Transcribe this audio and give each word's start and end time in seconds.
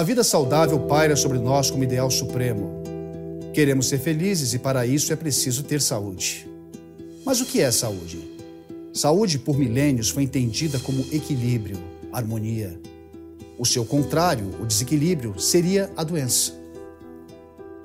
A 0.00 0.02
vida 0.02 0.24
saudável 0.24 0.80
paira 0.80 1.14
sobre 1.14 1.38
nós 1.38 1.70
como 1.70 1.84
ideal 1.84 2.10
supremo. 2.10 2.82
Queremos 3.52 3.86
ser 3.86 3.98
felizes 3.98 4.54
e 4.54 4.58
para 4.58 4.86
isso 4.86 5.12
é 5.12 5.16
preciso 5.16 5.62
ter 5.62 5.78
saúde. 5.82 6.48
Mas 7.22 7.42
o 7.42 7.44
que 7.44 7.60
é 7.60 7.70
saúde? 7.70 8.18
Saúde, 8.94 9.38
por 9.38 9.58
milênios, 9.58 10.08
foi 10.08 10.22
entendida 10.22 10.78
como 10.78 11.04
equilíbrio, 11.12 11.76
harmonia. 12.10 12.80
O 13.58 13.66
seu 13.66 13.84
contrário, 13.84 14.50
o 14.58 14.64
desequilíbrio, 14.64 15.38
seria 15.38 15.90
a 15.94 16.02
doença. 16.02 16.54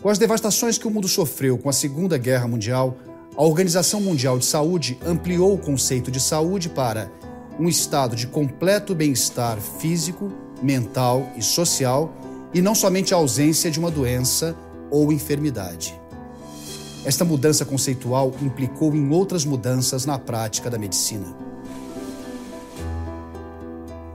Com 0.01 0.07
as 0.07 0.17
devastações 0.17 0.77
que 0.77 0.87
o 0.87 0.91
mundo 0.91 1.09
sofreu 1.09 1.57
com 1.57 1.67
a 1.67 1.73
Segunda 1.73 2.17
Guerra 2.17 2.47
Mundial, 2.47 2.97
a 3.35 3.43
Organização 3.43 3.99
Mundial 3.99 4.39
de 4.39 4.45
Saúde 4.45 4.97
ampliou 5.05 5.53
o 5.53 5.57
conceito 5.57 6.09
de 6.09 6.21
saúde 6.21 6.69
para 6.69 7.11
um 7.59 7.67
estado 7.67 8.15
de 8.15 8.25
completo 8.25 8.95
bem-estar 8.95 9.59
físico, 9.59 10.31
mental 10.61 11.29
e 11.35 11.41
social, 11.41 12.13
e 12.53 12.61
não 12.61 12.73
somente 12.73 13.13
a 13.13 13.17
ausência 13.17 13.69
de 13.69 13.79
uma 13.79 13.91
doença 13.91 14.55
ou 14.89 15.11
enfermidade. 15.11 15.99
Esta 17.03 17.23
mudança 17.23 17.65
conceitual 17.65 18.33
implicou 18.41 18.95
em 18.95 19.11
outras 19.11 19.45
mudanças 19.45 20.05
na 20.05 20.17
prática 20.17 20.69
da 20.69 20.77
medicina. 20.77 21.27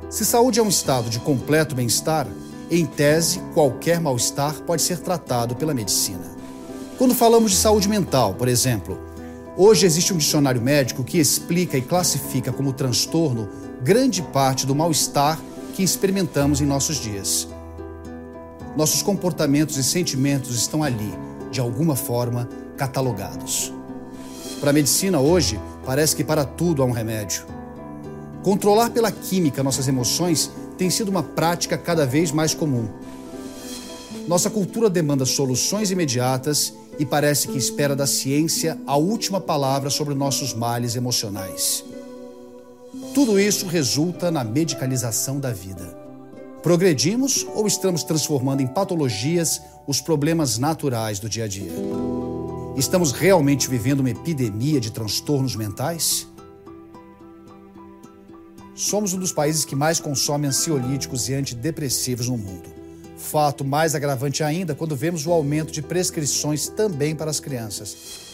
Se 0.08 0.24
saúde 0.24 0.58
é 0.58 0.62
um 0.62 0.68
estado 0.68 1.08
de 1.08 1.20
completo 1.20 1.74
bem-estar, 1.74 2.26
em 2.68 2.84
tese, 2.84 3.40
qualquer 3.54 4.00
mal-estar 4.00 4.54
pode 4.62 4.82
ser 4.82 4.98
tratado 4.98 5.54
pela 5.54 5.74
medicina. 5.74 6.24
Quando 6.98 7.14
falamos 7.14 7.52
de 7.52 7.56
saúde 7.56 7.88
mental, 7.88 8.34
por 8.34 8.48
exemplo, 8.48 8.98
hoje 9.56 9.86
existe 9.86 10.12
um 10.12 10.16
dicionário 10.16 10.60
médico 10.60 11.04
que 11.04 11.18
explica 11.18 11.78
e 11.78 11.82
classifica 11.82 12.52
como 12.52 12.72
transtorno 12.72 13.48
grande 13.82 14.20
parte 14.20 14.66
do 14.66 14.74
mal-estar 14.74 15.38
que 15.74 15.82
experimentamos 15.82 16.60
em 16.60 16.66
nossos 16.66 16.96
dias. 16.96 17.48
Nossos 18.76 19.02
comportamentos 19.02 19.76
e 19.76 19.84
sentimentos 19.84 20.56
estão 20.56 20.82
ali, 20.82 21.12
de 21.50 21.60
alguma 21.60 21.96
forma, 21.96 22.48
catalogados. 22.76 23.72
Para 24.60 24.70
a 24.70 24.72
medicina 24.72 25.20
hoje, 25.20 25.58
parece 25.84 26.14
que 26.14 26.22
para 26.22 26.44
tudo 26.44 26.82
há 26.82 26.86
um 26.86 26.90
remédio. 26.90 27.44
Controlar 28.42 28.90
pela 28.90 29.10
química 29.10 29.62
nossas 29.62 29.88
emoções 29.88 30.50
tem 30.78 30.88
sido 30.88 31.08
uma 31.08 31.22
prática 31.22 31.76
cada 31.76 32.06
vez 32.06 32.32
mais 32.32 32.54
comum. 32.54 32.88
Nossa 34.26 34.48
cultura 34.48 34.88
demanda 34.88 35.26
soluções 35.26 35.90
imediatas 35.90 36.72
e 36.98 37.04
parece 37.04 37.48
que 37.48 37.58
espera 37.58 37.96
da 37.96 38.06
ciência 38.06 38.78
a 38.86 38.96
última 38.96 39.40
palavra 39.40 39.90
sobre 39.90 40.14
nossos 40.14 40.54
males 40.54 40.94
emocionais. 40.94 41.84
Tudo 43.14 43.38
isso 43.38 43.66
resulta 43.66 44.32
na 44.32 44.42
medicalização 44.42 45.38
da 45.38 45.52
vida. 45.52 45.96
Progredimos 46.60 47.46
ou 47.54 47.66
estamos 47.66 48.02
transformando 48.02 48.62
em 48.62 48.66
patologias 48.66 49.62
os 49.86 50.00
problemas 50.00 50.58
naturais 50.58 51.20
do 51.20 51.28
dia 51.28 51.44
a 51.44 51.48
dia? 51.48 51.70
Estamos 52.76 53.12
realmente 53.12 53.70
vivendo 53.70 54.00
uma 54.00 54.10
epidemia 54.10 54.80
de 54.80 54.90
transtornos 54.90 55.54
mentais? 55.54 56.26
Somos 58.74 59.14
um 59.14 59.18
dos 59.18 59.32
países 59.32 59.64
que 59.64 59.76
mais 59.76 60.00
consome 60.00 60.48
ansiolíticos 60.48 61.28
e 61.28 61.34
antidepressivos 61.34 62.28
no 62.28 62.36
mundo. 62.36 62.68
Fato 63.16 63.64
mais 63.64 63.94
agravante 63.94 64.42
ainda 64.42 64.74
quando 64.74 64.96
vemos 64.96 65.26
o 65.26 65.32
aumento 65.32 65.70
de 65.72 65.80
prescrições 65.80 66.66
também 66.66 67.14
para 67.14 67.30
as 67.30 67.38
crianças. 67.38 68.29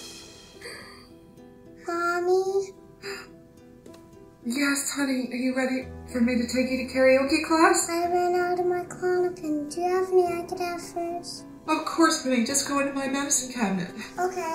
Yes, 4.49 4.93
honey. 4.95 5.29
Are 5.33 5.37
you 5.37 5.57
ready 5.57 5.89
for 6.13 6.21
me 6.21 6.37
to 6.37 6.47
take 6.47 6.71
you 6.71 6.87
to 6.87 6.95
karaoke 6.95 7.45
class? 7.49 7.89
I 7.91 8.07
ran 8.07 8.37
out 8.37 8.61
of 8.61 8.67
my 8.67 8.85
Klonopin. 8.85 9.75
Do 9.75 9.81
you 9.81 9.89
have 9.89 10.07
any 10.13 10.25
I 10.25 10.47
could 10.47 10.61
have 10.61 10.81
first? 10.81 11.45
Of 11.67 11.85
course, 11.85 12.23
honey. 12.23 12.45
Just 12.47 12.69
go 12.69 12.79
into 12.79 12.93
my 12.93 13.09
medicine 13.09 13.53
cabinet. 13.53 13.91
Okay. 14.17 14.55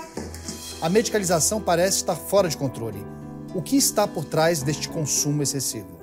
A 0.81 0.89
medicalização 0.89 1.59
parece 1.61 1.97
estar 1.97 2.15
fora 2.15 2.47
de 2.47 2.55
controle. 2.55 3.05
O 3.53 3.61
que 3.61 3.75
está 3.75 4.07
por 4.07 4.23
trás 4.23 4.63
deste 4.63 4.87
consumo 4.87 5.43
excessivo? 5.43 6.00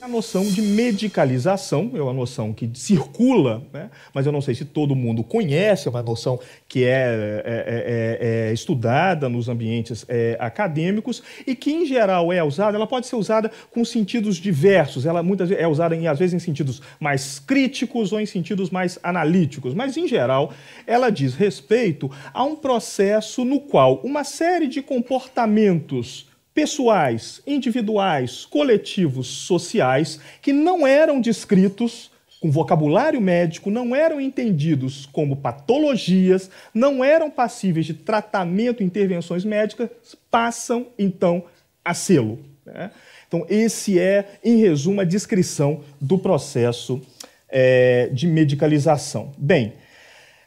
A 0.00 0.08
noção 0.08 0.44
de 0.44 0.62
medicalização 0.62 1.90
é 1.94 2.00
uma 2.00 2.14
noção 2.14 2.54
que 2.54 2.70
circula, 2.72 3.62
né? 3.70 3.90
mas 4.14 4.24
eu 4.24 4.32
não 4.32 4.40
sei 4.40 4.54
se 4.54 4.64
todo 4.64 4.96
mundo 4.96 5.22
conhece, 5.22 5.88
é 5.88 5.90
uma 5.90 6.02
noção 6.02 6.40
que 6.66 6.84
é, 6.84 7.42
é, 7.44 8.18
é, 8.24 8.48
é 8.48 8.52
estudada 8.54 9.28
nos 9.28 9.50
ambientes 9.50 10.06
é, 10.08 10.38
acadêmicos 10.40 11.22
e 11.46 11.54
que, 11.54 11.70
em 11.70 11.84
geral, 11.84 12.32
é 12.32 12.42
usada, 12.42 12.78
ela 12.78 12.86
pode 12.86 13.08
ser 13.08 13.16
usada 13.16 13.50
com 13.70 13.84
sentidos 13.84 14.36
diversos, 14.36 15.04
ela 15.04 15.22
muitas 15.22 15.50
vezes 15.50 15.62
é 15.62 15.68
usada, 15.68 15.94
em, 15.94 16.08
às 16.08 16.18
vezes, 16.18 16.32
em 16.32 16.38
sentidos 16.38 16.80
mais 16.98 17.38
críticos 17.38 18.10
ou 18.10 18.18
em 18.18 18.26
sentidos 18.26 18.70
mais 18.70 18.98
analíticos, 19.02 19.74
mas, 19.74 19.98
em 19.98 20.08
geral, 20.08 20.50
ela 20.86 21.10
diz 21.10 21.34
respeito 21.34 22.10
a 22.32 22.42
um 22.42 22.56
processo 22.56 23.44
no 23.44 23.60
qual 23.60 24.00
uma 24.02 24.24
série 24.24 24.66
de 24.66 24.80
comportamentos 24.80 26.29
pessoais, 26.54 27.40
individuais, 27.46 28.44
coletivos, 28.44 29.26
sociais, 29.26 30.20
que 30.42 30.52
não 30.52 30.86
eram 30.86 31.20
descritos 31.20 32.10
com 32.40 32.50
vocabulário 32.50 33.20
médico, 33.20 33.70
não 33.70 33.94
eram 33.94 34.20
entendidos 34.20 35.04
como 35.06 35.36
patologias, 35.36 36.50
não 36.72 37.04
eram 37.04 37.30
passíveis 37.30 37.84
de 37.84 37.94
tratamento 37.94 38.82
intervenções 38.82 39.44
médicas, 39.44 39.90
passam 40.30 40.86
então 40.98 41.44
a 41.84 41.92
sê-lo. 41.92 42.38
Né? 42.64 42.90
Então, 43.28 43.46
esse 43.48 43.98
é, 43.98 44.38
em 44.42 44.56
resumo, 44.56 45.02
a 45.02 45.04
descrição 45.04 45.82
do 46.00 46.18
processo 46.18 47.00
é, 47.48 48.08
de 48.12 48.26
medicalização. 48.26 49.32
Bem, 49.36 49.74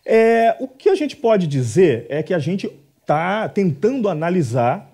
é, 0.05 0.55
o 0.59 0.67
que 0.67 0.89
a 0.89 0.95
gente 0.95 1.15
pode 1.15 1.47
dizer 1.47 2.07
é 2.09 2.23
que 2.23 2.33
a 2.33 2.39
gente 2.39 2.69
está 3.01 3.47
tentando 3.47 4.09
analisar 4.09 4.92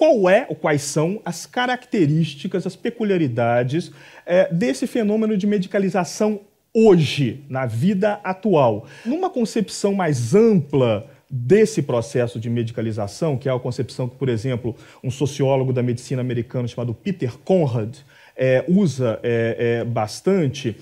qual 0.00 0.30
é 0.30 0.46
ou 0.48 0.56
quais 0.56 0.80
são 0.80 1.20
as 1.26 1.44
características, 1.44 2.66
as 2.66 2.74
peculiaridades 2.74 3.92
é, 4.24 4.50
desse 4.50 4.86
fenômeno 4.86 5.36
de 5.36 5.46
medicalização 5.46 6.40
hoje, 6.72 7.44
na 7.50 7.66
vida 7.66 8.18
atual. 8.24 8.86
Numa 9.04 9.28
concepção 9.28 9.92
mais 9.92 10.34
ampla 10.34 11.06
desse 11.30 11.82
processo 11.82 12.40
de 12.40 12.48
medicalização, 12.48 13.36
que 13.36 13.46
é 13.46 13.52
a 13.52 13.58
concepção 13.58 14.08
que, 14.08 14.16
por 14.16 14.30
exemplo, 14.30 14.74
um 15.04 15.10
sociólogo 15.10 15.70
da 15.70 15.82
medicina 15.82 16.22
americana 16.22 16.66
chamado 16.66 16.94
Peter 16.94 17.36
Conrad 17.36 17.98
é, 18.34 18.64
usa 18.66 19.20
é, 19.22 19.80
é 19.80 19.84
bastante, 19.84 20.78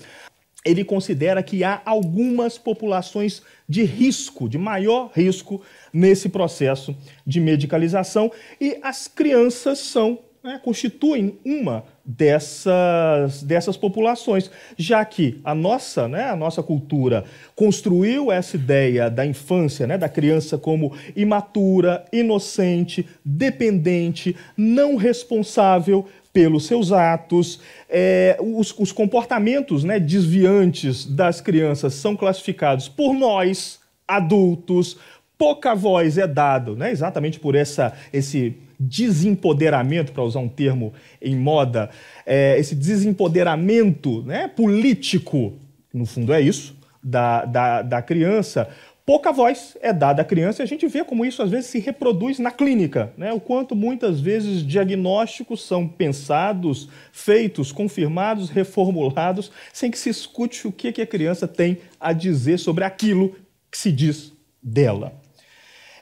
ele 0.65 0.83
considera 0.83 1.41
que 1.41 1.63
há 1.63 1.81
algumas 1.85 2.57
populações 2.57 3.41
de 3.67 3.83
risco, 3.83 4.49
de 4.49 4.57
maior 4.57 5.11
risco, 5.13 5.61
nesse 5.93 6.29
processo 6.29 6.95
de 7.25 7.39
medicalização. 7.39 8.31
E 8.59 8.77
as 8.81 9.07
crianças 9.07 9.79
são 9.79 10.19
né, 10.43 10.59
constituem 10.63 11.37
uma 11.43 11.83
dessas, 12.05 13.43
dessas 13.43 13.75
populações, 13.75 14.49
já 14.77 15.03
que 15.03 15.39
a 15.43 15.53
nossa, 15.53 16.07
né, 16.07 16.29
a 16.29 16.35
nossa 16.35 16.63
cultura 16.63 17.25
construiu 17.55 18.31
essa 18.31 18.55
ideia 18.55 19.09
da 19.09 19.25
infância, 19.25 19.85
né, 19.85 19.97
da 19.97 20.07
criança 20.07 20.57
como 20.57 20.95
imatura, 21.15 22.05
inocente, 22.11 23.05
dependente, 23.23 24.35
não 24.55 24.95
responsável 24.95 26.07
pelos 26.33 26.65
seus 26.65 26.91
atos. 26.91 27.59
É, 27.89 28.37
os, 28.39 28.73
os 28.77 28.91
comportamentos 28.91 29.83
né, 29.83 29.99
desviantes 29.99 31.05
das 31.05 31.41
crianças 31.41 31.93
são 31.93 32.15
classificados 32.15 32.87
por 32.87 33.13
nós, 33.13 33.79
adultos, 34.07 34.97
pouca 35.37 35.73
voz 35.73 36.17
é 36.17 36.27
dado, 36.27 36.75
né? 36.75 36.91
exatamente 36.91 37.39
por 37.39 37.55
essa, 37.55 37.93
esse 38.11 38.57
desempoderamento, 38.79 40.11
para 40.11 40.23
usar 40.23 40.39
um 40.39 40.49
termo 40.49 40.93
em 41.21 41.35
moda, 41.35 41.89
é, 42.25 42.57
esse 42.59 42.75
desempoderamento 42.75 44.21
né, 44.23 44.47
político, 44.47 45.53
no 45.93 46.05
fundo 46.05 46.33
é 46.33 46.41
isso, 46.41 46.77
da, 47.01 47.45
da, 47.45 47.81
da 47.81 48.01
criança, 48.01 48.69
pouca 49.09 49.31
voz 49.31 49.75
é 49.81 49.91
dada 49.91 50.21
à 50.21 50.25
criança 50.25 50.61
e 50.61 50.63
a 50.63 50.67
gente 50.67 50.85
vê 50.85 51.03
como 51.03 51.25
isso 51.25 51.41
às 51.41 51.49
vezes 51.49 51.71
se 51.71 51.79
reproduz 51.79 52.37
na 52.37 52.51
clínica, 52.51 53.11
né? 53.17 53.33
o 53.33 53.39
quanto 53.39 53.75
muitas 53.75 54.19
vezes 54.21 54.63
diagnósticos 54.63 55.65
são 55.65 55.87
pensados, 55.87 56.87
feitos, 57.11 57.71
confirmados, 57.71 58.51
reformulados, 58.51 59.51
sem 59.73 59.89
que 59.89 59.97
se 59.97 60.11
escute 60.11 60.67
o 60.67 60.71
que 60.71 61.01
a 61.01 61.07
criança 61.07 61.47
tem 61.47 61.79
a 61.99 62.13
dizer 62.13 62.59
sobre 62.59 62.83
aquilo 62.83 63.35
que 63.71 63.79
se 63.79 63.91
diz 63.91 64.31
dela. 64.61 65.11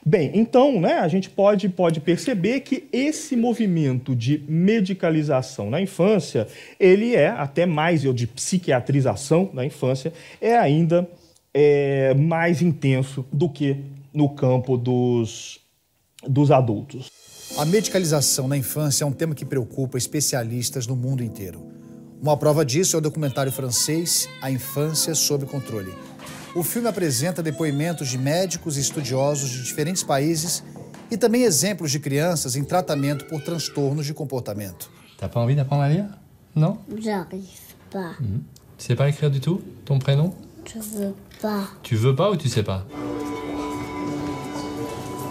Bem, 0.04 0.30
então, 0.34 0.78
né, 0.78 0.98
a 0.98 1.08
gente 1.08 1.30
pode, 1.30 1.66
pode 1.70 2.00
perceber 2.00 2.60
que 2.60 2.88
esse 2.92 3.34
movimento 3.34 4.14
de 4.14 4.44
medicalização 4.46 5.70
na 5.70 5.80
infância, 5.80 6.46
ele 6.78 7.16
é 7.16 7.28
até 7.28 7.64
mais, 7.64 8.04
eu 8.04 8.12
de 8.12 8.26
psiquiatrização 8.26 9.48
na 9.54 9.64
infância, 9.64 10.12
é 10.42 10.58
ainda 10.58 11.08
é, 11.52 12.14
mais 12.14 12.62
intenso 12.62 13.24
do 13.32 13.48
que 13.48 13.84
no 14.12 14.28
campo 14.30 14.76
dos, 14.76 15.60
dos 16.26 16.50
adultos. 16.50 17.10
A 17.56 17.64
medicalização 17.64 18.46
na 18.46 18.56
infância 18.56 19.04
é 19.04 19.06
um 19.06 19.12
tema 19.12 19.34
que 19.34 19.44
preocupa 19.44 19.96
especialistas 19.96 20.86
no 20.86 20.94
mundo 20.94 21.24
inteiro. 21.24 21.66
Uma 22.20 22.36
prova 22.36 22.64
disso 22.64 22.96
é 22.96 22.98
o 22.98 23.02
documentário 23.02 23.52
francês 23.52 24.28
A 24.42 24.50
Infância 24.50 25.14
sob 25.14 25.46
Controle. 25.46 25.94
O 26.54 26.62
filme 26.62 26.88
apresenta 26.88 27.42
depoimentos 27.42 28.08
de 28.08 28.18
médicos 28.18 28.76
e 28.76 28.80
estudiosos 28.80 29.50
de 29.50 29.62
diferentes 29.62 30.02
países 30.02 30.64
e 31.10 31.16
também 31.16 31.44
exemplos 31.44 31.90
de 31.90 32.00
crianças 32.00 32.56
em 32.56 32.64
tratamento 32.64 33.24
por 33.26 33.40
transtornos 33.42 34.04
de 34.04 34.12
comportamento. 34.12 34.90
T'as 35.16 35.28
pas 35.28 35.40
envie 35.40 35.54
d'apprendre 35.54 35.82
à 35.82 35.88
lire 35.88 36.06
Non 36.54 36.78
J'arrive 36.98 37.60
pas. 37.90 38.16
Tu 38.76 38.84
sais 38.84 38.96
pas 38.96 39.08
écrire 39.08 39.30
du 39.30 39.40
tout 39.40 39.62
Ton 39.84 39.98
prénom 39.98 40.34
Je 40.66 40.78
veux 40.78 41.14
pas. 41.40 41.68
Tu 41.82 41.96
veux 41.96 42.14
pas 42.14 42.30
ou 42.30 42.36
tu 42.36 42.48
sais 42.48 42.62
pas? 42.62 42.86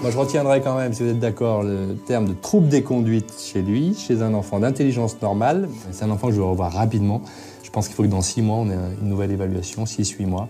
Moi, 0.02 0.12
je 0.12 0.18
retiendrai 0.18 0.62
quand 0.62 0.78
même, 0.78 0.94
si 0.94 1.02
vous 1.04 1.10
êtes 1.10 1.20
d'accord, 1.20 1.64
le 1.64 1.96
terme 2.06 2.28
de 2.28 2.34
trouble 2.34 2.70
des 2.70 2.84
conduites 2.84 3.34
chez 3.40 3.64
lui, 3.64 3.96
chez 3.96 4.22
un 4.22 4.34
enfant 4.36 4.60
d'intelligence 4.60 5.20
normale. 5.22 5.68
C'est 5.92 6.06
un 6.06 6.12
enfant 6.12 6.28
que 6.28 6.34
je 6.34 6.40
vais 6.40 6.46
revoir 6.46 6.72
rapidement. 6.72 7.24
Je 7.64 7.70
pense 7.72 7.88
qu'il 7.88 7.96
faut 7.96 8.04
que 8.04 8.08
dans 8.08 8.22
six 8.22 8.42
mois, 8.42 8.58
on 8.58 8.70
ait 8.70 8.78
une 9.02 9.10
nouvelle 9.10 9.32
évaluation, 9.32 9.86
six, 9.86 10.12
huit 10.12 10.28
mois. 10.28 10.48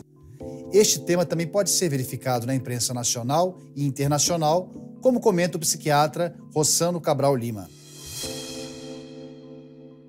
Este 0.74 1.00
tema 1.06 1.26
também 1.26 1.48
pode 1.48 1.70
ser 1.70 1.88
verificado 1.88 2.46
na 2.46 2.54
imprensa 2.54 2.94
nacional 2.94 3.56
e 3.74 3.86
internacional, 3.86 4.68
como 5.02 5.22
comenta 5.22 5.56
o 5.56 5.60
psiquiatra 5.60 6.36
Rossano 6.54 7.00
Cabral 7.00 7.38
Lima. 7.38 7.70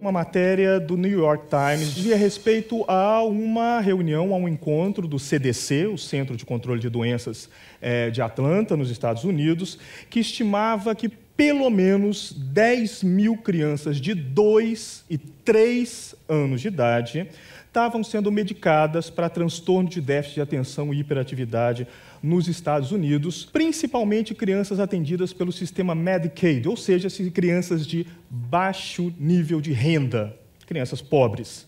Uma 0.01 0.13
matéria 0.13 0.79
do 0.79 0.97
New 0.97 1.11
York 1.11 1.47
Times 1.49 1.93
dizia 1.93 2.17
respeito 2.17 2.85
a 2.87 3.21
uma 3.25 3.81
reunião, 3.81 4.33
a 4.33 4.37
um 4.37 4.49
encontro 4.49 5.09
do 5.09 5.19
CDC, 5.19 5.89
o 5.89 5.99
Centro 5.99 6.37
de 6.37 6.47
Controle 6.47 6.81
de 6.81 6.89
Doenças 6.89 7.51
eh, 7.83 8.09
de 8.09 8.23
Atlanta, 8.23 8.77
nos 8.77 8.91
Estados 8.91 9.25
Unidos, 9.25 9.77
que 10.09 10.21
estimava 10.21 10.95
que 10.95 11.09
pelo 11.09 11.69
menos 11.69 12.33
10 12.33 13.03
mil 13.03 13.39
crianças 13.39 13.97
de 13.97 14.15
2 14.15 15.05
e 15.11 15.19
3 15.19 16.15
anos 16.29 16.61
de 16.61 16.69
idade 16.69 17.29
estavam 17.67 18.03
sendo 18.05 18.31
medicadas 18.31 19.11
para 19.11 19.29
transtorno 19.29 19.89
de 19.89 20.01
déficit 20.01 20.37
de 20.37 20.41
atenção 20.43 20.95
e 20.95 21.01
hiperatividade 21.01 21.89
nos 22.23 22.49
Estados 22.49 22.93
Unidos, 22.93 23.45
principalmente 23.45 24.35
crianças 24.35 24.81
atendidas 24.81 25.33
pelo 25.33 25.53
sistema 25.53 25.95
Medicaid, 25.95 26.69
ou 26.69 26.77
seja, 26.77 27.09
crianças 27.31 27.87
de 27.87 28.07
baixo 28.29 29.13
nível 29.19 29.61
de 29.61 29.73
renda, 29.73 30.37
crianças 30.67 31.01
pobres. 31.01 31.67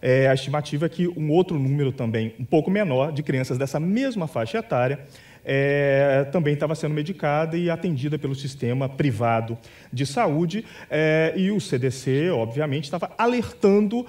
É, 0.00 0.28
a 0.28 0.34
estimativa 0.34 0.86
é 0.86 0.88
que 0.88 1.08
um 1.08 1.30
outro 1.30 1.58
número 1.58 1.90
também, 1.90 2.34
um 2.38 2.44
pouco 2.44 2.70
menor, 2.70 3.12
de 3.12 3.22
crianças 3.22 3.58
dessa 3.58 3.80
mesma 3.80 4.26
faixa 4.26 4.58
etária, 4.58 5.00
é, 5.48 6.26
também 6.32 6.54
estava 6.54 6.74
sendo 6.74 6.92
medicada 6.92 7.56
e 7.56 7.70
atendida 7.70 8.18
pelo 8.18 8.34
sistema 8.34 8.88
privado 8.88 9.56
de 9.92 10.04
saúde. 10.04 10.64
É, 10.90 11.32
e 11.36 11.52
o 11.52 11.60
CDC, 11.60 12.30
obviamente, 12.30 12.84
estava 12.84 13.12
alertando 13.16 14.04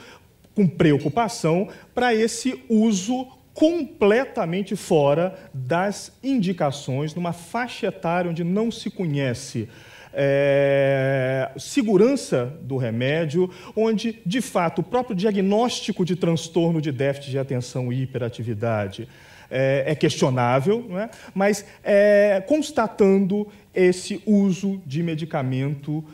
com 0.55 0.67
preocupação 0.67 1.69
para 1.93 2.15
esse 2.15 2.63
uso 2.67 3.27
completamente 3.57 4.75
fora 4.75 5.33
das 5.51 6.11
indicações, 6.23 7.15
numa 7.15 7.33
faixa 7.33 7.87
etária 7.87 8.29
onde 8.29 8.43
não 8.43 8.69
se 8.69 8.87
conhece 8.91 9.67
é, 10.13 11.49
segurança 11.57 12.53
do 12.61 12.77
remédio, 12.77 13.49
onde, 13.75 14.21
de 14.23 14.41
fato, 14.41 14.81
o 14.81 14.83
próprio 14.83 15.15
diagnóstico 15.15 16.05
de 16.05 16.15
transtorno 16.15 16.79
de 16.79 16.91
déficit 16.91 17.31
de 17.31 17.39
atenção 17.39 17.91
e 17.91 18.03
hiperatividade 18.03 19.07
é, 19.49 19.85
é 19.87 19.95
questionável, 19.95 20.85
não 20.87 20.99
é? 20.99 21.09
mas 21.33 21.65
é, 21.83 22.43
constatando 22.45 23.47
esse 23.73 24.21
uso 24.23 24.79
de 24.85 25.01
medicamento, 25.01 26.05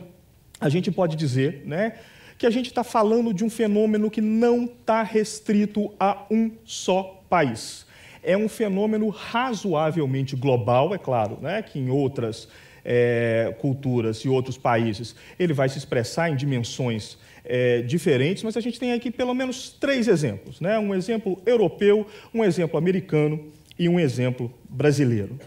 a 0.61 0.69
gente 0.69 0.93
pode 0.93 1.17
dizer 1.17 1.63
né, 1.65 1.95
que 2.37 2.45
a 2.45 2.51
gente 2.51 2.67
está 2.67 2.85
falando 2.85 3.33
de 3.33 3.45
um 3.45 3.49
fenômeno 3.49 4.11
que 4.11 4.21
não 4.21 4.65
está 4.65 5.03
restrito 5.03 5.91
a 5.99 6.27
um 6.31 6.51
só 6.67 7.25
país 7.31 7.89
é 8.23 8.37
um 8.37 8.49
fenômeno 8.49 9.09
razoavelmente 9.09 10.37
global, 10.37 10.95
é 10.95 10.99
claro, 10.99 11.39
né, 11.41 11.63
que 11.63 11.79
em 11.79 11.91
outras 11.91 12.49
é, 12.85 13.55
culturas 13.59 14.19
e 14.19 14.29
outros 14.29 14.57
países 14.57 15.15
ele 15.39 15.53
vai 15.53 15.69
se 15.69 15.79
expressar 15.79 16.31
em 16.31 16.37
dimensões 16.37 17.19
é, 17.45 17.83
diferentes, 17.83 18.43
mas 18.43 18.57
a 18.57 18.61
gente 18.61 18.79
tem 18.79 18.93
aqui 18.93 19.11
pelo 19.11 19.35
menos 19.35 19.71
três 19.71 20.09
exemplos: 20.09 20.61
né? 20.61 20.79
um 20.79 20.95
exemplo 20.95 21.41
europeu, 21.47 22.07
um 22.33 22.45
exemplo 22.45 22.79
americano 22.79 23.41
e 23.79 23.89
um 23.89 23.99
exemplo 23.99 24.53
brasileiro. 24.69 25.39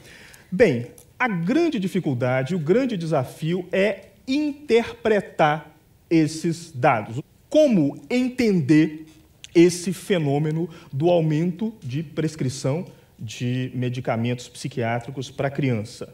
Bem, 0.52 0.88
a 1.18 1.28
grande 1.28 1.80
dificuldade, 1.80 2.56
o 2.56 2.60
grande 2.60 2.98
desafio 2.98 3.66
é 3.72 4.06
interpretar 4.28 5.76
esses 6.10 6.72
dados. 6.72 7.22
Como 7.50 8.02
entender 8.10 9.06
esse 9.54 9.94
fenômeno 9.94 10.70
do 10.92 11.10
aumento 11.10 11.74
de 11.82 12.04
prescrição 12.04 12.86
de 13.20 13.72
medicamentos 13.74 14.48
psiquiátricos 14.50 15.30
para 15.30 15.50
criança. 15.50 16.14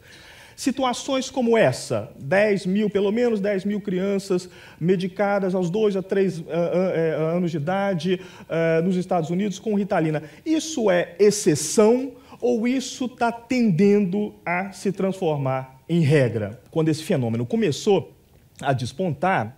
Situações 0.56 1.30
como 1.30 1.58
essa, 1.58 2.12
10 2.20 2.66
mil, 2.66 2.90
pelo 2.90 3.14
menos 3.14 3.40
10 3.40 3.64
mil 3.64 3.80
crianças 3.80 4.50
medicadas 4.78 5.56
aos 5.56 5.70
2 5.70 5.96
a 5.96 6.04
3 6.04 6.40
uh, 6.40 6.42
uh, 6.42 6.46
uh, 6.46 7.38
anos 7.38 7.52
de 7.52 7.56
idade 7.56 8.20
eh, 8.50 8.82
nos 8.82 8.98
Estados 8.98 9.30
Unidos 9.30 9.58
com 9.58 9.74
ritalina. 9.76 10.22
Isso 10.46 10.92
é 10.92 11.16
exceção 11.18 12.12
ou 12.42 12.68
isso 12.68 13.06
está 13.06 13.32
tendendo 13.32 14.36
a 14.46 14.74
se 14.74 14.92
transformar 14.92 15.82
em 15.88 16.02
regra? 16.02 16.62
Quando 16.70 16.90
esse 16.90 17.04
fenômeno 17.04 17.46
começou 17.46 18.14
a 18.62 18.74
despontar, 18.74 19.58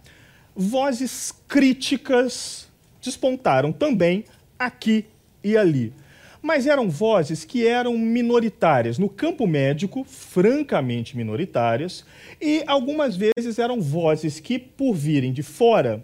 vozes 0.56 1.34
críticas 1.48 2.71
despontaram 3.02 3.72
também 3.72 4.26
aqui 4.58 5.06
e 5.44 5.58
ali. 5.58 5.94
Mas 6.42 6.66
eram 6.66 6.90
vozes 6.90 7.46
que 7.46 7.68
eram 7.68 7.98
minoritárias 7.98 8.98
no 8.98 9.08
campo 9.08 9.46
médico, 9.46 10.04
francamente 10.04 11.16
minoritárias, 11.16 12.04
e 12.42 12.64
algumas 12.66 13.16
vezes 13.16 13.60
eram 13.60 13.80
vozes 13.80 14.40
que, 14.40 14.58
por 14.58 14.94
virem 14.94 15.34
de 15.34 15.44
fora 15.44 16.04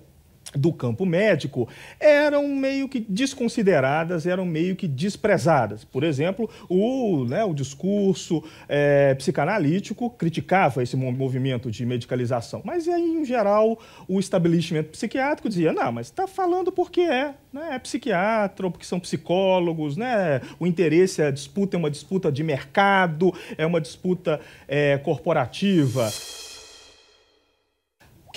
do 0.56 0.72
campo 0.72 1.06
médico 1.06 1.68
eram 2.00 2.48
meio 2.48 2.88
que 2.88 3.00
desconsideradas, 3.00 4.26
eram 4.26 4.46
meio 4.46 4.76
que 4.76 4.88
desprezadas. 4.88 5.84
Por 5.84 6.04
exemplo, 6.04 6.50
o, 6.70 7.26
né, 7.26 7.44
o 7.44 7.54
discurso 7.54 8.44
é, 8.68 9.14
psicanalítico 9.16 10.10
criticava 10.12 10.84
esse 10.84 10.96
movimento 10.96 11.70
de 11.70 11.86
medicalização, 11.86 12.62
mas 12.64 12.88
aí, 12.88 13.02
em 13.02 13.26
geral, 13.26 13.80
o 14.08 14.20
estabelecimento 14.20 14.90
psiquiátrico 14.90 15.50
dizia: 15.50 15.74
não, 15.74 15.92
mas 15.92 16.08
está 16.08 16.28
falando 16.28 16.72
porque 16.72 17.02
é, 17.02 17.34
né, 17.52 17.70
é 17.72 17.80
psiquiatra 17.80 18.70
porque 18.70 18.86
são 18.86 19.00
psicólogos, 19.00 19.98
né, 19.98 20.42
o 20.60 20.66
interesse, 20.66 21.22
a 21.22 21.32
disputa 21.32 21.76
é 21.76 21.80
uma 21.80 21.92
disputa 21.92 22.32
de 22.32 22.44
mercado, 22.44 23.34
é 23.58 23.66
uma 23.66 23.82
disputa 23.82 24.40
é, 24.68 24.98
corporativa. 24.98 26.10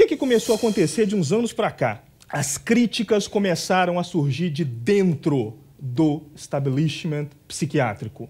Que, 0.01 0.07
que 0.07 0.17
começou 0.17 0.55
a 0.55 0.57
acontecer 0.57 1.05
de 1.05 1.15
uns 1.15 1.31
anos 1.31 1.53
para 1.53 1.71
cá? 1.71 2.03
As 2.27 2.57
críticas 2.57 3.29
começaram 3.29 3.99
a 3.99 4.03
surgir 4.03 4.49
de 4.49 4.65
dentro 4.65 5.59
do 5.79 6.23
establishment 6.35 7.27
psiquiátrico. 7.47 8.27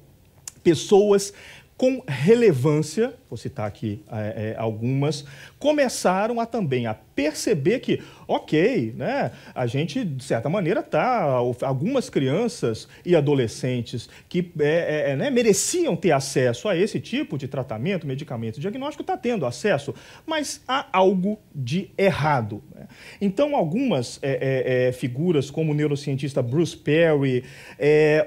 Pessoas 0.64 1.32
com 1.76 2.02
relevância, 2.08 3.14
vou 3.30 3.36
citar 3.36 3.66
aqui 3.66 4.02
é, 4.10 4.54
é, 4.54 4.54
algumas, 4.58 5.24
começaram 5.56 6.40
a 6.40 6.46
também 6.46 6.86
a 6.86 6.94
perceber 6.94 7.78
que, 7.78 8.02
ok, 8.26 8.92
né, 8.96 9.30
a 9.54 9.66
gente, 9.66 10.02
de 10.04 10.24
certa 10.24 10.48
maneira, 10.48 10.82
tá, 10.82 11.22
algumas 11.62 12.10
crianças 12.10 12.88
e 13.04 13.14
adolescentes 13.14 14.08
que 14.28 14.50
é, 14.58 14.64
é, 14.64 15.10
é, 15.10 15.16
né, 15.16 15.30
mereciam 15.30 15.94
ter 15.94 16.10
acesso 16.10 16.68
a 16.68 16.76
esse 16.76 16.98
tipo 16.98 17.38
de 17.38 17.46
tratamento, 17.46 18.06
medicamento, 18.06 18.58
diagnóstico, 18.58 19.02
está 19.02 19.16
tendo 19.16 19.46
acesso, 19.46 19.94
mas 20.26 20.62
há 20.66 20.86
algo 20.92 21.38
de 21.54 21.90
errado. 21.96 22.62
Né? 22.74 22.88
Então, 23.20 23.54
algumas 23.54 24.18
é, 24.22 24.88
é, 24.88 24.92
figuras, 24.92 25.50
como 25.50 25.70
o 25.70 25.74
neurocientista 25.74 26.42
Bruce 26.42 26.76
Perry, 26.76 27.44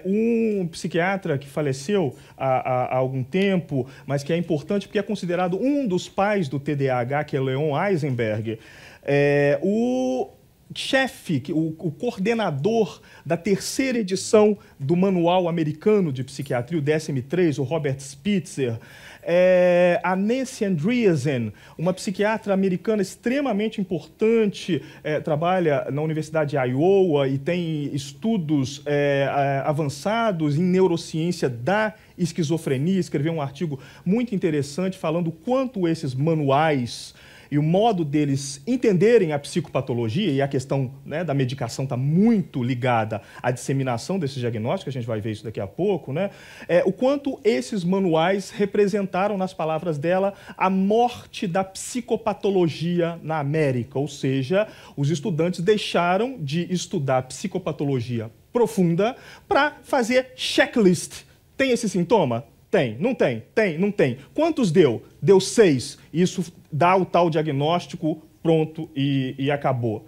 um 0.06 0.68
psiquiatra 0.68 1.38
que 1.38 1.48
faleceu 1.48 2.16
há, 2.38 2.48
há, 2.48 2.86
há 2.86 2.98
algum 2.98 3.24
tempo, 3.24 3.88
mas 4.06 4.24
que 4.24 4.32
é 4.32 4.38
importante 4.38 4.88
porque 4.94 5.00
é 5.00 5.02
considerado 5.02 5.58
um 5.60 5.88
dos 5.88 6.08
pais 6.08 6.48
do 6.48 6.60
TDAH, 6.60 7.24
que 7.24 7.36
é 7.36 7.42
Leon 7.42 7.72
Eisenberg, 7.76 8.60
é, 9.02 9.60
o 9.64 10.30
chefe, 10.76 11.42
o, 11.50 11.70
o, 11.80 11.92
coordenador 11.92 13.02
da 13.26 13.36
terceira 13.36 13.98
edição 13.98 14.56
do 14.80 14.96
Manual 14.96 15.50
Americano 15.50 16.14
de 16.14 16.24
Psiquiatria, 16.24 16.78
o 16.78 16.82
DSM-3, 16.84 17.58
o 17.58 17.64
Robert 17.64 18.00
Spitzer, 18.00 18.80
é, 19.26 20.00
a 20.04 20.16
Nancy 20.16 20.66
Andreessen, 20.66 21.54
uma 21.78 21.94
psiquiatra 21.94 22.54
americana 22.54 23.02
extremamente 23.02 23.80
importante, 23.80 24.82
é, 25.04 25.20
trabalha 25.20 25.88
na 25.92 26.02
Universidade 26.02 26.52
de 26.52 26.58
Iowa 26.58 27.28
e 27.28 27.38
tem 27.38 27.94
estudos 27.94 28.82
é, 28.86 29.62
avançados 29.66 30.58
em 30.58 30.64
neurociência 30.64 31.50
da 31.50 31.94
esquizofrenia, 32.18 33.00
escreveu 33.00 33.34
um 33.34 33.42
artigo 33.42 33.80
muito 34.06 34.36
interessante 34.36 34.98
falando 34.98 35.32
quanto 35.32 35.88
esses 35.88 36.14
manuais 36.14 37.14
e 37.54 37.58
o 37.60 37.62
modo 37.62 38.04
deles 38.04 38.64
entenderem 38.66 39.32
a 39.32 39.38
psicopatologia, 39.38 40.32
e 40.32 40.42
a 40.42 40.48
questão 40.48 40.92
né, 41.06 41.24
da 41.24 41.36
medicação 41.36 41.84
está 41.84 41.96
muito 41.96 42.64
ligada 42.64 43.22
à 43.44 43.52
disseminação 43.52 44.18
desses 44.18 44.38
diagnósticos, 44.38 44.92
a 44.92 45.00
gente 45.00 45.06
vai 45.06 45.22
ver 45.22 45.34
isso 45.34 45.44
daqui 45.44 45.60
a 45.60 45.68
pouco, 45.68 46.12
né, 46.12 46.32
é, 46.68 46.82
o 46.84 46.92
quanto 46.92 47.40
esses 47.44 47.84
manuais 47.84 48.50
representaram, 48.50 49.38
nas 49.38 49.54
palavras 49.54 50.00
dela, 50.00 50.34
a 50.58 50.68
morte 50.68 51.46
da 51.46 51.64
psicopatologia 51.64 53.20
na 53.22 53.38
América, 53.38 54.00
ou 54.00 54.08
seja, 54.08 54.68
os 54.98 55.12
estudantes 55.12 55.60
deixaram 55.60 56.40
de 56.40 56.66
estudar 56.74 57.22
psicopatologia 57.22 58.32
profunda 58.52 59.16
para 59.48 59.78
fazer 59.84 60.32
checklist. 60.36 61.22
Tem 61.56 61.70
esse 61.70 61.88
sintoma? 61.88 62.46
Tem. 62.74 62.98
Não 63.00 63.14
tem? 63.14 63.44
Tem. 63.54 63.78
Não 63.78 63.92
tem. 63.92 64.18
Quantos 64.34 64.72
deu? 64.72 65.04
Deu 65.22 65.40
seis. 65.40 66.00
Isso 66.12 66.44
dá 66.74 66.96
o 66.96 67.06
tal 67.06 67.30
diagnóstico, 67.30 68.22
pronto 68.42 68.90
e, 68.96 69.36
e 69.38 69.52
acabou. 69.52 70.06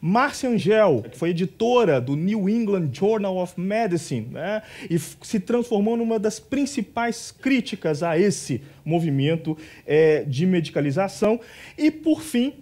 Márcia 0.00 0.48
Angel, 0.50 1.04
que 1.10 1.18
foi 1.18 1.30
editora 1.30 2.00
do 2.00 2.14
New 2.14 2.48
England 2.48 2.90
Journal 2.92 3.36
of 3.38 3.58
Medicine, 3.58 4.28
né, 4.30 4.62
e 4.88 4.98
se 4.98 5.40
transformou 5.40 5.96
numa 5.96 6.18
das 6.18 6.38
principais 6.38 7.32
críticas 7.32 8.02
a 8.02 8.16
esse 8.16 8.62
movimento 8.84 9.56
é, 9.86 10.22
de 10.22 10.46
medicalização. 10.46 11.40
E, 11.76 11.90
por 11.90 12.20
fim, 12.20 12.54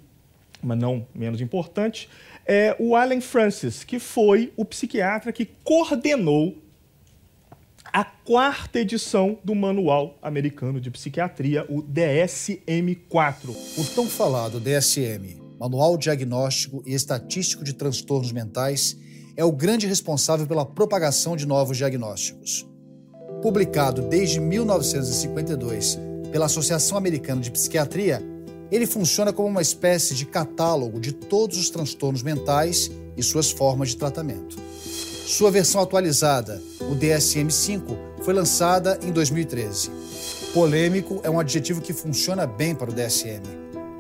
mas 0.62 0.78
não 0.78 1.06
menos 1.14 1.40
importante, 1.40 2.08
é 2.46 2.74
o 2.78 2.96
Alan 2.96 3.20
Francis, 3.20 3.84
que 3.84 3.98
foi 3.98 4.52
o 4.56 4.64
psiquiatra 4.64 5.32
que 5.32 5.48
coordenou 5.62 6.56
a 7.94 8.02
quarta 8.02 8.80
edição 8.80 9.38
do 9.44 9.54
Manual 9.54 10.18
Americano 10.20 10.80
de 10.80 10.90
Psiquiatria, 10.90 11.64
o 11.68 11.80
DSM-4. 11.80 13.50
O 13.78 13.84
tão 13.94 14.08
falado 14.08 14.58
DSM, 14.58 15.40
Manual 15.60 15.96
Diagnóstico 15.96 16.82
e 16.84 16.92
Estatístico 16.92 17.62
de 17.62 17.72
Transtornos 17.72 18.32
Mentais, 18.32 18.96
é 19.36 19.44
o 19.44 19.52
grande 19.52 19.86
responsável 19.86 20.44
pela 20.44 20.66
propagação 20.66 21.36
de 21.36 21.46
novos 21.46 21.76
diagnósticos. 21.76 22.66
Publicado 23.40 24.02
desde 24.02 24.40
1952 24.40 25.96
pela 26.32 26.46
Associação 26.46 26.98
Americana 26.98 27.42
de 27.42 27.52
Psiquiatria, 27.52 28.20
ele 28.72 28.88
funciona 28.88 29.32
como 29.32 29.46
uma 29.46 29.62
espécie 29.62 30.16
de 30.16 30.26
catálogo 30.26 30.98
de 30.98 31.12
todos 31.12 31.56
os 31.56 31.70
transtornos 31.70 32.24
mentais 32.24 32.90
e 33.16 33.22
suas 33.22 33.52
formas 33.52 33.90
de 33.90 33.98
tratamento. 33.98 34.73
Sua 35.26 35.50
versão 35.50 35.80
atualizada, 35.80 36.62
o 36.82 36.94
DSM-5, 36.94 37.96
foi 38.22 38.34
lançada 38.34 38.98
em 39.02 39.10
2013. 39.10 39.90
Polêmico 40.52 41.18
é 41.22 41.30
um 41.30 41.40
adjetivo 41.40 41.80
que 41.80 41.94
funciona 41.94 42.46
bem 42.46 42.74
para 42.74 42.90
o 42.90 42.92
DSM. 42.92 43.40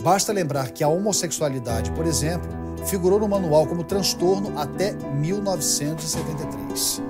Basta 0.02 0.34
lembrar 0.34 0.70
que 0.70 0.84
a 0.84 0.88
homossexualidade, 0.88 1.90
por 1.92 2.04
exemplo, 2.06 2.46
figurou 2.86 3.18
no 3.18 3.26
manual 3.26 3.66
como 3.66 3.84
transtorno 3.84 4.52
até 4.58 4.92
1973. 4.92 7.00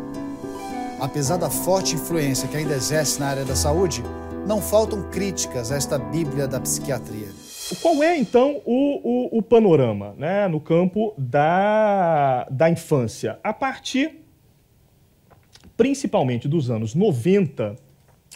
Apesar 1.01 1.37
da 1.37 1.51
forte 1.51 1.97
influência 1.97 2.47
que 2.47 2.57
ainda 2.57 2.77
exerce 2.77 3.19
na 3.19 3.27
área 3.27 3.45
da 3.45 3.57
saúde, 3.57 4.01
não 4.47 4.63
faltam 4.63 5.03
críticas 5.11 5.73
a 5.73 5.77
esta 5.77 5.99
Bíblia 5.99 6.47
da 6.47 6.61
psiquiatria. 6.61 7.31
Qual 7.81 8.03
é, 8.03 8.17
então, 8.19 8.61
o, 8.65 9.37
o, 9.37 9.39
o 9.39 9.43
panorama 9.43 10.15
né, 10.19 10.49
no 10.49 10.61
campo 10.61 11.15
da, 11.17 12.47
da 12.51 12.69
infância? 12.69 13.39
A 13.43 13.53
partir, 13.53 14.23
principalmente, 15.77 16.47
dos 16.47 16.71
anos 16.71 16.95
90, 16.95 17.77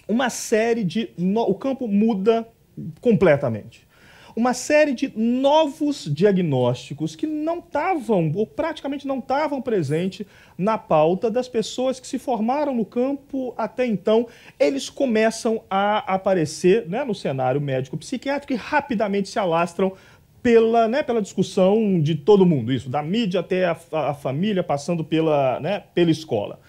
uma 0.09 0.31
série 0.31 0.85
de. 0.85 1.11
No, 1.19 1.43
o 1.43 1.55
campo 1.55 1.87
muda 1.87 2.49
completamente 3.01 3.88
uma 4.39 4.55
série 4.55 4.93
de 4.95 5.13
novos 5.17 6.05
diagnósticos 6.05 7.17
que 7.17 7.27
não 7.27 7.59
estavam, 7.59 8.31
ou 8.37 8.47
praticamente 8.47 9.05
não 9.05 9.19
estavam 9.19 9.61
presentes 9.61 10.25
na 10.57 10.79
pauta 10.79 11.29
das 11.29 11.49
pessoas 11.49 11.99
que 11.99 12.07
se 12.07 12.21
formaram 12.21 12.73
no 12.73 12.85
campo 12.85 13.53
até 13.59 13.85
então. 13.85 14.29
Eles 14.57 14.89
começam 14.89 15.65
a 15.69 16.15
aparecer 16.15 16.89
né, 16.89 17.03
no 17.03 17.17
cenário 17.17 17.61
médico-psiquiátrico 17.61 18.53
e 18.53 18.57
rapidamente 18.57 19.29
se 19.29 19.41
alastram 19.41 19.95
pela, 20.41 20.87
né, 20.87 21.03
pela 21.03 21.21
discussão 21.21 22.01
de 22.01 22.15
todo 22.15 22.47
mundo, 22.47 22.73
isso, 22.73 22.89
da 22.89 23.03
mídia 23.03 23.41
até 23.41 23.65
a, 23.65 23.77
a 23.91 24.15
família, 24.15 24.63
passando 24.63 25.03
pela, 25.03 25.59
né, 25.59 25.83
pela 25.93 26.13
escola. 26.13 26.61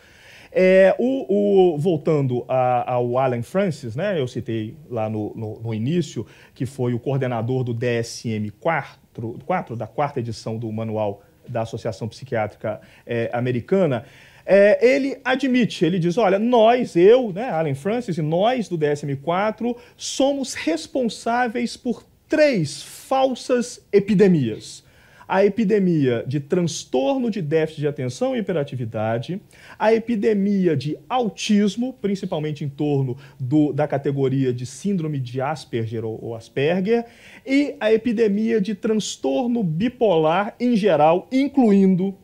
É, 0.51 0.96
o, 0.98 1.74
o, 1.74 1.77
voltando 1.77 2.44
a, 2.48 2.94
ao 2.94 3.18
Alan 3.18 3.44
Francis, 3.44 3.96
né, 3.96 4.20
eu 4.20 4.27
citei 4.27 4.75
lá 4.89 5.10
no, 5.10 5.34
no, 5.36 5.60
no, 5.60 5.74
início, 5.74 6.25
que 6.56 6.65
foi 6.65 6.94
o 6.94 7.00
coordenador 7.00 7.63
do 7.63 7.74
DSM 7.74 8.50
4, 8.60 9.39
4 9.46 9.75
da 9.75 9.86
quarta 9.86 10.20
edição 10.20 10.58
do 10.58 10.72
manual 10.72 11.22
da 11.48 11.62
Associação 11.62 12.08
Psiquiátrica 12.08 12.82
é, 13.06 13.29
Americana, 13.34 14.06
é, 14.46 14.96
ele 14.96 15.20
admite, 15.24 15.86
ele 15.86 16.00
diz, 16.00 16.18
olha, 16.18 16.39
nós, 16.39 16.96
eu, 16.96 17.32
né, 17.32 17.50
Alan 17.50 17.75
Francis, 17.75 18.18
e 18.18 18.22
nós 18.22 18.68
do 18.68 18.77
DSM-4, 18.77 19.75
somos 19.96 20.56
responsáveis 20.56 21.77
por 21.77 22.03
três 22.27 22.82
falsas 22.82 23.86
epidemias 23.91 24.84
a 25.29 25.45
epidemia 25.45 26.24
de 26.25 26.39
transtorno 26.39 27.29
de 27.29 27.39
déficit 27.39 27.81
de 27.81 27.88
atenção 27.88 28.36
e 28.36 28.39
hiperatividade, 28.39 29.39
a 29.77 29.93
epidemia 29.93 30.75
de 30.75 30.98
autismo, 31.07 31.93
principalmente 32.01 32.65
em 32.65 32.67
torno 32.67 33.15
do, 33.39 33.71
da 33.71 33.88
categoria 33.88 34.51
de 34.51 34.65
síndrome 34.65 35.19
de 35.19 35.39
Asperger 35.39 36.03
ou, 36.03 36.17
ou 36.19 36.36
Asperger, 36.36 37.05
e 37.45 37.75
a 37.79 37.93
epidemia 37.93 38.59
de 38.59 38.74
transtorno 38.74 39.63
bipolar 39.63 40.55
em 40.59 40.75
geral, 40.75 41.27
incluindo 41.31 42.15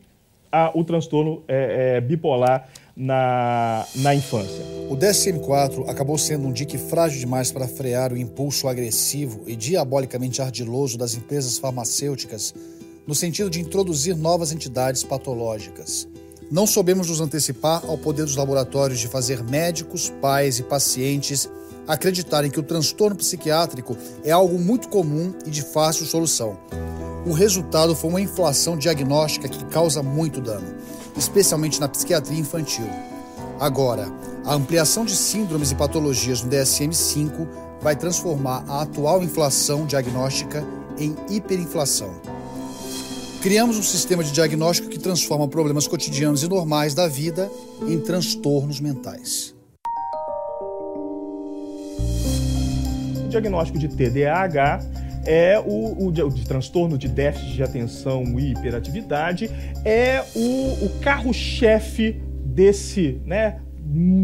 a, 0.50 0.72
o 0.74 0.82
transtorno 0.82 1.44
é, 1.46 1.98
é, 1.98 2.00
bipolar 2.00 2.68
na, 2.96 3.86
na 3.96 4.16
infância. 4.16 4.64
O 4.90 4.96
DSM-4 4.96 5.88
acabou 5.88 6.18
sendo 6.18 6.48
um 6.48 6.52
dique 6.52 6.76
frágil 6.76 7.20
demais 7.20 7.52
para 7.52 7.68
frear 7.68 8.12
o 8.12 8.16
impulso 8.16 8.66
agressivo 8.66 9.44
e 9.46 9.54
diabolicamente 9.54 10.42
ardiloso 10.42 10.98
das 10.98 11.14
empresas 11.14 11.56
farmacêuticas 11.56 12.52
no 13.06 13.14
sentido 13.14 13.48
de 13.48 13.60
introduzir 13.60 14.16
novas 14.16 14.52
entidades 14.52 15.02
patológicas. 15.02 16.08
Não 16.50 16.66
soubemos 16.66 17.08
nos 17.08 17.20
antecipar 17.20 17.84
ao 17.86 17.98
poder 17.98 18.24
dos 18.24 18.36
laboratórios 18.36 19.00
de 19.00 19.08
fazer 19.08 19.42
médicos, 19.42 20.10
pais 20.20 20.58
e 20.58 20.62
pacientes 20.62 21.48
acreditarem 21.86 22.50
que 22.50 22.58
o 22.58 22.64
transtorno 22.64 23.16
psiquiátrico 23.16 23.96
é 24.24 24.30
algo 24.30 24.58
muito 24.58 24.88
comum 24.88 25.32
e 25.44 25.50
de 25.50 25.62
fácil 25.62 26.04
solução. 26.04 26.58
O 27.24 27.32
resultado 27.32 27.94
foi 27.94 28.10
uma 28.10 28.20
inflação 28.20 28.76
diagnóstica 28.76 29.48
que 29.48 29.64
causa 29.66 30.02
muito 30.02 30.40
dano, 30.40 30.66
especialmente 31.16 31.80
na 31.80 31.88
psiquiatria 31.88 32.38
infantil. 32.38 32.88
Agora, 33.58 34.12
a 34.44 34.54
ampliação 34.54 35.04
de 35.04 35.16
síndromes 35.16 35.70
e 35.70 35.74
patologias 35.74 36.42
no 36.42 36.50
DSM-5 36.50 37.48
vai 37.80 37.96
transformar 37.96 38.64
a 38.68 38.82
atual 38.82 39.22
inflação 39.22 39.86
diagnóstica 39.86 40.64
em 40.98 41.14
hiperinflação. 41.28 42.35
Criamos 43.46 43.78
um 43.78 43.82
sistema 43.82 44.24
de 44.24 44.32
diagnóstico 44.32 44.88
que 44.88 44.98
transforma 44.98 45.46
problemas 45.46 45.86
cotidianos 45.86 46.42
e 46.42 46.48
normais 46.48 46.94
da 46.94 47.06
vida 47.06 47.48
em 47.86 48.00
transtornos 48.00 48.80
mentais. 48.80 49.54
esse 53.14 53.28
diagnóstico 53.28 53.78
de 53.78 53.86
TDAH 53.86 54.80
é 55.24 55.62
o, 55.64 56.06
o, 56.06 56.10
de, 56.10 56.24
o 56.24 56.32
transtorno 56.32 56.98
de 56.98 57.06
déficit 57.06 57.54
de 57.54 57.62
atenção 57.62 58.24
e 58.36 58.50
hiperatividade 58.50 59.48
é 59.84 60.24
o, 60.34 60.84
o 60.84 61.00
carro-chefe 61.00 62.20
desse 62.44 63.20
né, 63.24 63.60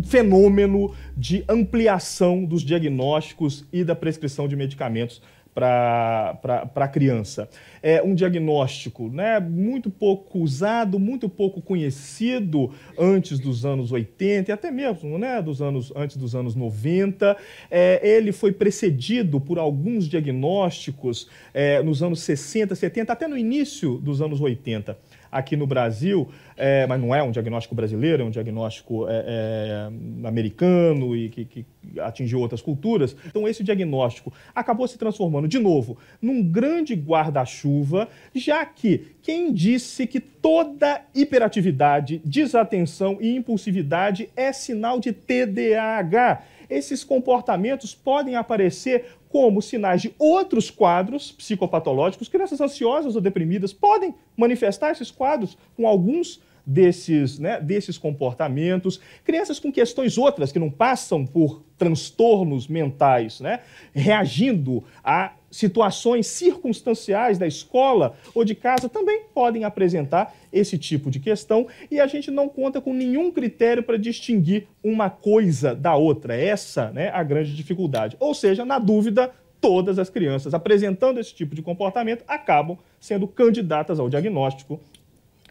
fenômeno 0.04 0.92
de 1.16 1.44
ampliação 1.48 2.44
dos 2.44 2.62
diagnósticos 2.62 3.64
e 3.72 3.84
da 3.84 3.94
prescrição 3.94 4.48
de 4.48 4.56
medicamentos 4.56 5.22
para 5.54 6.70
a 6.74 6.88
criança. 6.88 7.48
É 7.82 8.02
um 8.02 8.14
diagnóstico 8.14 9.08
né, 9.08 9.38
muito 9.40 9.90
pouco 9.90 10.38
usado, 10.38 10.98
muito 10.98 11.28
pouco 11.28 11.60
conhecido 11.60 12.70
antes 12.98 13.38
dos 13.38 13.64
anos 13.64 13.92
80 13.92 14.50
e 14.50 14.52
até 14.52 14.70
mesmo 14.70 15.18
né, 15.18 15.42
dos 15.42 15.60
anos, 15.60 15.92
antes 15.94 16.16
dos 16.16 16.34
anos 16.34 16.54
90. 16.54 17.36
É, 17.70 18.00
ele 18.02 18.32
foi 18.32 18.52
precedido 18.52 19.40
por 19.40 19.58
alguns 19.58 20.08
diagnósticos 20.08 21.28
é, 21.52 21.82
nos 21.82 22.02
anos 22.02 22.20
60, 22.20 22.74
70, 22.74 23.12
até 23.12 23.28
no 23.28 23.36
início 23.36 23.98
dos 23.98 24.22
anos 24.22 24.40
80 24.40 24.96
aqui 25.32 25.56
no 25.56 25.66
Brasil, 25.66 26.28
é, 26.54 26.86
mas 26.86 27.00
não 27.00 27.14
é 27.14 27.22
um 27.22 27.30
diagnóstico 27.30 27.74
brasileiro, 27.74 28.22
é 28.22 28.26
um 28.26 28.30
diagnóstico 28.30 29.08
é, 29.08 29.24
é, 29.26 30.28
americano 30.28 31.16
e 31.16 31.30
que, 31.30 31.44
que, 31.46 31.66
atingiu 31.98 32.38
outras 32.38 32.60
culturas. 32.60 33.16
Então, 33.26 33.48
esse 33.48 33.64
diagnóstico 33.64 34.30
acabou 34.54 34.86
se 34.86 34.98
transformando, 34.98 35.48
de 35.48 35.58
novo, 35.58 35.96
num 36.20 36.42
grande 36.42 36.94
guarda-chuva, 36.94 38.08
já 38.34 38.64
que 38.66 39.06
quem 39.22 39.52
disse 39.52 40.06
que 40.06 40.20
toda 40.20 41.00
hiperatividade, 41.14 42.20
desatenção 42.24 43.16
e 43.20 43.34
impulsividade 43.34 44.28
é 44.36 44.52
sinal 44.52 45.00
de 45.00 45.12
TDAH? 45.12 46.42
Esses 46.68 47.04
comportamentos 47.04 47.94
podem 47.94 48.34
aparecer 48.34 49.16
como 49.32 49.62
sinais 49.62 50.02
de 50.02 50.14
outros 50.18 50.70
quadros 50.70 51.32
psicopatológicos. 51.32 52.28
Crianças 52.28 52.60
ansiosas 52.60 53.16
ou 53.16 53.20
deprimidas 53.22 53.72
podem 53.72 54.14
manifestar 54.36 54.90
esses 54.90 55.10
quadros 55.10 55.56
com 55.74 55.88
alguns 55.88 56.42
desses, 56.66 57.38
né, 57.38 57.58
desses 57.58 57.96
comportamentos. 57.96 59.00
Crianças 59.24 59.58
com 59.58 59.72
questões 59.72 60.18
outras 60.18 60.52
que 60.52 60.58
não 60.58 60.70
passam 60.70 61.26
por 61.26 61.64
transtornos 61.78 62.68
mentais, 62.68 63.40
né, 63.40 63.60
reagindo 63.94 64.84
a 65.02 65.32
situações 65.52 66.26
circunstanciais 66.26 67.38
da 67.38 67.46
escola 67.46 68.16
ou 68.34 68.42
de 68.42 68.54
casa 68.54 68.88
também 68.88 69.24
podem 69.34 69.64
apresentar 69.64 70.34
esse 70.50 70.78
tipo 70.78 71.10
de 71.10 71.20
questão 71.20 71.68
e 71.90 72.00
a 72.00 72.06
gente 72.06 72.30
não 72.30 72.48
conta 72.48 72.80
com 72.80 72.94
nenhum 72.94 73.30
critério 73.30 73.82
para 73.82 73.98
distinguir 73.98 74.66
uma 74.82 75.10
coisa 75.10 75.74
da 75.74 75.94
outra. 75.94 76.34
Essa 76.34 76.84
é 76.84 76.92
né, 76.92 77.10
a 77.10 77.22
grande 77.22 77.54
dificuldade. 77.54 78.16
Ou 78.18 78.34
seja, 78.34 78.64
na 78.64 78.78
dúvida, 78.78 79.30
todas 79.60 79.98
as 79.98 80.08
crianças 80.08 80.54
apresentando 80.54 81.20
esse 81.20 81.34
tipo 81.34 81.54
de 81.54 81.60
comportamento 81.60 82.24
acabam 82.26 82.78
sendo 82.98 83.28
candidatas 83.28 84.00
ao 84.00 84.08
diagnóstico 84.08 84.80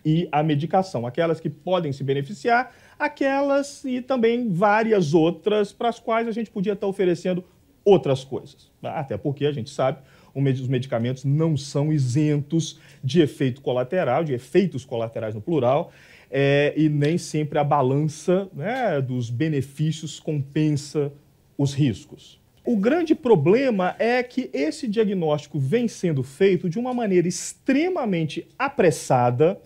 e 0.03 0.27
à 0.31 0.41
medicação. 0.41 1.05
Aquelas 1.05 1.39
que 1.39 1.49
podem 1.49 1.93
se 1.93 2.03
beneficiar, 2.03 2.73
aquelas 2.97 3.85
e 3.85 4.01
também 4.01 4.49
várias 4.49 5.13
outras 5.13 5.71
para 5.71 5.89
as 5.89 5.99
quais 5.99 6.27
a 6.27 6.31
gente 6.31 6.49
podia 6.49 6.73
estar 6.73 6.87
oferecendo 6.87 7.43
outras 7.83 8.23
coisas. 8.23 8.71
Até 8.81 9.17
porque 9.17 9.45
a 9.45 9.51
gente 9.51 9.69
sabe 9.69 9.99
os 10.33 10.67
medicamentos 10.67 11.25
não 11.25 11.57
são 11.57 11.91
isentos 11.91 12.79
de 13.03 13.21
efeito 13.21 13.61
colateral, 13.61 14.23
de 14.23 14.33
efeitos 14.33 14.85
colaterais 14.85 15.35
no 15.35 15.41
plural, 15.41 15.91
é, 16.29 16.73
e 16.77 16.87
nem 16.87 17.17
sempre 17.17 17.59
a 17.59 17.63
balança 17.63 18.49
né, 18.53 19.01
dos 19.01 19.29
benefícios 19.29 20.19
compensa 20.19 21.11
os 21.57 21.73
riscos. 21.73 22.39
O 22.63 22.77
grande 22.77 23.13
problema 23.15 23.95
é 23.99 24.21
que 24.23 24.49
esse 24.53 24.87
diagnóstico 24.87 25.59
vem 25.59 25.87
sendo 25.87 26.23
feito 26.23 26.69
de 26.69 26.79
uma 26.79 26.93
maneira 26.93 27.27
extremamente 27.27 28.47
apressada, 28.57 29.59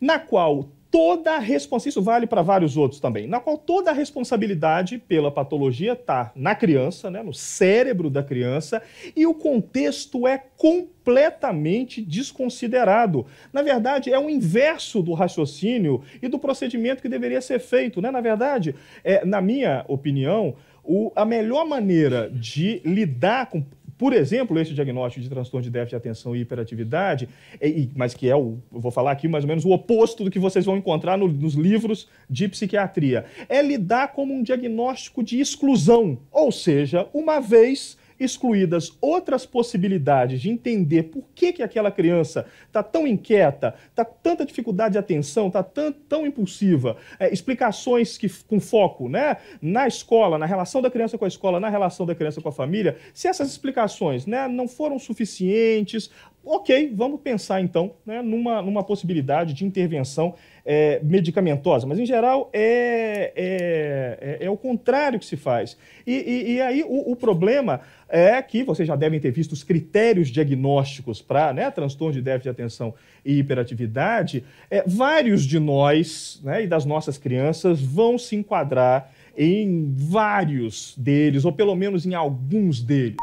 na 0.00 0.18
qual 0.18 0.68
toda 0.96 1.32
a 1.34 1.38
responsabilidade, 1.38 1.90
isso 1.90 2.02
vale 2.02 2.26
para 2.26 2.40
vários 2.40 2.74
outros 2.74 2.98
também, 2.98 3.26
na 3.26 3.38
qual 3.38 3.58
toda 3.58 3.90
a 3.90 3.92
responsabilidade 3.92 4.96
pela 4.96 5.30
patologia 5.30 5.92
está 5.92 6.32
na 6.34 6.54
criança, 6.54 7.10
né, 7.10 7.22
no 7.22 7.34
cérebro 7.34 8.08
da 8.08 8.22
criança, 8.22 8.80
e 9.14 9.26
o 9.26 9.34
contexto 9.34 10.26
é 10.26 10.38
completamente 10.56 12.00
desconsiderado. 12.00 13.26
Na 13.52 13.60
verdade, 13.60 14.10
é 14.10 14.18
o 14.18 14.30
inverso 14.30 15.02
do 15.02 15.12
raciocínio 15.12 16.00
e 16.22 16.28
do 16.28 16.38
procedimento 16.38 17.02
que 17.02 17.10
deveria 17.10 17.42
ser 17.42 17.60
feito. 17.60 18.00
Né? 18.00 18.10
Na 18.10 18.22
verdade, 18.22 18.74
é, 19.04 19.22
na 19.22 19.42
minha 19.42 19.84
opinião, 19.88 20.56
o, 20.82 21.12
a 21.14 21.26
melhor 21.26 21.66
maneira 21.66 22.30
de 22.30 22.80
lidar 22.86 23.50
com 23.50 23.62
por 23.98 24.12
exemplo, 24.12 24.58
esse 24.58 24.74
diagnóstico 24.74 25.22
de 25.22 25.30
transtorno 25.30 25.62
de 25.62 25.70
déficit 25.70 25.90
de 25.90 25.96
atenção 25.96 26.36
e 26.36 26.40
hiperatividade, 26.40 27.28
é, 27.60 27.88
mas 27.94 28.14
que 28.14 28.28
é 28.28 28.36
o, 28.36 28.58
eu 28.72 28.80
vou 28.80 28.90
falar 28.90 29.12
aqui 29.12 29.26
mais 29.28 29.44
ou 29.44 29.48
menos 29.48 29.64
o 29.64 29.70
oposto 29.70 30.24
do 30.24 30.30
que 30.30 30.38
vocês 30.38 30.64
vão 30.64 30.76
encontrar 30.76 31.16
no, 31.16 31.28
nos 31.28 31.54
livros 31.54 32.08
de 32.28 32.48
psiquiatria, 32.48 33.24
é 33.48 33.62
lidar 33.62 34.08
como 34.08 34.34
um 34.34 34.42
diagnóstico 34.42 35.22
de 35.22 35.40
exclusão, 35.40 36.18
ou 36.30 36.52
seja, 36.52 37.08
uma 37.14 37.40
vez 37.40 37.96
excluídas 38.18 38.96
outras 39.00 39.44
possibilidades 39.44 40.40
de 40.40 40.50
entender 40.50 41.04
por 41.04 41.24
que, 41.34 41.52
que 41.52 41.62
aquela 41.62 41.90
criança 41.90 42.46
está 42.66 42.82
tão 42.82 43.06
inquieta, 43.06 43.74
está 43.88 44.04
tanta 44.04 44.44
dificuldade 44.44 44.92
de 44.92 44.98
atenção, 44.98 45.48
está 45.48 45.62
tão, 45.62 45.92
tão 45.92 46.26
impulsiva, 46.26 46.96
é, 47.18 47.32
explicações 47.32 48.16
que, 48.16 48.28
com 48.44 48.60
foco 48.60 49.08
né, 49.08 49.36
na 49.60 49.86
escola, 49.86 50.38
na 50.38 50.46
relação 50.46 50.80
da 50.82 50.90
criança 50.90 51.18
com 51.18 51.24
a 51.24 51.28
escola, 51.28 51.60
na 51.60 51.68
relação 51.68 52.06
da 52.06 52.14
criança 52.14 52.40
com 52.40 52.48
a 52.48 52.52
família, 52.52 52.96
se 53.12 53.28
essas 53.28 53.50
explicações 53.50 54.26
né, 54.26 54.48
não 54.48 54.68
foram 54.68 54.98
suficientes, 54.98 56.10
ok, 56.46 56.92
vamos 56.94 57.20
pensar 57.20 57.60
então 57.60 57.94
né, 58.06 58.22
numa, 58.22 58.62
numa 58.62 58.84
possibilidade 58.84 59.52
de 59.52 59.64
intervenção 59.64 60.34
é, 60.64 61.00
medicamentosa, 61.02 61.86
mas 61.86 61.98
em 61.98 62.06
geral 62.06 62.48
é, 62.52 63.32
é, 63.34 64.18
é, 64.20 64.46
é, 64.46 64.50
o 64.50 64.56
contrário 64.56 65.18
que 65.18 65.26
se 65.26 65.36
faz. 65.36 65.76
E, 66.06 66.12
e, 66.12 66.52
e 66.54 66.60
aí 66.60 66.84
o, 66.84 67.10
o, 67.10 67.16
problema 67.16 67.80
é 68.08 68.40
que 68.40 68.62
vocês 68.62 68.86
já 68.86 68.94
devem 68.94 69.18
ter 69.18 69.32
visto 69.32 69.52
os 69.52 69.64
critérios 69.64 70.28
diagnósticos 70.28 71.20
para 71.20 71.52
né, 71.52 71.68
transtorno 71.70 72.14
de 72.14 72.22
déficit 72.22 72.44
de 72.44 72.50
atenção 72.50 72.94
e 73.24 73.38
hiperatividade. 73.38 74.44
É, 74.70 74.84
vários 74.86 75.44
de 75.44 75.58
nós 75.58 76.40
né, 76.44 76.62
e 76.62 76.66
das 76.68 76.84
nossas 76.84 77.18
crianças 77.18 77.80
vão 77.80 78.16
se 78.16 78.36
enquadrar 78.36 79.10
em 79.36 79.92
vários 79.94 80.94
deles, 80.96 81.44
ou 81.44 81.52
pelo 81.52 81.74
menos 81.74 82.06
em 82.06 82.14
alguns 82.14 82.80
deles. 82.80 83.16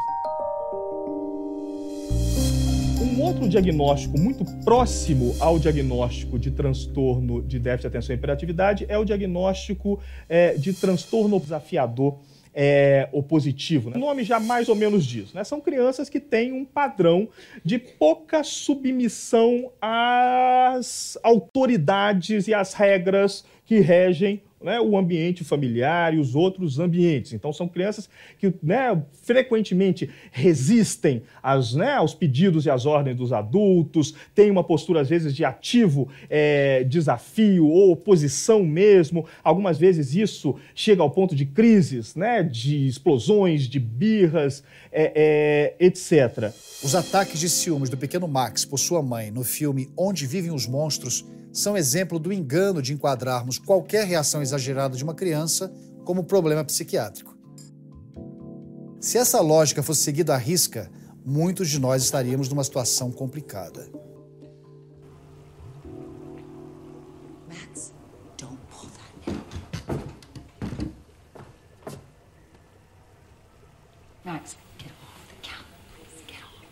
Outro 3.24 3.48
diagnóstico 3.48 4.20
muito 4.20 4.44
próximo 4.64 5.34
ao 5.40 5.58
diagnóstico 5.58 6.38
de 6.38 6.50
transtorno 6.50 7.40
de 7.40 7.58
déficit 7.58 7.80
de 7.80 7.86
atenção 7.96 8.14
e 8.14 8.18
hiperatividade 8.18 8.84
é 8.86 8.98
o 8.98 9.04
diagnóstico 9.04 9.98
é, 10.28 10.54
de 10.54 10.74
transtorno 10.74 11.40
desafiador 11.40 12.18
é, 12.52 13.08
opositivo. 13.12 13.88
Né? 13.88 13.96
O 13.96 13.98
nome 13.98 14.24
já 14.24 14.38
mais 14.38 14.68
ou 14.68 14.76
menos 14.76 15.06
diz. 15.06 15.32
Né? 15.32 15.42
São 15.42 15.58
crianças 15.58 16.10
que 16.10 16.20
têm 16.20 16.52
um 16.52 16.66
padrão 16.66 17.26
de 17.64 17.78
pouca 17.78 18.44
submissão 18.44 19.72
às 19.80 21.18
autoridades 21.22 22.46
e 22.46 22.52
às 22.52 22.74
regras 22.74 23.42
que 23.64 23.80
regem 23.80 24.42
né, 24.64 24.80
o 24.80 24.96
ambiente 24.96 25.44
familiar 25.44 26.14
e 26.14 26.18
os 26.18 26.34
outros 26.34 26.78
ambientes. 26.78 27.34
Então, 27.34 27.52
são 27.52 27.68
crianças 27.68 28.08
que 28.38 28.52
né, 28.62 29.00
frequentemente 29.22 30.08
resistem 30.32 31.22
às, 31.42 31.74
né, 31.74 31.92
aos 31.92 32.14
pedidos 32.14 32.64
e 32.64 32.70
às 32.70 32.86
ordens 32.86 33.16
dos 33.16 33.32
adultos, 33.32 34.14
têm 34.34 34.50
uma 34.50 34.64
postura, 34.64 35.02
às 35.02 35.08
vezes, 35.08 35.34
de 35.34 35.44
ativo 35.44 36.08
é, 36.30 36.82
desafio 36.84 37.66
ou 37.68 37.92
oposição 37.92 38.64
mesmo. 38.64 39.26
Algumas 39.42 39.78
vezes 39.78 40.14
isso 40.14 40.56
chega 40.74 41.02
ao 41.02 41.10
ponto 41.10 41.36
de 41.36 41.44
crises, 41.44 42.14
né, 42.14 42.42
de 42.42 42.86
explosões, 42.88 43.68
de 43.68 43.78
birras, 43.78 44.64
é, 44.90 45.74
é, 45.78 45.84
etc. 45.84 46.54
Os 46.82 46.94
ataques 46.94 47.38
de 47.38 47.48
ciúmes 47.50 47.90
do 47.90 47.96
pequeno 47.96 48.26
Max 48.26 48.64
por 48.64 48.78
sua 48.78 49.02
mãe 49.02 49.30
no 49.30 49.44
filme 49.44 49.90
Onde 49.96 50.26
Vivem 50.26 50.52
os 50.52 50.66
Monstros 50.66 51.24
são 51.54 51.76
exemplo 51.76 52.18
do 52.18 52.32
engano 52.32 52.82
de 52.82 52.92
enquadrarmos 52.92 53.58
qualquer 53.58 54.04
reação 54.04 54.42
exagerada 54.42 54.96
de 54.96 55.04
uma 55.04 55.14
criança 55.14 55.72
como 56.04 56.24
problema 56.24 56.64
psiquiátrico. 56.64 57.32
Se 59.00 59.18
essa 59.18 59.40
lógica 59.40 59.82
fosse 59.82 60.02
seguida 60.02 60.34
à 60.34 60.36
risca, 60.36 60.90
muitos 61.24 61.70
de 61.70 61.78
nós 61.78 62.02
estaríamos 62.02 62.48
numa 62.48 62.64
situação 62.64 63.12
complicada. 63.12 63.88
Max, 74.24 74.56
get 74.78 74.90
off 75.02 75.28
the 75.28 75.36
counter. 75.42 75.66
Get 76.26 76.42
off. 76.42 76.64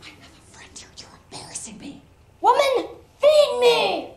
I 0.00 0.10
have 0.10 0.30
a 0.30 0.52
friend 0.52 0.78
here. 0.78 0.88
You're 0.96 1.10
embarrassing 1.28 1.76
me. 1.80 2.00
Woman, 2.40 2.86
feed 3.18 3.60
me! 3.60 4.10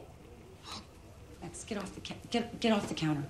Get 2.63 2.71
off 2.71 2.88
the 2.88 2.93
get 2.93 3.02
get 3.02 3.08
counter. 3.08 3.23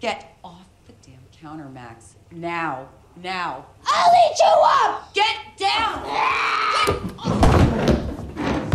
Get 0.00 0.36
off 0.42 0.66
the 0.88 0.92
damn 1.08 1.20
counter, 1.30 1.68
Max. 1.68 2.16
Now. 2.32 2.88
Now. 3.22 3.66
I'll 3.86 4.12
eat 4.24 4.36
you 4.40 4.54
up! 4.64 5.14
Get 5.14 5.36
down! 5.56 6.02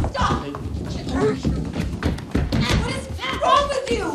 Stop! 0.10 0.48
What 2.78 2.96
is 2.96 3.08
wrong 3.42 3.68
with 3.68 3.92
you? 3.92 4.06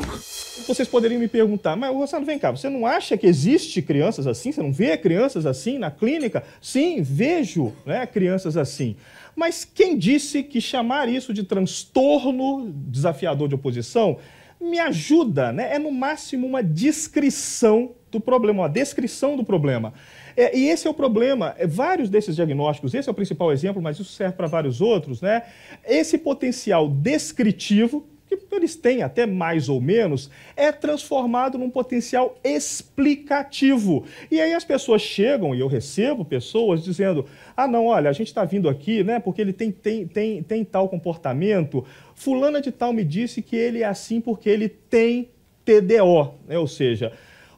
Vocês 0.67 0.88
poderiam 0.88 1.21
me 1.21 1.29
perguntar, 1.29 1.77
mas 1.77 1.95
Rosana, 1.95 2.25
vem 2.25 2.38
cá, 2.38 2.51
você 2.51 2.71
não 2.71 2.87
acha 2.87 3.19
que 3.19 3.27
existe 3.27 3.83
crianças 3.83 4.27
assim? 4.27 4.53
Você 4.53 4.62
não 4.62 4.73
vê 4.73 4.97
crianças 4.97 5.45
assim 5.45 5.77
na 5.77 5.90
clínica? 5.90 6.43
Sim, 6.62 7.03
vejo 7.03 7.75
né, 7.85 8.07
crianças 8.07 8.57
assim. 8.57 8.97
Mas 9.37 9.67
quem 9.67 9.99
disse 9.99 10.43
que 10.43 10.62
chamar 10.62 11.11
isso 11.11 11.35
de 11.35 11.45
transtorno 11.45 12.73
desafiador 12.88 13.49
de 13.49 13.55
oposição 13.55 14.19
me 14.64 14.79
ajuda, 14.79 15.53
né? 15.53 15.74
É 15.74 15.79
no 15.79 15.92
máximo 15.92 16.46
uma 16.46 16.62
descrição 16.62 17.92
do 18.11 18.20
problema, 18.20 18.62
uma 18.62 18.68
descrição 18.68 19.37
do 19.37 19.44
problema. 19.44 19.92
É, 20.37 20.57
e 20.57 20.68
esse 20.68 20.87
é 20.87 20.90
o 20.90 20.94
problema. 20.94 21.55
É, 21.59 21.66
vários 21.66 22.09
desses 22.09 22.37
diagnósticos, 22.37 22.94
esse 22.94 23.09
é 23.09 23.12
o 23.12 23.14
principal 23.14 23.53
exemplo, 23.53 23.83
mas 23.83 23.98
isso 23.98 24.12
serve 24.12 24.37
para 24.37 24.46
vários 24.46 24.81
outros, 24.81 25.20
né? 25.20 25.42
Esse 25.87 26.18
potencial 26.18 26.88
descritivo, 26.88 28.07
que 28.37 28.55
eles 28.55 28.77
têm 28.77 29.03
até 29.03 29.27
mais 29.27 29.68
ou 29.68 29.81
menos, 29.81 30.31
é 30.57 30.70
transformado 30.73 31.59
num 31.59 31.70
potencial 31.70 32.37
explicativo. 32.42 34.05
E 34.31 34.40
aí 34.40 34.53
as 34.53 34.64
pessoas 34.64 35.03
chegam, 35.03 35.55
e 35.55 35.61
eu 35.61 35.66
recebo 35.66 36.25
pessoas 36.25 36.83
dizendo: 36.83 37.27
ah, 37.57 37.66
não, 37.66 37.87
olha, 37.87 38.11
a 38.11 38.12
gente 38.12 38.29
está 38.29 38.44
vindo 38.44 38.68
aqui, 38.68 39.03
né, 39.03 39.18
porque 39.20 39.40
ele 39.40 39.53
tem, 39.53 39.70
tem, 39.70 40.07
tem, 40.07 40.42
tem 40.42 40.64
tal 40.64 40.88
comportamento. 40.88 41.85
Fulana 42.14 42.61
de 42.61 42.70
tal 42.70 42.92
me 42.92 43.05
disse 43.05 43.42
que 43.42 43.57
ele 43.57 43.83
é 43.83 43.87
assim 43.87 44.20
porque 44.20 44.49
ele 44.49 44.68
tem 44.68 45.31
TDO, 45.64 46.35
né? 46.47 46.59
ou 46.59 46.68
seja, 46.68 47.12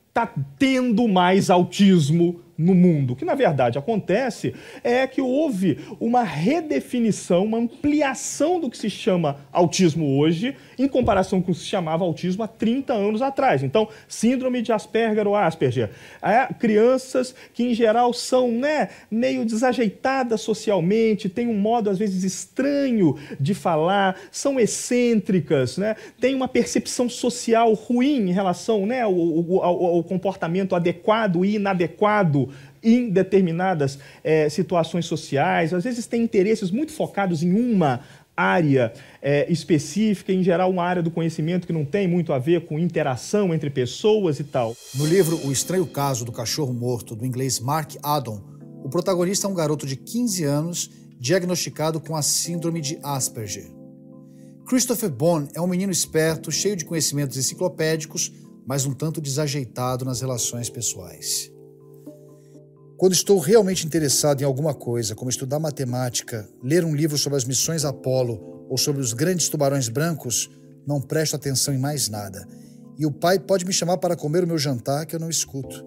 está 0.08 0.32
tendo 0.58 1.06
mais 1.08 1.50
autismo 1.50 2.40
no 2.58 2.74
mundo. 2.74 3.12
O 3.12 3.16
que 3.16 3.24
na 3.24 3.34
verdade 3.34 3.78
acontece 3.78 4.54
é 4.82 5.06
que 5.06 5.20
houve 5.20 5.78
uma 6.00 6.22
redefinição, 6.22 7.44
uma 7.44 7.58
ampliação 7.58 8.58
do 8.60 8.70
que 8.70 8.78
se 8.78 8.88
chama 8.88 9.38
autismo 9.52 10.18
hoje, 10.18 10.56
em 10.78 10.88
comparação 10.88 11.42
com 11.42 11.52
o 11.52 11.54
que 11.54 11.60
se 11.60 11.66
chamava 11.66 12.04
autismo 12.04 12.42
há 12.42 12.48
30 12.48 12.92
anos 12.92 13.22
atrás. 13.22 13.62
Então, 13.62 13.88
síndrome 14.08 14.62
de 14.62 14.72
Asperger 14.72 15.26
ou 15.26 15.36
Asperger. 15.36 15.90
É, 16.22 16.52
crianças 16.54 17.34
que, 17.52 17.64
em 17.64 17.74
geral, 17.74 18.12
são 18.12 18.50
né, 18.50 18.88
meio 19.10 19.44
desajeitadas 19.44 20.40
socialmente, 20.40 21.28
têm 21.28 21.48
um 21.48 21.58
modo, 21.58 21.90
às 21.90 21.98
vezes, 21.98 22.24
estranho 22.24 23.16
de 23.38 23.54
falar, 23.54 24.16
são 24.30 24.58
excêntricas, 24.58 25.76
né, 25.76 25.96
têm 26.20 26.34
uma 26.34 26.48
percepção 26.48 27.08
social 27.08 27.72
ruim 27.74 28.28
em 28.28 28.32
relação 28.32 28.86
né, 28.86 29.02
ao, 29.02 29.14
ao, 29.62 29.84
ao 29.84 30.04
comportamento 30.04 30.74
adequado 30.74 31.44
e 31.44 31.56
inadequado 31.56 32.45
em 32.86 33.10
determinadas 33.10 33.98
é, 34.22 34.48
situações 34.48 35.06
sociais, 35.06 35.74
às 35.74 35.84
vezes 35.84 36.06
têm 36.06 36.22
interesses 36.22 36.70
muito 36.70 36.92
focados 36.92 37.42
em 37.42 37.52
uma 37.52 38.00
área 38.36 38.92
é, 39.20 39.50
específica, 39.50 40.32
em 40.32 40.42
geral 40.42 40.70
uma 40.70 40.84
área 40.84 41.02
do 41.02 41.10
conhecimento 41.10 41.66
que 41.66 41.72
não 41.72 41.84
tem 41.84 42.06
muito 42.06 42.32
a 42.32 42.38
ver 42.38 42.66
com 42.66 42.78
interação 42.78 43.52
entre 43.54 43.70
pessoas 43.70 44.38
e 44.38 44.44
tal. 44.44 44.76
No 44.94 45.06
livro 45.06 45.40
O 45.46 45.50
Estranho 45.50 45.86
Caso 45.86 46.24
do 46.24 46.32
Cachorro 46.32 46.72
Morto, 46.72 47.16
do 47.16 47.24
inglês 47.24 47.58
Mark 47.58 47.94
Addon, 48.02 48.40
o 48.84 48.88
protagonista 48.88 49.46
é 49.46 49.50
um 49.50 49.54
garoto 49.54 49.86
de 49.86 49.96
15 49.96 50.44
anos 50.44 50.90
diagnosticado 51.18 51.98
com 51.98 52.14
a 52.14 52.22
síndrome 52.22 52.80
de 52.80 52.98
Asperger. 53.02 53.74
Christopher 54.66 55.10
Bond 55.10 55.48
é 55.54 55.60
um 55.60 55.66
menino 55.66 55.90
esperto, 55.92 56.52
cheio 56.52 56.76
de 56.76 56.84
conhecimentos 56.84 57.36
enciclopédicos, 57.36 58.32
mas 58.66 58.84
um 58.84 58.92
tanto 58.92 59.20
desajeitado 59.20 60.04
nas 60.04 60.20
relações 60.20 60.68
pessoais. 60.68 61.55
Quando 62.98 63.12
estou 63.12 63.38
realmente 63.38 63.86
interessado 63.86 64.40
em 64.40 64.44
alguma 64.44 64.72
coisa, 64.72 65.14
como 65.14 65.28
estudar 65.28 65.58
matemática, 65.58 66.48
ler 66.62 66.82
um 66.82 66.94
livro 66.94 67.18
sobre 67.18 67.36
as 67.36 67.44
missões 67.44 67.84
Apolo 67.84 68.66
ou 68.70 68.78
sobre 68.78 69.02
os 69.02 69.12
grandes 69.12 69.50
tubarões 69.50 69.86
brancos, 69.90 70.48
não 70.86 70.98
presto 70.98 71.36
atenção 71.36 71.74
em 71.74 71.78
mais 71.78 72.08
nada. 72.08 72.48
E 72.96 73.04
o 73.04 73.12
pai 73.12 73.38
pode 73.38 73.66
me 73.66 73.72
chamar 73.72 73.98
para 73.98 74.16
comer 74.16 74.44
o 74.44 74.46
meu 74.46 74.56
jantar 74.56 75.04
que 75.04 75.14
eu 75.14 75.20
não 75.20 75.28
escuto. 75.28 75.84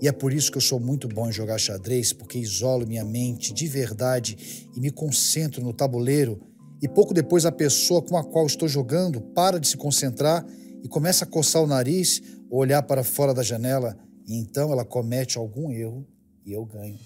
E 0.00 0.08
é 0.08 0.12
por 0.12 0.32
isso 0.32 0.50
que 0.50 0.56
eu 0.56 0.62
sou 0.62 0.80
muito 0.80 1.06
bom 1.06 1.28
em 1.28 1.32
jogar 1.32 1.58
xadrez, 1.58 2.14
porque 2.14 2.38
isolo 2.38 2.86
minha 2.86 3.04
mente 3.04 3.52
de 3.52 3.66
verdade 3.66 4.70
e 4.74 4.80
me 4.80 4.90
concentro 4.90 5.62
no 5.62 5.74
tabuleiro. 5.74 6.40
E 6.80 6.88
pouco 6.88 7.12
depois 7.12 7.44
a 7.44 7.52
pessoa 7.52 8.00
com 8.00 8.16
a 8.16 8.24
qual 8.24 8.46
estou 8.46 8.66
jogando 8.66 9.20
para 9.20 9.60
de 9.60 9.68
se 9.68 9.76
concentrar 9.76 10.46
e 10.82 10.88
começa 10.88 11.26
a 11.26 11.28
coçar 11.28 11.62
o 11.62 11.66
nariz 11.66 12.22
ou 12.48 12.60
olhar 12.60 12.82
para 12.84 13.04
fora 13.04 13.34
da 13.34 13.42
janela, 13.42 13.98
e 14.26 14.34
então 14.34 14.72
ela 14.72 14.84
comete 14.84 15.36
algum 15.36 15.70
erro 15.70 16.06
e 16.48 16.52
eu 16.54 16.64
ganho. 16.64 16.98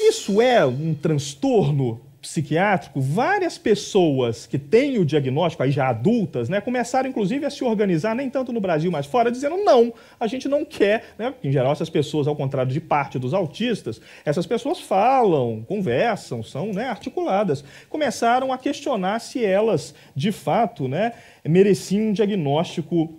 Isso 0.00 0.40
é 0.40 0.64
um 0.64 0.94
transtorno 0.94 2.00
psiquiátrico, 2.20 3.00
várias 3.00 3.56
pessoas 3.56 4.46
que 4.46 4.58
têm 4.58 4.98
o 4.98 5.04
diagnóstico, 5.04 5.62
aí 5.62 5.70
já 5.70 5.88
adultas, 5.88 6.48
né, 6.48 6.60
começaram 6.60 7.08
inclusive 7.08 7.46
a 7.46 7.50
se 7.50 7.62
organizar, 7.62 8.14
nem 8.14 8.28
tanto 8.28 8.52
no 8.52 8.60
Brasil, 8.60 8.90
mas 8.90 9.06
fora, 9.06 9.30
dizendo 9.30 9.56
não, 9.58 9.94
a 10.18 10.26
gente 10.26 10.48
não 10.48 10.64
quer, 10.64 11.14
né, 11.16 11.32
em 11.42 11.50
geral 11.50 11.72
essas 11.72 11.88
pessoas, 11.88 12.26
ao 12.26 12.34
contrário 12.34 12.72
de 12.72 12.80
parte 12.80 13.18
dos 13.18 13.32
autistas, 13.32 14.00
essas 14.24 14.46
pessoas 14.46 14.80
falam, 14.80 15.64
conversam, 15.66 16.42
são 16.42 16.72
né, 16.72 16.88
articuladas, 16.88 17.64
começaram 17.88 18.52
a 18.52 18.58
questionar 18.58 19.20
se 19.20 19.44
elas, 19.44 19.94
de 20.14 20.32
fato, 20.32 20.88
né, 20.88 21.12
mereciam 21.44 22.08
um 22.08 22.12
diagnóstico 22.12 23.14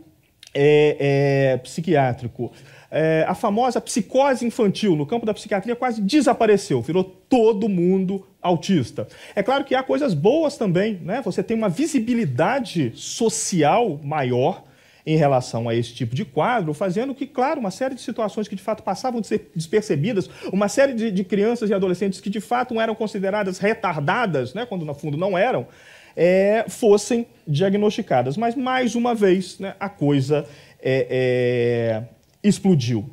é, 0.54 1.54
é, 1.54 1.58
psiquiátrico. 1.58 2.52
É, 2.92 3.24
a 3.28 3.36
famosa 3.36 3.80
psicose 3.80 4.46
infantil 4.46 4.96
no 4.96 5.06
campo 5.06 5.26
da 5.26 5.34
psiquiatria 5.34 5.76
quase 5.76 6.02
desapareceu, 6.02 6.82
virou 6.82 7.04
todo 7.04 7.70
mundo 7.70 8.26
autista. 8.42 9.08
É 9.36 9.44
claro 9.44 9.64
que 9.64 9.76
há 9.76 9.84
coisas 9.84 10.14
boas 10.14 10.58
também, 10.58 11.00
né? 11.04 11.22
Você 11.24 11.44
tem 11.44 11.56
uma 11.56 11.70
visibilidade 11.70 12.92
social 12.96 14.00
maior 14.04 14.64
em 15.06 15.16
relação 15.16 15.68
a 15.68 15.76
esse 15.76 15.94
tipo 15.94 16.16
de 16.16 16.26
quadro, 16.26 16.74
fazendo 16.74 17.16
que, 17.16 17.26
claro, 17.26 17.60
uma 17.60 17.72
série 17.72 17.96
de 17.96 18.02
situações 18.02 18.48
que 18.48 18.56
de 18.56 18.62
fato 18.62 18.84
passavam 18.84 19.22
de 19.22 19.28
ser 19.28 19.52
despercebidas, 19.56 20.30
uma 20.52 20.68
série 20.68 20.94
de, 20.94 21.10
de 21.10 21.24
crianças 21.24 21.70
e 21.70 21.74
adolescentes 21.74 22.22
que 22.22 22.30
de 22.30 22.40
fato 22.40 22.74
não 22.74 22.82
eram 22.82 22.94
consideradas 22.96 23.58
retardadas, 23.58 24.54
né, 24.54 24.66
quando 24.66 24.86
no 24.86 24.94
fundo 24.94 25.18
não 25.18 25.38
eram, 25.38 25.68
é, 26.16 26.66
fossem 26.68 27.26
diagnosticadas. 27.48 28.38
Mas, 28.38 28.56
mais 28.56 28.94
uma 28.94 29.16
vez, 29.16 29.58
né, 29.58 29.76
a 29.80 29.90
coisa 29.90 30.46
é, 30.82 31.08
é, 31.10 32.04
explodiu. 32.44 33.10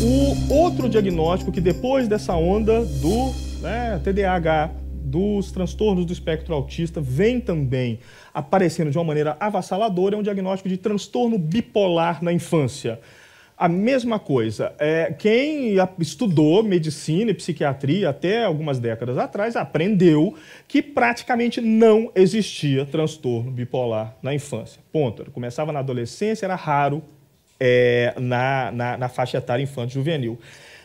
O 0.00 0.54
outro 0.54 0.88
diagnóstico 0.88 1.50
que 1.50 1.60
depois 1.60 2.06
dessa 2.06 2.34
onda 2.34 2.84
do 2.84 3.32
né, 3.60 4.00
TDAH, 4.04 4.70
dos 4.92 5.50
transtornos 5.50 6.04
do 6.04 6.12
espectro 6.12 6.54
autista, 6.54 7.00
vem 7.00 7.40
também 7.40 7.98
aparecendo 8.32 8.90
de 8.90 8.98
uma 8.98 9.04
maneira 9.04 9.36
avassaladora, 9.40 10.14
é 10.14 10.18
um 10.18 10.22
diagnóstico 10.22 10.68
de 10.68 10.76
transtorno 10.76 11.38
bipolar 11.38 12.22
na 12.22 12.32
infância. 12.32 13.00
A 13.58 13.68
mesma 13.68 14.20
coisa. 14.20 14.72
É, 14.78 15.12
quem 15.18 15.74
estudou 15.98 16.62
medicina 16.62 17.32
e 17.32 17.34
psiquiatria 17.34 18.08
até 18.08 18.44
algumas 18.44 18.78
décadas 18.78 19.18
atrás 19.18 19.56
aprendeu 19.56 20.36
que 20.68 20.80
praticamente 20.80 21.60
não 21.60 22.12
existia 22.14 22.86
transtorno 22.86 23.50
bipolar 23.50 24.16
na 24.22 24.32
infância. 24.32 24.80
Ponto. 24.92 25.28
Começava 25.32 25.72
na 25.72 25.80
adolescência, 25.80 26.46
era 26.46 26.54
raro 26.54 27.02
é, 27.58 28.14
na, 28.20 28.70
na, 28.70 28.96
na 28.96 29.08
faixa 29.08 29.38
etária 29.38 29.64
infanto-juvenil. 29.64 30.38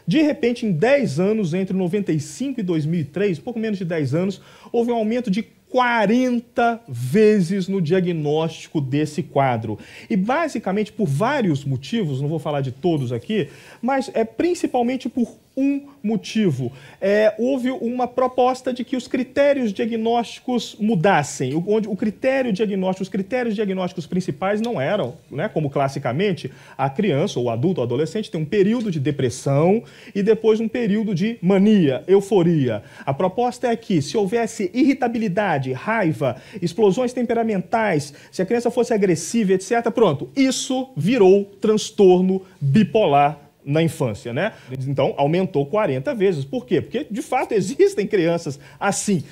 De 0.08 0.22
repente, 0.22 0.66
em 0.66 0.72
10 0.72 1.20
anos, 1.20 1.54
entre 1.54 1.78
95 1.78 2.60
e 2.60 2.64
2003, 2.64 3.40
pouco 3.40 3.60
menos 3.60 3.78
de 3.78 3.86
10 3.86 4.16
anos, 4.16 4.42
houve 4.72 4.92
um 4.92 4.96
aumento 4.96 5.30
de 5.30 5.44
40 5.74 6.82
vezes 6.88 7.68
no 7.68 7.82
diagnóstico 7.82 8.80
desse 8.80 9.24
quadro. 9.24 9.80
E 10.08 10.16
basicamente 10.16 10.94
por 10.94 11.08
vários 11.08 11.66
motivos, 11.66 12.22
não 12.22 12.30
vou 12.30 12.38
falar 12.38 12.62
de 12.62 12.72
todos 12.72 13.12
aqui, 13.12 13.50
mas 13.82 14.12
é 14.14 14.24
principalmente 14.24 15.10
por 15.10 15.36
um 15.56 15.88
motivo. 16.02 16.72
É, 17.00 17.34
houve 17.38 17.72
uma 17.72 18.08
proposta 18.08 18.74
de 18.74 18.84
que 18.84 18.96
os 18.96 19.08
critérios 19.08 19.72
diagnósticos 19.72 20.76
mudassem, 20.80 21.54
onde 21.68 21.88
o 21.88 21.96
critério 21.96 22.52
diagnóstico, 22.52 23.04
os 23.04 23.10
critérios 23.10 23.56
diagnósticos 23.56 24.06
principais 24.06 24.60
não 24.60 24.82
eram, 24.82 25.16
né, 25.30 25.48
como 25.48 25.70
classicamente 25.70 26.52
a 26.78 26.90
criança 26.90 27.40
ou 27.40 27.46
o 27.46 27.50
adulto 27.50 27.80
ou 27.80 27.86
adolescente 27.86 28.30
tem 28.30 28.42
um 28.42 28.46
período 28.46 28.92
de 28.92 29.00
depressão 29.00 29.84
e 30.14 30.24
depois 30.24 30.60
um 30.60 30.68
período 30.68 31.14
de 31.14 31.38
mania, 31.42 32.04
euforia. 32.08 32.84
A 33.06 33.14
proposta 33.14 33.68
é 33.68 33.76
que 33.76 34.02
se 34.02 34.18
houvesse 34.18 34.72
irritabilidade, 34.74 35.72
raiva, 35.72 36.36
explosões 36.62 37.14
temperamentais, 37.14 38.14
se 38.32 38.42
a 38.42 38.46
criança 38.46 38.72
fosse 38.72 38.94
agressiva, 38.94 39.54
etc, 39.54 39.90
pronto, 39.92 40.30
isso 40.36 40.90
virou 40.98 41.46
transtorno 41.62 42.42
bipolar 42.60 43.43
na 43.66 43.82
infância, 43.82 44.34
né? 44.34 44.54
Então, 44.88 45.14
aumentou 45.18 45.66
40 45.66 46.14
vezes. 46.16 46.46
Por 46.46 46.66
quê? 46.66 46.82
Porque, 46.82 47.06
de 47.10 47.22
fato, 47.22 47.54
existem 47.56 48.08
crianças 48.08 48.60
assim. 48.80 49.24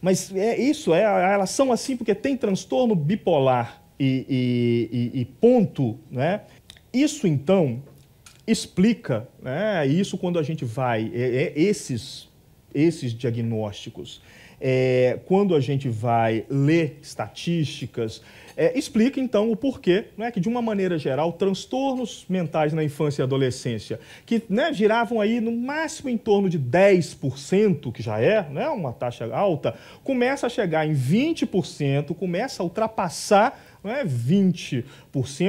Mas 0.00 0.34
é 0.34 0.58
isso, 0.58 0.94
é, 0.94 1.02
elas 1.02 1.50
são 1.50 1.70
assim 1.70 1.96
porque 1.96 2.14
tem 2.14 2.36
transtorno 2.36 2.94
bipolar 2.94 3.82
e, 3.98 4.88
e, 4.90 5.20
e, 5.20 5.24
ponto, 5.24 5.98
né? 6.10 6.42
Isso, 6.92 7.26
então, 7.26 7.82
explica, 8.46 9.28
né? 9.42 9.86
Isso 9.86 10.16
quando 10.16 10.38
a 10.38 10.42
gente 10.42 10.64
vai, 10.64 11.10
é, 11.14 11.20
é 11.20 11.52
esses, 11.54 12.28
esses 12.74 13.12
diagnósticos, 13.12 14.22
é, 14.60 15.18
quando 15.24 15.54
a 15.54 15.60
gente 15.60 15.88
vai 15.88 16.44
ler 16.48 16.98
estatísticas, 17.00 18.20
é, 18.56 18.78
explica 18.78 19.18
então 19.18 19.50
o 19.50 19.56
porquê 19.56 20.06
né, 20.18 20.30
que, 20.30 20.38
de 20.38 20.48
uma 20.48 20.60
maneira 20.60 20.98
geral, 20.98 21.32
transtornos 21.32 22.26
mentais 22.28 22.72
na 22.74 22.84
infância 22.84 23.22
e 23.22 23.24
adolescência, 23.24 23.98
que 24.26 24.42
né, 24.50 24.70
giravam 24.72 25.18
aí 25.18 25.40
no 25.40 25.52
máximo 25.52 26.10
em 26.10 26.18
torno 26.18 26.48
de 26.48 26.58
10%, 26.58 27.90
que 27.90 28.02
já 28.02 28.20
é 28.20 28.46
né, 28.50 28.68
uma 28.68 28.92
taxa 28.92 29.34
alta, 29.34 29.74
começa 30.04 30.46
a 30.46 30.50
chegar 30.50 30.86
em 30.86 30.94
20%, 30.94 32.14
começa 32.14 32.62
a 32.62 32.64
ultrapassar 32.64 33.68
não 33.82 33.90
é 33.90 34.04
20%, 34.04 34.84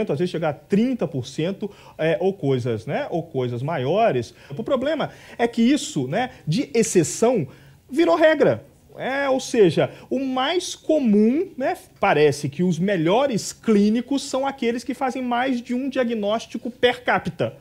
às 0.10 0.20
vezes 0.20 0.30
chegar 0.30 0.50
a 0.50 0.54
30% 0.54 1.70
é, 1.98 2.18
ou 2.22 2.32
coisas, 2.32 2.86
né, 2.86 3.06
ou 3.10 3.24
coisas 3.24 3.62
maiores. 3.62 4.34
O 4.58 4.64
problema 4.64 5.10
é 5.38 5.46
que 5.50 5.62
isso, 5.62 6.08
né, 6.08 6.30
de 6.48 6.70
exceção, 6.74 7.46
virou 7.90 8.16
regra. 8.16 8.71
É, 8.98 9.30
ou 9.30 9.40
seja, 9.40 9.92
o 10.10 10.20
mais 10.20 10.76
comum, 10.76 11.50
né, 11.58 11.78
parece 12.00 12.50
que 12.50 12.64
os 12.64 12.78
melhores 12.78 13.54
clínicos 13.54 14.24
são 14.24 14.46
aqueles 14.46 14.84
que 14.84 14.94
fazem 14.94 15.22
mais 15.22 15.62
de 15.62 15.74
um 15.74 15.90
diagnóstico 15.90 16.70
per 16.70 17.04
capita. 17.04 17.54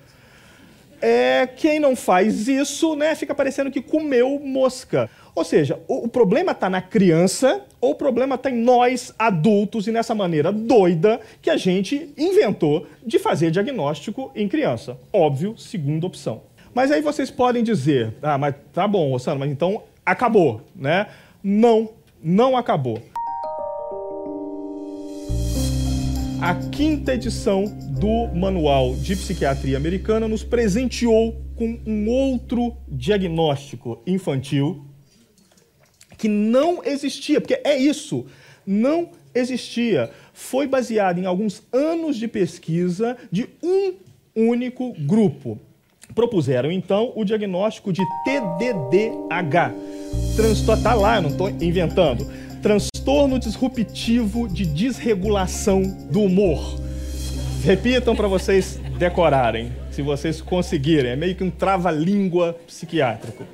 É, 1.02 1.46
quem 1.46 1.80
não 1.80 1.96
faz 1.96 2.46
isso, 2.46 2.94
né, 2.94 3.14
fica 3.14 3.34
parecendo 3.34 3.70
que 3.70 3.80
comeu 3.80 4.38
mosca. 4.38 5.08
Ou 5.34 5.44
seja, 5.44 5.80
o, 5.88 6.04
o 6.04 6.08
problema 6.08 6.52
está 6.52 6.68
na 6.68 6.82
criança 6.82 7.64
ou 7.80 7.92
o 7.92 7.94
problema 7.94 8.34
está 8.34 8.50
em 8.50 8.60
nós, 8.62 9.14
adultos, 9.18 9.86
e 9.86 9.92
nessa 9.92 10.14
maneira 10.14 10.52
doida 10.52 11.20
que 11.40 11.48
a 11.48 11.56
gente 11.56 12.12
inventou 12.18 12.86
de 13.04 13.18
fazer 13.18 13.50
diagnóstico 13.50 14.30
em 14.34 14.46
criança. 14.46 14.98
Óbvio, 15.12 15.56
segunda 15.56 16.06
opção. 16.06 16.42
Mas 16.74 16.90
aí 16.90 17.00
vocês 17.00 17.30
podem 17.30 17.64
dizer, 17.64 18.14
ah, 18.22 18.36
mas 18.36 18.54
tá 18.72 18.86
bom, 18.86 19.12
Ossano, 19.12 19.40
mas 19.40 19.50
então 19.50 19.82
acabou, 20.04 20.62
né? 20.74 21.06
Não, 21.42 21.90
não 22.22 22.56
acabou. 22.56 23.02
A 26.40 26.54
quinta 26.70 27.14
edição 27.14 27.66
do 27.66 28.28
Manual 28.34 28.94
de 28.96 29.14
Psiquiatria 29.14 29.76
Americana 29.76 30.26
nos 30.26 30.42
presenteou 30.42 31.38
com 31.54 31.78
um 31.86 32.08
outro 32.08 32.74
diagnóstico 32.88 34.02
infantil 34.06 34.86
que 36.16 36.28
não 36.28 36.82
existia, 36.84 37.40
porque 37.40 37.60
é 37.62 37.76
isso, 37.76 38.26
não 38.66 39.10
existia. 39.34 40.10
Foi 40.32 40.66
baseado 40.66 41.18
em 41.18 41.26
alguns 41.26 41.62
anos 41.72 42.16
de 42.16 42.26
pesquisa 42.26 43.16
de 43.30 43.48
um 43.62 43.94
único 44.34 44.92
grupo. 45.00 45.58
Propuseram 46.14 46.70
então 46.70 47.12
o 47.14 47.24
diagnóstico 47.24 47.92
de 47.92 48.02
TDDH. 48.24 49.74
Está 50.76 50.94
lá, 50.94 51.16
eu 51.16 51.22
não 51.22 51.30
estou 51.30 51.50
inventando. 51.50 52.26
Transtorno 52.62 53.38
disruptivo 53.38 54.48
de 54.48 54.66
desregulação 54.66 55.82
do 56.10 56.22
humor. 56.22 56.80
Repitam 57.62 58.16
para 58.16 58.26
vocês 58.26 58.80
decorarem, 58.98 59.72
se 59.90 60.02
vocês 60.02 60.40
conseguirem. 60.40 61.12
É 61.12 61.16
meio 61.16 61.34
que 61.34 61.44
um 61.44 61.50
trava-língua 61.50 62.58
psiquiátrico. 62.66 63.44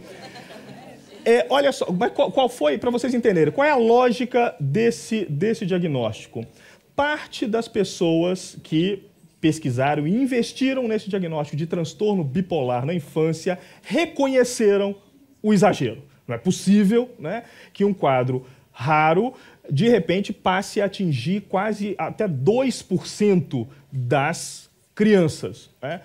É, 1.25 1.45
olha 1.51 1.73
só, 1.73 1.87
qual, 2.15 2.31
qual 2.31 2.49
foi, 2.49 2.79
para 2.79 2.91
vocês 2.91 3.13
entenderem, 3.13 3.53
qual 3.53 3.67
é 3.67 3.71
a 3.71 3.77
lógica 3.77 4.55
desse, 4.61 5.25
desse 5.25 5.67
diagnóstico? 5.67 6.47
Parte 6.95 7.47
das 7.47 7.67
pessoas 7.67 8.57
que 8.63 9.03
pesquisaram 9.41 10.07
e 10.07 10.15
investiram 10.15 10.89
nesse 10.89 11.09
diagnóstico 11.09 11.57
de 11.57 11.67
transtorno 11.67 12.25
bipolar 12.25 12.85
na 12.85 12.95
infância 12.95 13.59
reconheceram 13.83 14.97
o 15.43 15.53
exagero. 15.53 16.03
Não 16.27 16.35
é 16.35 16.39
possível 16.39 17.11
né, 17.19 17.45
que 17.73 17.85
um 17.85 17.95
quadro 17.95 18.47
raro, 18.73 19.35
de 19.71 19.89
repente, 19.89 20.33
passe 20.33 20.81
a 20.81 20.87
atingir 20.87 21.43
quase 21.43 21.95
até 21.99 22.29
2% 22.29 23.67
das 23.93 24.69
crianças. 24.95 25.71
Né? 25.81 26.01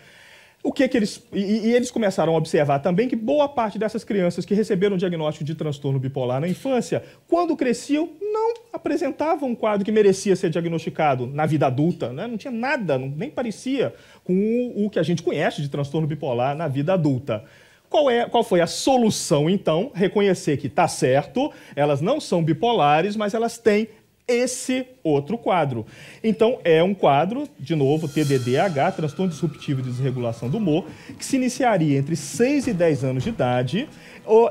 O 0.63 0.71
que, 0.71 0.87
que 0.87 0.95
eles. 0.95 1.23
E, 1.33 1.39
e, 1.39 1.73
eles 1.73 1.89
começaram 1.89 2.33
a 2.33 2.37
observar 2.37 2.79
também 2.79 3.07
que 3.07 3.15
boa 3.15 3.49
parte 3.49 3.79
dessas 3.79 4.03
crianças 4.03 4.45
que 4.45 4.53
receberam 4.53 4.95
diagnóstico 4.95 5.43
de 5.43 5.55
transtorno 5.55 5.99
bipolar 5.99 6.39
na 6.39 6.47
infância, 6.47 7.03
quando 7.27 7.55
cresciam, 7.55 8.09
não 8.21 8.53
apresentavam 8.71 9.49
um 9.49 9.55
quadro 9.55 9.83
que 9.83 9.91
merecia 9.91 10.35
ser 10.35 10.49
diagnosticado 10.51 11.25
na 11.25 11.45
vida 11.47 11.65
adulta. 11.65 12.13
Né? 12.13 12.27
Não 12.27 12.37
tinha 12.37 12.51
nada, 12.51 12.97
não, 12.97 13.07
nem 13.07 13.29
parecia 13.29 13.93
com 14.23 14.33
o, 14.33 14.85
o 14.85 14.89
que 14.89 14.99
a 14.99 15.03
gente 15.03 15.23
conhece 15.23 15.61
de 15.61 15.69
transtorno 15.69 16.07
bipolar 16.07 16.55
na 16.55 16.67
vida 16.67 16.93
adulta. 16.93 17.43
Qual, 17.89 18.09
é, 18.09 18.25
qual 18.25 18.41
foi 18.41 18.61
a 18.61 18.67
solução, 18.67 19.49
então? 19.49 19.91
Reconhecer 19.93 20.55
que 20.55 20.67
está 20.67 20.87
certo, 20.87 21.51
elas 21.75 21.99
não 21.99 22.21
são 22.21 22.41
bipolares, 22.41 23.17
mas 23.17 23.33
elas 23.33 23.57
têm 23.57 23.89
esse 24.27 24.85
outro 25.03 25.37
quadro. 25.37 25.85
Então, 26.23 26.59
é 26.63 26.81
um 26.81 26.93
quadro, 26.93 27.47
de 27.59 27.75
novo, 27.75 28.07
TDDH, 28.07 28.95
transtorno 28.95 29.31
disruptivo 29.31 29.81
de 29.81 29.89
desregulação 29.89 30.49
do 30.49 30.57
humor, 30.57 30.85
que 31.17 31.25
se 31.25 31.35
iniciaria 31.35 31.97
entre 31.97 32.15
6 32.15 32.67
e 32.67 32.73
10 32.73 33.03
anos 33.03 33.23
de 33.23 33.29
idade 33.29 33.89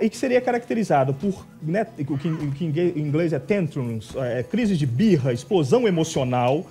e 0.00 0.10
que 0.10 0.16
seria 0.16 0.40
caracterizado 0.40 1.14
por 1.14 1.46
né, 1.62 1.86
o, 1.98 2.18
que, 2.18 2.28
que 2.56 2.64
em 2.64 3.00
inglês 3.00 3.32
é 3.32 3.38
tantrums, 3.38 4.14
é, 4.16 4.42
crise 4.42 4.76
de 4.76 4.84
birra, 4.84 5.32
explosão 5.32 5.86
emocional, 5.86 6.66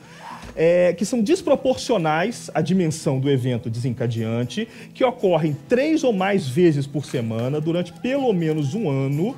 é, 0.55 0.93
que 0.93 1.05
são 1.05 1.21
desproporcionais 1.21 2.51
à 2.53 2.61
dimensão 2.61 3.19
do 3.19 3.29
evento 3.29 3.69
desencadeante, 3.69 4.67
que 4.93 5.03
ocorrem 5.03 5.55
três 5.67 6.03
ou 6.03 6.11
mais 6.11 6.47
vezes 6.47 6.85
por 6.85 7.05
semana 7.05 7.61
durante 7.61 7.93
pelo 7.93 8.33
menos 8.33 8.73
um 8.73 8.89
ano 8.89 9.35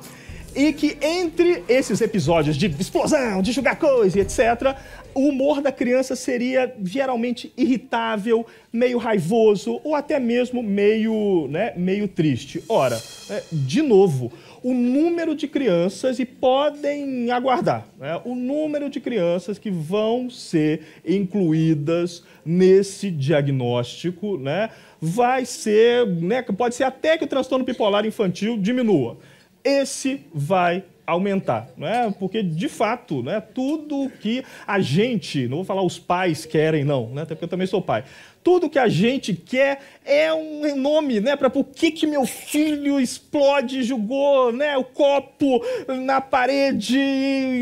e 0.54 0.72
que 0.72 0.96
entre 1.00 1.62
esses 1.68 2.00
episódios 2.00 2.56
de 2.56 2.66
explosão, 2.78 3.42
de 3.42 3.52
jogar 3.52 3.76
coisa 3.76 4.18
e 4.18 4.22
etc., 4.22 4.76
o 5.14 5.28
humor 5.28 5.60
da 5.60 5.70
criança 5.70 6.16
seria 6.16 6.74
geralmente 6.82 7.52
irritável, 7.56 8.46
meio 8.72 8.98
raivoso 8.98 9.80
ou 9.84 9.94
até 9.94 10.18
mesmo 10.18 10.62
meio, 10.62 11.46
né, 11.48 11.72
meio 11.76 12.08
triste. 12.08 12.62
Ora, 12.68 13.00
é, 13.30 13.42
de 13.52 13.82
novo, 13.82 14.32
o 14.62 14.72
número 14.72 15.34
de 15.34 15.48
crianças, 15.48 16.18
e 16.18 16.24
podem 16.24 17.30
aguardar, 17.30 17.86
né, 17.98 18.20
o 18.24 18.34
número 18.34 18.88
de 18.88 19.00
crianças 19.00 19.58
que 19.58 19.70
vão 19.70 20.30
ser 20.30 20.82
incluídas 21.04 22.22
nesse 22.44 23.10
diagnóstico, 23.10 24.38
né, 24.38 24.70
vai 25.00 25.44
ser, 25.44 26.06
né, 26.06 26.42
pode 26.42 26.74
ser 26.74 26.84
até 26.84 27.18
que 27.18 27.24
o 27.24 27.28
transtorno 27.28 27.64
bipolar 27.64 28.06
infantil 28.06 28.56
diminua. 28.56 29.18
Esse 29.64 30.24
vai 30.32 30.84
aumentar, 31.06 31.68
não 31.76 31.86
é? 31.86 32.10
Porque 32.18 32.42
de 32.42 32.68
fato, 32.68 33.22
né, 33.22 33.40
tudo 33.40 34.10
que 34.20 34.44
a 34.66 34.80
gente, 34.80 35.48
não 35.48 35.58
vou 35.58 35.64
falar 35.64 35.82
os 35.82 35.98
pais 35.98 36.46
querem 36.46 36.84
não, 36.84 37.08
né, 37.10 37.22
até 37.22 37.34
porque 37.34 37.44
eu 37.44 37.48
também 37.48 37.66
sou 37.66 37.82
pai. 37.82 38.04
Tudo 38.42 38.68
que 38.68 38.78
a 38.78 38.88
gente 38.88 39.34
quer 39.34 39.80
é 40.04 40.32
um 40.34 40.74
nome, 40.74 41.20
né, 41.20 41.36
para 41.36 41.48
por 41.48 41.64
que 41.64 41.92
que 41.92 42.08
meu 42.08 42.26
filho 42.26 42.98
explode, 42.98 43.84
jogou, 43.84 44.52
né, 44.52 44.76
o 44.76 44.82
copo 44.82 45.62
na 46.04 46.20
parede, 46.20 46.98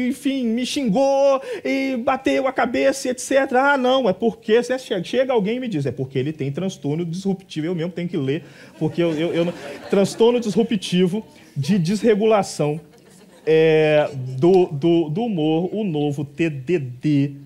enfim, 0.09 0.47
me 0.47 0.65
xingou 0.65 1.43
e 1.63 1.97
bateu 1.97 2.47
a 2.47 2.53
cabeça, 2.53 3.11
etc. 3.11 3.53
Ah, 3.55 3.77
não, 3.77 4.09
é 4.09 4.13
porque 4.13 4.63
você 4.63 4.79
chega, 4.79 5.05
chega 5.05 5.33
alguém 5.33 5.57
e 5.57 5.61
me 5.61 5.69
diz, 5.69 5.85
é 5.85 5.93
porque 5.93 6.19
ele 6.19 6.33
tem 6.33 6.51
transtorno 6.51 7.05
disruptivo. 7.05 7.67
Eu 7.67 7.75
mesmo 7.75 7.93
tenho 7.93 8.09
que 8.09 8.17
ler, 8.17 8.43
porque 8.79 9.03
eu, 9.03 9.13
eu, 9.13 9.35
eu 9.35 9.55
transtorno 9.91 10.41
disruptivo 10.41 11.27
de 11.57 11.79
desregulação 11.79 12.81
é, 13.47 14.11
do, 14.39 14.67
do, 14.67 15.09
do 15.09 15.25
humor, 15.25 15.71
o 15.73 15.85
novo 15.85 16.25
TDDH. 16.25 17.41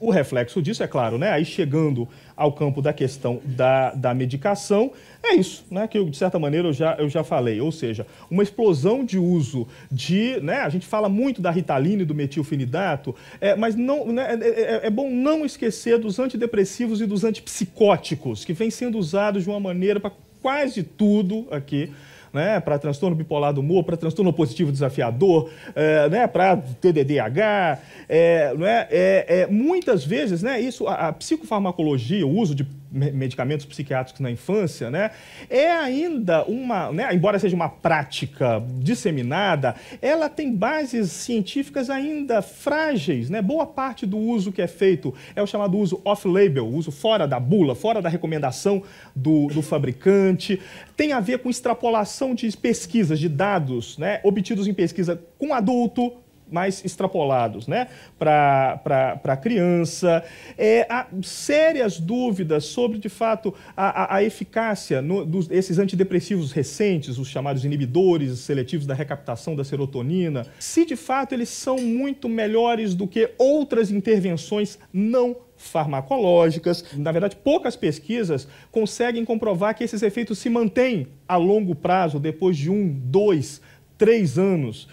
O 0.00 0.10
reflexo 0.10 0.62
disso, 0.62 0.82
é 0.82 0.86
claro, 0.86 1.18
né? 1.18 1.30
Aí 1.30 1.44
chegando 1.44 2.08
ao 2.36 2.52
campo 2.52 2.80
da 2.82 2.92
questão 2.92 3.40
da, 3.44 3.92
da 3.92 4.14
medicação, 4.14 4.92
é 5.22 5.34
isso, 5.34 5.64
né? 5.70 5.88
Que 5.88 5.98
eu, 5.98 6.08
de 6.08 6.16
certa 6.16 6.38
maneira 6.38 6.68
eu 6.68 6.72
já, 6.72 6.94
eu 6.98 7.08
já 7.08 7.24
falei. 7.24 7.60
Ou 7.60 7.72
seja, 7.72 8.06
uma 8.30 8.42
explosão 8.42 9.04
de 9.04 9.18
uso 9.18 9.66
de. 9.90 10.38
Né, 10.40 10.60
a 10.60 10.68
gente 10.68 10.86
fala 10.86 11.08
muito 11.08 11.42
da 11.42 11.50
ritalina 11.50 12.02
e 12.02 12.06
do 12.06 12.14
metilfenidato, 12.14 13.14
é, 13.40 13.56
mas 13.56 13.74
não, 13.74 14.12
né, 14.12 14.38
é, 14.40 14.46
é, 14.46 14.86
é 14.86 14.90
bom 14.90 15.10
não 15.10 15.44
esquecer 15.44 15.98
dos 15.98 16.18
antidepressivos 16.18 17.00
e 17.00 17.06
dos 17.06 17.24
antipsicóticos, 17.24 18.44
que 18.44 18.52
vêm 18.52 18.70
sendo 18.70 18.98
usados 18.98 19.42
de 19.42 19.50
uma 19.50 19.60
maneira 19.60 19.98
para 19.98 20.12
quase 20.40 20.82
tudo 20.82 21.46
aqui 21.50 21.90
né, 22.36 22.60
para 22.60 22.78
transtorno 22.78 23.16
bipolar 23.16 23.54
do 23.54 23.62
humor, 23.62 23.82
para 23.82 23.96
transtorno 23.96 24.30
positivo 24.30 24.70
desafiador, 24.70 25.50
é, 25.74 26.08
né, 26.10 26.26
para 26.26 26.58
TDDH, 26.58 27.80
é, 28.06 28.54
não 28.54 28.66
é, 28.66 28.86
é, 28.90 29.26
é, 29.28 29.46
muitas 29.46 30.04
vezes, 30.04 30.42
né, 30.42 30.60
isso, 30.60 30.86
a, 30.86 31.08
a 31.08 31.12
psicofarmacologia, 31.14 32.26
o 32.26 32.30
uso 32.30 32.54
de 32.54 32.66
medicamentos 32.90 33.66
psiquiátricos 33.66 34.20
na 34.20 34.30
infância, 34.30 34.90
né, 34.90 35.10
é 35.48 35.70
ainda 35.70 36.44
uma, 36.44 36.92
né, 36.92 37.14
embora 37.14 37.38
seja 37.38 37.54
uma 37.54 37.68
prática 37.68 38.62
disseminada, 38.78 39.74
ela 40.00 40.28
tem 40.28 40.54
bases 40.54 41.10
científicas 41.10 41.90
ainda 41.90 42.42
frágeis, 42.42 43.30
né? 43.30 43.42
Boa 43.42 43.66
parte 43.66 44.06
do 44.06 44.16
uso 44.16 44.52
que 44.52 44.62
é 44.62 44.66
feito 44.66 45.14
é 45.34 45.42
o 45.42 45.46
chamado 45.46 45.78
uso 45.78 46.00
off-label, 46.04 46.66
uso 46.66 46.90
fora 46.90 47.26
da 47.26 47.38
bula, 47.38 47.74
fora 47.74 48.00
da 48.00 48.08
recomendação 48.08 48.82
do, 49.14 49.48
do 49.48 49.62
fabricante, 49.62 50.60
tem 50.96 51.12
a 51.12 51.20
ver 51.20 51.38
com 51.38 51.50
extrapolação 51.50 52.34
de 52.34 52.54
pesquisas, 52.56 53.18
de 53.18 53.28
dados, 53.28 53.98
né, 53.98 54.20
obtidos 54.22 54.66
em 54.66 54.74
pesquisa 54.74 55.20
com 55.38 55.52
adulto, 55.52 56.12
mais 56.50 56.84
extrapolados 56.84 57.66
né, 57.66 57.88
para 58.18 59.20
a 59.24 59.36
criança. 59.36 60.24
É, 60.56 60.86
há 60.88 61.06
sérias 61.22 61.98
dúvidas 61.98 62.64
sobre, 62.64 62.98
de 62.98 63.08
fato, 63.08 63.54
a, 63.76 64.14
a, 64.14 64.16
a 64.16 64.22
eficácia 64.22 65.02
no, 65.02 65.24
dos, 65.24 65.46
desses 65.46 65.78
antidepressivos 65.78 66.52
recentes, 66.52 67.18
os 67.18 67.28
chamados 67.28 67.64
inibidores 67.64 68.38
seletivos 68.40 68.86
da 68.86 68.94
recaptação 68.94 69.56
da 69.56 69.64
serotonina, 69.64 70.46
se 70.58 70.84
de 70.84 70.96
fato 70.96 71.34
eles 71.34 71.48
são 71.48 71.78
muito 71.78 72.28
melhores 72.28 72.94
do 72.94 73.06
que 73.06 73.30
outras 73.38 73.90
intervenções 73.90 74.78
não 74.92 75.36
farmacológicas. 75.56 76.84
Na 76.94 77.12
verdade, 77.12 77.36
poucas 77.36 77.76
pesquisas 77.76 78.46
conseguem 78.70 79.24
comprovar 79.24 79.74
que 79.74 79.84
esses 79.84 80.02
efeitos 80.02 80.38
se 80.38 80.50
mantêm 80.50 81.08
a 81.26 81.36
longo 81.36 81.74
prazo, 81.74 82.18
depois 82.20 82.56
de 82.56 82.70
um, 82.70 82.88
dois, 82.88 83.60
três 83.96 84.38
anos. 84.38 84.88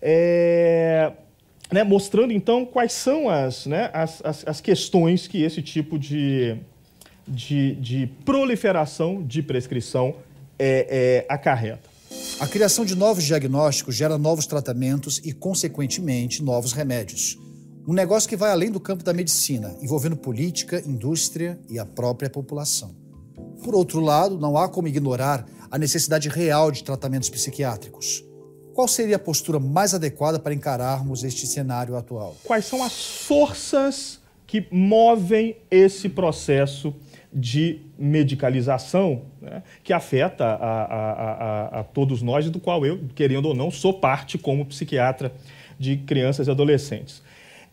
É, 0.00 1.12
né, 1.72 1.82
mostrando 1.82 2.32
então 2.32 2.64
quais 2.64 2.92
são 2.92 3.28
as, 3.28 3.66
né, 3.66 3.90
as, 3.92 4.24
as, 4.24 4.46
as, 4.46 4.60
questões 4.60 5.26
que 5.26 5.42
esse 5.42 5.60
tipo 5.60 5.98
de, 5.98 6.56
de, 7.26 7.74
de 7.74 8.06
proliferação 8.24 9.22
de 9.22 9.42
prescrição 9.42 10.14
é, 10.58 11.24
é, 11.28 11.32
acarreta. 11.32 11.88
A 12.40 12.46
criação 12.46 12.84
de 12.84 12.94
novos 12.94 13.24
diagnósticos 13.24 13.94
gera 13.94 14.16
novos 14.16 14.46
tratamentos 14.46 15.20
e, 15.24 15.32
consequentemente, 15.32 16.42
novos 16.42 16.72
remédios. 16.72 17.36
Um 17.86 17.92
negócio 17.92 18.28
que 18.28 18.36
vai 18.36 18.50
além 18.50 18.70
do 18.70 18.80
campo 18.80 19.02
da 19.02 19.12
medicina, 19.12 19.76
envolvendo 19.80 20.16
política, 20.16 20.82
indústria 20.86 21.58
e 21.68 21.78
a 21.78 21.86
própria 21.86 22.30
população. 22.30 22.94
Por 23.62 23.74
outro 23.74 24.00
lado, 24.00 24.38
não 24.38 24.56
há 24.56 24.68
como 24.68 24.88
ignorar 24.88 25.46
a 25.70 25.78
necessidade 25.78 26.28
real 26.28 26.70
de 26.70 26.84
tratamentos 26.84 27.28
psiquiátricos. 27.28 28.24
Qual 28.78 28.86
seria 28.86 29.16
a 29.16 29.18
postura 29.18 29.58
mais 29.58 29.92
adequada 29.92 30.38
para 30.38 30.54
encararmos 30.54 31.24
este 31.24 31.48
cenário 31.48 31.96
atual? 31.96 32.36
Quais 32.44 32.64
são 32.64 32.80
as 32.80 33.24
forças 33.26 34.20
que 34.46 34.68
movem 34.70 35.56
esse 35.68 36.08
processo 36.08 36.94
de 37.32 37.80
medicalização 37.98 39.22
né, 39.42 39.64
que 39.82 39.92
afeta 39.92 40.44
a, 40.44 40.54
a, 40.54 41.12
a, 41.12 41.80
a, 41.80 41.82
todos 41.82 42.22
nós, 42.22 42.46
e 42.46 42.50
do 42.50 42.60
qual 42.60 42.86
eu, 42.86 43.00
querendo 43.16 43.46
ou 43.46 43.54
não, 43.54 43.68
sou 43.68 43.94
parte 43.94 44.38
como 44.38 44.64
psiquiatra 44.64 45.32
de 45.76 45.96
crianças 45.96 46.46
e 46.46 46.50
adolescentes. 46.52 47.20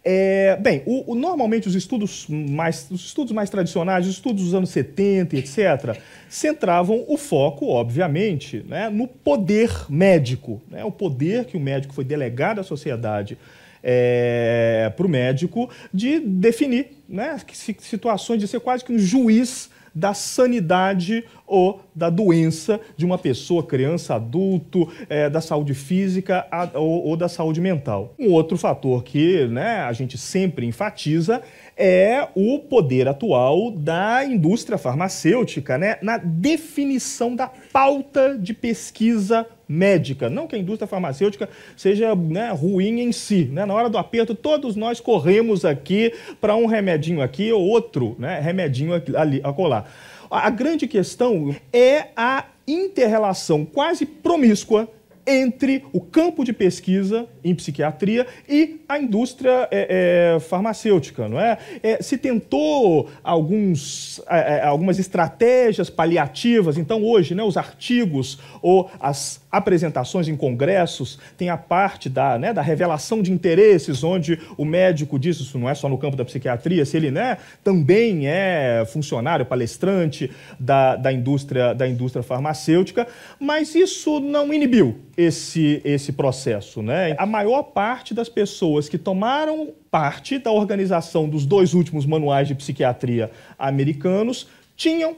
É, 0.08 0.56
bem, 0.58 0.84
o, 0.86 1.14
o, 1.14 1.16
normalmente 1.16 1.68
os 1.68 1.74
estudos, 1.74 2.28
mais, 2.30 2.88
os 2.92 3.08
estudos 3.08 3.32
mais 3.32 3.50
tradicionais, 3.50 4.06
os 4.06 4.14
estudos 4.14 4.44
dos 4.44 4.54
anos 4.54 4.70
70, 4.70 5.36
etc., 5.36 6.00
centravam 6.30 7.04
o 7.08 7.18
foco, 7.18 7.70
obviamente, 7.70 8.64
né, 8.70 8.88
no 8.88 9.08
poder 9.08 9.72
médico, 9.90 10.62
né, 10.70 10.86
o 10.86 10.92
poder 10.92 11.46
que 11.46 11.58
o 11.58 11.60
médico 11.60 11.92
foi 11.92 12.04
delegado 12.04 12.60
à 12.60 12.64
sociedade 12.64 13.36
é, 13.82 14.94
para 14.96 15.08
o 15.08 15.10
médico 15.10 15.72
de 15.92 16.20
definir 16.20 16.92
né, 17.10 17.40
situações, 17.80 18.40
de 18.40 18.48
ser 18.48 18.60
quase 18.60 18.86
que 18.86 18.94
um 18.94 19.00
juiz 19.00 19.72
da 19.96 20.14
sanidade 20.14 21.24
ou 21.48 21.82
da 21.96 22.10
doença 22.10 22.82
de 22.98 23.06
uma 23.06 23.18
pessoa, 23.18 23.64
criança, 23.64 24.16
adulto, 24.16 24.92
é, 25.08 25.30
da 25.30 25.40
saúde 25.40 25.74
física 25.74 26.46
a, 26.52 26.70
ou, 26.78 27.06
ou, 27.06 27.16
da 27.16 27.30
saúde 27.30 27.62
mental. 27.62 28.14
Um 28.20 28.32
outro 28.34 28.58
fator 28.58 29.04
que 29.04 29.48
né, 29.48 29.80
a 29.80 29.94
gente 29.94 30.18
sempre 30.18 30.66
enfatiza 30.66 31.42
é 31.78 32.28
o 32.34 32.60
poder 32.60 33.08
atual 33.08 33.70
da 33.72 34.24
indústria 34.24 34.78
farmacêutica 34.78 35.78
né, 35.78 35.98
na 36.02 36.18
definição 36.18 37.36
da 37.36 37.48
pauta 37.48 38.38
de 38.38 38.54
pesquisa 38.54 39.46
médica. 39.68 40.30
Não 40.30 40.48
que 40.48 40.56
a 40.56 40.60
indústria 40.60 40.88
farmacêutica 40.88 41.50
seja 41.76 42.16
né, 42.16 42.52
ruim 42.52 43.02
em 43.02 43.12
si. 43.12 43.46
Né? 43.52 43.66
Na 43.66 43.74
hora 43.74 43.90
do 43.90 43.98
aperto, 43.98 44.34
todos 44.34 44.76
nós 44.76 45.00
corremos 45.00 45.66
aqui 45.66 46.14
para 46.40 46.56
um 46.56 46.66
remedinho 46.66 47.22
aqui 47.22 47.52
ou 47.52 47.62
outro 47.62 48.16
né, 48.18 48.40
remedinho 48.40 48.94
ali, 49.16 49.42
acolá. 49.44 49.86
A 50.30 50.50
grande 50.50 50.88
questão 50.88 51.56
é 51.72 52.08
a 52.16 52.46
interrelação 52.68 53.64
quase 53.66 54.06
promíscua 54.06 54.90
entre 55.26 55.84
o 55.92 56.00
campo 56.00 56.44
de 56.44 56.54
pesquisa 56.54 57.28
em 57.44 57.56
psiquiatria 57.56 58.28
e 58.48 58.82
a 58.88 59.00
indústria 59.00 59.68
é, 59.72 60.36
é, 60.36 60.40
farmacêutica, 60.40 61.28
não 61.28 61.40
é? 61.40 61.58
é? 61.82 62.02
Se 62.02 62.18
tentou 62.18 63.10
alguns, 63.24 64.22
é, 64.30 64.58
é, 64.58 64.64
algumas 64.64 65.00
estratégias 65.00 65.90
paliativas, 65.90 66.78
então 66.78 67.04
hoje, 67.04 67.34
né, 67.34 67.44
os 67.44 67.58
artigos 67.58 68.40
ou 68.62 68.90
as 69.00 69.45
apresentações 69.58 70.28
em 70.28 70.36
congressos, 70.36 71.18
tem 71.38 71.50
a 71.50 71.58
parte 71.58 72.10
da, 72.10 72.38
né, 72.38 72.54
da 72.54 72.62
revelação 72.62 73.22
de 73.22 73.32
interesses, 73.32 74.04
onde 74.04 74.40
o 74.58 74.66
médico 74.66 75.18
diz, 75.18 75.40
isso 75.40 75.58
não 75.58 75.70
é 75.70 75.74
só 75.74 75.88
no 75.88 75.98
campo 75.98 76.18
da 76.18 76.26
psiquiatria, 76.26 76.86
se 76.86 76.98
ele 76.98 77.12
né, 77.12 77.38
também 77.64 78.28
é 78.28 78.84
funcionário, 78.92 79.46
palestrante 79.46 80.30
da, 80.60 80.96
da, 80.96 81.12
indústria, 81.12 81.74
da 81.74 81.88
indústria 81.88 82.24
farmacêutica, 82.24 83.08
mas 83.40 83.76
isso 83.76 84.20
não 84.20 84.54
inibiu 84.54 84.98
esse, 85.18 85.82
esse 85.86 86.12
processo. 86.12 86.82
Né? 86.82 87.16
A 87.18 87.26
maior 87.26 87.64
parte 87.64 88.14
das 88.14 88.30
pessoas 88.30 88.90
que 88.90 88.98
tomaram 88.98 89.70
parte 89.90 90.38
da 90.38 90.52
organização 90.52 91.30
dos 91.30 91.46
dois 91.46 91.74
últimos 91.74 92.06
manuais 92.06 92.48
de 92.48 92.56
psiquiatria 92.56 93.32
americanos 93.58 94.48
tinham 94.76 95.16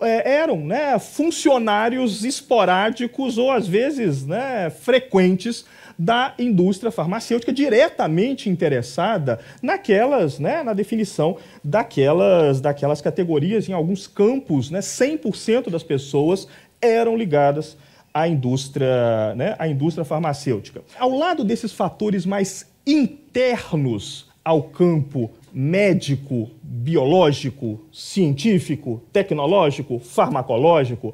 é, 0.00 0.36
eram 0.36 0.58
né, 0.58 0.98
funcionários 0.98 2.24
esporádicos 2.24 3.36
ou 3.38 3.50
às 3.50 3.66
vezes 3.66 4.24
né, 4.24 4.70
frequentes 4.70 5.64
da 5.98 6.32
indústria 6.38 6.92
farmacêutica 6.92 7.52
diretamente 7.52 8.48
interessada 8.48 9.40
naquelas, 9.60 10.38
né, 10.38 10.62
na 10.62 10.72
definição 10.72 11.36
daquelas, 11.64 12.60
daquelas 12.60 13.00
categorias. 13.00 13.68
Em 13.68 13.72
alguns 13.72 14.06
campos, 14.06 14.70
né, 14.70 14.80
100% 14.80 15.70
das 15.70 15.82
pessoas 15.82 16.46
eram 16.80 17.16
ligadas 17.16 17.76
à 18.14 18.28
indústria, 18.28 19.34
né, 19.34 19.56
à 19.58 19.66
indústria 19.66 20.04
farmacêutica. 20.04 20.82
Ao 20.98 21.10
lado 21.10 21.42
desses 21.42 21.72
fatores 21.72 22.24
mais 22.24 22.70
internos 22.86 24.28
ao 24.44 24.62
campo 24.62 25.30
médico, 25.60 26.48
biológico, 26.62 27.84
científico, 27.92 29.02
tecnológico, 29.12 29.98
farmacológico, 29.98 31.12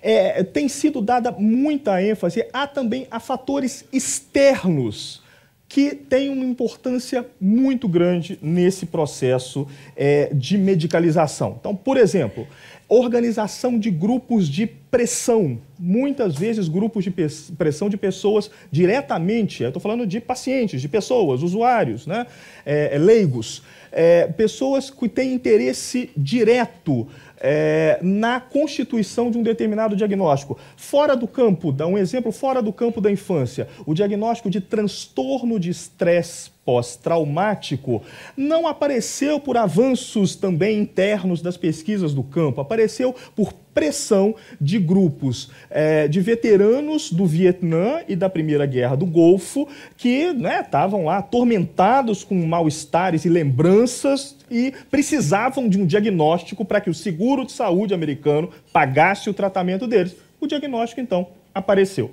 é, 0.00 0.44
tem 0.44 0.68
sido 0.68 1.02
dada 1.02 1.32
muita 1.32 2.00
ênfase 2.00 2.46
a 2.52 2.64
também 2.68 3.08
a 3.10 3.18
fatores 3.18 3.84
externos 3.92 5.20
que 5.68 5.96
têm 5.96 6.28
uma 6.28 6.44
importância 6.44 7.26
muito 7.40 7.88
grande 7.88 8.38
nesse 8.40 8.86
processo 8.86 9.66
é, 9.96 10.30
de 10.32 10.56
medicalização. 10.56 11.56
Então, 11.58 11.74
por 11.74 11.96
exemplo, 11.96 12.46
organização 12.94 13.78
de 13.78 13.90
grupos 13.90 14.48
de 14.48 14.66
pressão, 14.66 15.58
muitas 15.78 16.36
vezes 16.36 16.68
grupos 16.68 17.04
de 17.04 17.10
pressão 17.56 17.88
de 17.88 17.96
pessoas 17.96 18.50
diretamente, 18.70 19.62
eu 19.62 19.70
estou 19.70 19.80
falando 19.80 20.06
de 20.06 20.20
pacientes, 20.20 20.82
de 20.82 20.88
pessoas, 20.88 21.42
usuários, 21.42 22.06
né? 22.06 22.26
É, 22.66 22.98
leigos, 22.98 23.62
é, 23.90 24.26
pessoas 24.26 24.90
que 24.90 25.08
têm 25.08 25.32
interesse 25.32 26.10
direto 26.14 27.08
é, 27.42 27.98
na 28.00 28.40
constituição 28.40 29.30
de 29.30 29.36
um 29.36 29.42
determinado 29.42 29.96
diagnóstico. 29.96 30.56
Fora 30.76 31.16
do 31.16 31.26
campo, 31.26 31.72
dá 31.72 31.86
um 31.86 31.98
exemplo 31.98 32.30
fora 32.30 32.62
do 32.62 32.72
campo 32.72 33.00
da 33.00 33.10
infância, 33.10 33.68
o 33.84 33.92
diagnóstico 33.92 34.48
de 34.48 34.60
transtorno 34.60 35.58
de 35.58 35.70
estresse 35.70 36.52
pós-traumático 36.64 38.02
não 38.36 38.68
apareceu 38.68 39.40
por 39.40 39.56
avanços 39.56 40.36
também 40.36 40.78
internos 40.78 41.42
das 41.42 41.56
pesquisas 41.56 42.14
do 42.14 42.22
campo, 42.22 42.60
apareceu 42.60 43.14
por 43.34 43.52
pressão 43.74 44.34
de 44.60 44.78
grupos 44.78 45.50
é, 45.70 46.06
de 46.08 46.20
veteranos 46.20 47.10
do 47.10 47.26
Vietnã 47.26 48.00
e 48.08 48.14
da 48.14 48.28
Primeira 48.28 48.66
Guerra 48.66 48.96
do 48.96 49.06
Golfo 49.06 49.66
que 49.96 50.34
estavam 50.60 51.00
né, 51.00 51.06
lá 51.06 51.18
atormentados 51.18 52.24
com 52.24 52.34
mal-estares 52.46 53.24
e 53.24 53.28
lembranças 53.28 54.36
e 54.50 54.72
precisavam 54.90 55.68
de 55.68 55.80
um 55.80 55.86
diagnóstico 55.86 56.64
para 56.64 56.80
que 56.80 56.90
o 56.90 56.94
seguro 56.94 57.44
de 57.44 57.52
saúde 57.52 57.94
americano 57.94 58.50
pagasse 58.72 59.30
o 59.30 59.34
tratamento 59.34 59.86
deles. 59.86 60.14
O 60.40 60.46
diagnóstico, 60.46 61.00
então, 61.00 61.28
apareceu. 61.54 62.10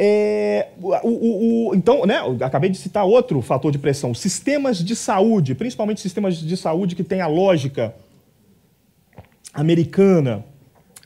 É, 0.00 0.68
o, 0.80 1.08
o, 1.08 1.68
o, 1.70 1.74
então, 1.74 2.06
né, 2.06 2.20
acabei 2.40 2.70
de 2.70 2.78
citar 2.78 3.04
outro 3.04 3.42
fator 3.42 3.72
de 3.72 3.78
pressão: 3.78 4.14
sistemas 4.14 4.78
de 4.78 4.94
saúde, 4.94 5.56
principalmente 5.56 6.00
sistemas 6.00 6.36
de 6.36 6.56
saúde 6.56 6.94
que 6.94 7.02
têm 7.02 7.20
a 7.20 7.26
lógica 7.26 7.92
americana 9.52 10.44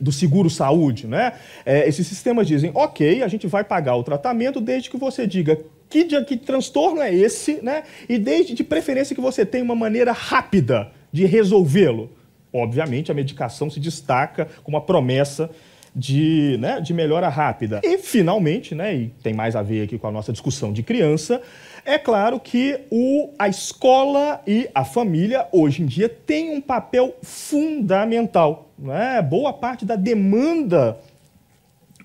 do 0.00 0.10
seguro 0.10 0.50
saúde, 0.50 1.06
né? 1.06 1.34
É, 1.64 1.86
esses 1.88 2.06
sistemas 2.06 2.46
dizem, 2.46 2.70
ok, 2.74 3.22
a 3.22 3.28
gente 3.28 3.46
vai 3.46 3.62
pagar 3.62 3.96
o 3.96 4.02
tratamento 4.02 4.60
desde 4.60 4.90
que 4.90 4.96
você 4.96 5.26
diga 5.26 5.58
que, 5.88 6.04
que 6.24 6.36
transtorno 6.36 7.00
é 7.00 7.14
esse, 7.14 7.60
né? 7.62 7.84
E 8.08 8.18
desde 8.18 8.54
de 8.54 8.64
preferência 8.64 9.14
que 9.14 9.20
você 9.20 9.44
tenha 9.44 9.62
uma 9.62 9.74
maneira 9.74 10.12
rápida 10.12 10.90
de 11.12 11.26
resolvê-lo. 11.26 12.10
Obviamente, 12.52 13.10
a 13.10 13.14
medicação 13.14 13.70
se 13.70 13.78
destaca 13.78 14.48
com 14.62 14.70
uma 14.70 14.80
promessa 14.80 15.50
de, 15.94 16.56
né, 16.58 16.80
de 16.80 16.92
melhora 16.94 17.28
rápida. 17.28 17.80
E, 17.84 17.98
finalmente, 17.98 18.74
né, 18.74 18.94
e 18.94 19.08
tem 19.22 19.34
mais 19.34 19.54
a 19.54 19.62
ver 19.62 19.82
aqui 19.82 19.98
com 19.98 20.06
a 20.06 20.10
nossa 20.10 20.32
discussão 20.32 20.72
de 20.72 20.82
criança, 20.82 21.40
é 21.84 21.98
claro 21.98 22.38
que 22.38 22.80
o, 22.90 23.30
a 23.38 23.48
escola 23.48 24.40
e 24.46 24.68
a 24.74 24.84
família, 24.84 25.48
hoje 25.50 25.82
em 25.82 25.86
dia, 25.86 26.08
têm 26.08 26.54
um 26.54 26.60
papel 26.60 27.16
fundamental. 27.22 28.70
Né? 28.78 29.20
Boa 29.22 29.52
parte 29.52 29.84
da 29.84 29.96
demanda 29.96 30.98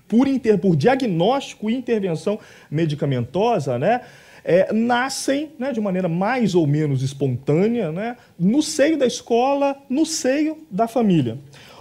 por, 0.08 0.26
inter, 0.26 0.58
por 0.58 0.74
diagnóstico 0.74 1.70
e 1.70 1.74
intervenção 1.74 2.38
medicamentosa, 2.70 3.78
né? 3.78 4.00
É, 4.44 4.72
nascem 4.72 5.50
né, 5.58 5.72
de 5.72 5.80
maneira 5.80 6.08
mais 6.08 6.54
ou 6.54 6.66
menos 6.66 7.02
espontânea 7.02 7.92
né, 7.92 8.16
no 8.38 8.62
seio 8.62 8.96
da 8.96 9.04
escola, 9.04 9.76
no 9.90 10.06
seio 10.06 10.64
da 10.70 10.88
família. 10.88 11.36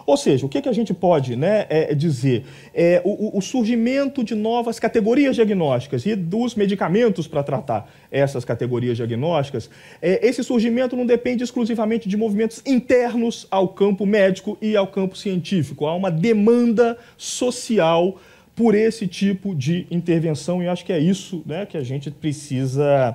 Ou 0.08 0.16
seja, 0.16 0.45
o 0.45 0.49
que, 0.49 0.62
que 0.62 0.70
a 0.70 0.74
gente 0.74 0.93
pode 0.93 1.36
né, 1.36 1.66
é, 1.70 1.93
dizer? 1.93 2.45
É, 2.74 3.01
o, 3.03 3.38
o, 3.38 3.41
surgimento 3.41 4.24
de 4.24 4.36
novas 4.36 4.80
categorias 4.80 5.36
diagnósticas 5.36 6.05
e 6.05 6.16
dos 6.16 6.55
medicamentos 6.55 7.28
para 7.28 7.43
tratar 7.43 7.91
essas 8.10 8.45
categorias 8.45 8.95
diagnósticas, 8.95 9.70
é, 10.01 10.26
esse 10.26 10.41
surgimento 10.45 10.95
não 10.95 11.05
depende 11.05 11.43
exclusivamente 11.43 12.08
de 12.08 12.16
movimentos 12.16 12.62
internos 12.66 13.45
ao 13.51 13.68
campo 13.68 14.05
médico 14.05 14.58
e 14.62 14.78
ao 14.78 14.88
campo 14.88 15.18
científico. 15.18 15.86
Há 15.86 15.93
uma 15.93 16.10
demanda 16.10 16.97
social 17.18 18.18
por 18.55 18.76
esse 18.76 19.08
tipo 19.08 19.53
de 19.53 19.88
intervenção 19.91 20.64
e 20.64 20.70
acho 20.70 20.86
que 20.86 20.93
é 20.93 20.99
isso 20.99 21.43
né, 21.45 21.66
que 21.66 21.76
a 21.76 21.84
gente 21.84 22.10
precisa, 22.10 23.14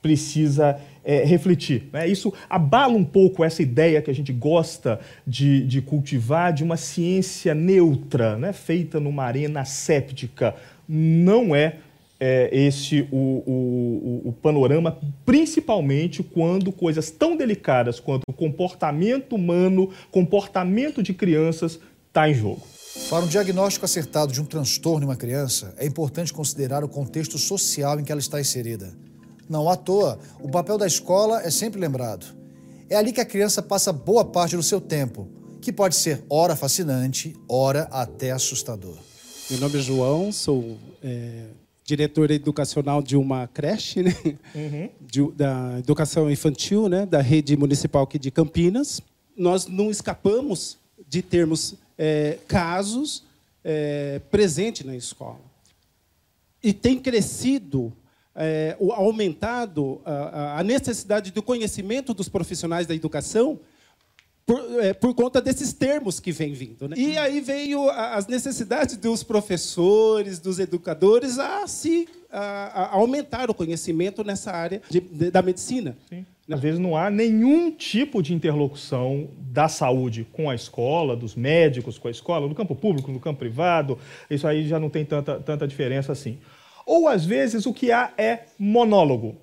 precisa 0.00 0.80
é, 1.04 1.24
refletir. 1.24 1.88
Né? 1.92 2.08
Isso 2.08 2.32
abala 2.48 2.94
um 2.94 3.04
pouco 3.04 3.44
essa 3.44 3.62
ideia 3.62 4.02
que 4.02 4.10
a 4.10 4.14
gente 4.14 4.32
gosta 4.32 5.00
de, 5.26 5.66
de 5.66 5.80
cultivar 5.80 6.52
de 6.52 6.62
uma 6.62 6.76
ciência 6.76 7.54
neutra, 7.54 8.36
né? 8.36 8.52
feita 8.52 9.00
numa 9.00 9.24
arena 9.24 9.64
séptica. 9.64 10.54
Não 10.88 11.54
é, 11.54 11.76
é 12.18 12.48
esse 12.52 13.06
o, 13.10 13.16
o, 13.16 14.22
o, 14.26 14.32
panorama, 14.32 14.98
principalmente 15.24 16.22
quando 16.22 16.72
coisas 16.72 17.10
tão 17.10 17.36
delicadas 17.36 18.00
quanto 18.00 18.24
o 18.28 18.32
comportamento 18.32 19.34
humano, 19.34 19.90
comportamento 20.10 21.02
de 21.02 21.14
crianças, 21.14 21.80
está 22.08 22.28
em 22.28 22.34
jogo. 22.34 22.62
Para 23.08 23.24
um 23.24 23.28
diagnóstico 23.28 23.84
acertado 23.84 24.32
de 24.32 24.40
um 24.40 24.44
transtorno 24.44 25.04
em 25.04 25.08
uma 25.08 25.16
criança, 25.16 25.72
é 25.78 25.86
importante 25.86 26.32
considerar 26.32 26.82
o 26.82 26.88
contexto 26.88 27.38
social 27.38 27.98
em 28.00 28.04
que 28.04 28.10
ela 28.10 28.20
está 28.20 28.40
inserida. 28.40 28.92
Não 29.50 29.68
à 29.68 29.74
toa, 29.74 30.16
o 30.38 30.48
papel 30.48 30.78
da 30.78 30.86
escola 30.86 31.42
é 31.42 31.50
sempre 31.50 31.80
lembrado. 31.80 32.24
É 32.88 32.94
ali 32.94 33.12
que 33.12 33.20
a 33.20 33.24
criança 33.24 33.60
passa 33.60 33.92
boa 33.92 34.24
parte 34.24 34.54
do 34.54 34.62
seu 34.62 34.80
tempo, 34.80 35.28
que 35.60 35.72
pode 35.72 35.96
ser 35.96 36.22
ora 36.30 36.54
fascinante, 36.54 37.34
ora 37.48 37.88
até 37.90 38.30
assustador. 38.30 38.96
Meu 39.50 39.58
nome 39.58 39.80
é 39.80 39.82
João, 39.82 40.30
sou 40.30 40.78
é, 41.02 41.46
diretor 41.84 42.30
educacional 42.30 43.02
de 43.02 43.16
uma 43.16 43.48
creche, 43.48 44.04
né? 44.04 44.14
Uhum. 44.54 44.88
De, 45.00 45.32
da 45.32 45.80
educação 45.80 46.30
infantil, 46.30 46.88
né? 46.88 47.04
da 47.04 47.20
rede 47.20 47.56
municipal 47.56 48.04
aqui 48.04 48.20
de 48.20 48.30
Campinas. 48.30 49.02
Nós 49.36 49.66
não 49.66 49.90
escapamos 49.90 50.78
de 51.08 51.22
termos 51.22 51.74
é, 51.98 52.38
casos 52.46 53.24
é, 53.64 54.20
presentes 54.30 54.86
na 54.86 54.94
escola. 54.94 55.40
E 56.62 56.72
tem 56.72 57.00
crescido 57.00 57.92
é, 58.40 58.74
aumentado 58.94 60.00
a, 60.02 60.60
a, 60.60 60.64
necessidade 60.64 61.30
do 61.30 61.42
conhecimento 61.42 62.14
dos 62.14 62.26
profissionais 62.26 62.86
da 62.86 62.94
educação 62.94 63.60
por, 64.46 64.82
é, 64.82 64.94
por 64.94 65.14
conta 65.14 65.42
desses 65.42 65.74
termos 65.74 66.18
que 66.18 66.32
vem 66.32 66.54
vindo. 66.54 66.88
Né? 66.88 66.96
E 66.96 67.18
aí 67.18 67.38
veio 67.42 67.90
as 67.90 68.26
necessidades 68.26 68.96
dos 68.96 69.22
professores, 69.22 70.38
dos 70.38 70.58
educadores 70.58 71.38
a 71.38 71.66
se 71.66 72.08
a, 72.32 72.84
a 72.84 72.94
aumentar 72.94 73.50
o 73.50 73.54
conhecimento 73.54 74.24
nessa 74.24 74.52
área 74.52 74.80
de, 74.88 75.00
de, 75.00 75.30
da 75.30 75.42
medicina. 75.42 75.94
Sim. 76.08 76.24
Às 76.50 76.60
vezes 76.60 76.80
não 76.80 76.96
há 76.96 77.10
nenhum 77.10 77.70
tipo 77.70 78.22
de 78.22 78.32
interlocução 78.32 79.28
da 79.38 79.68
saúde 79.68 80.26
com 80.32 80.48
a 80.48 80.54
escola, 80.54 81.14
dos 81.14 81.34
médicos 81.34 81.98
com 81.98 82.08
a 82.08 82.10
escola, 82.10 82.48
no 82.48 82.54
campo 82.54 82.74
público, 82.74 83.12
no 83.12 83.20
campo 83.20 83.38
privado. 83.38 83.98
Isso 84.30 84.48
aí 84.48 84.66
já 84.66 84.80
não 84.80 84.88
tem 84.88 85.04
tanta, 85.04 85.38
tanta 85.38 85.68
diferença 85.68 86.10
assim 86.10 86.38
ou 86.90 87.06
às 87.06 87.24
vezes 87.24 87.66
o 87.66 87.72
que 87.72 87.92
há 87.92 88.10
é 88.18 88.46
monólogo. 88.58 89.36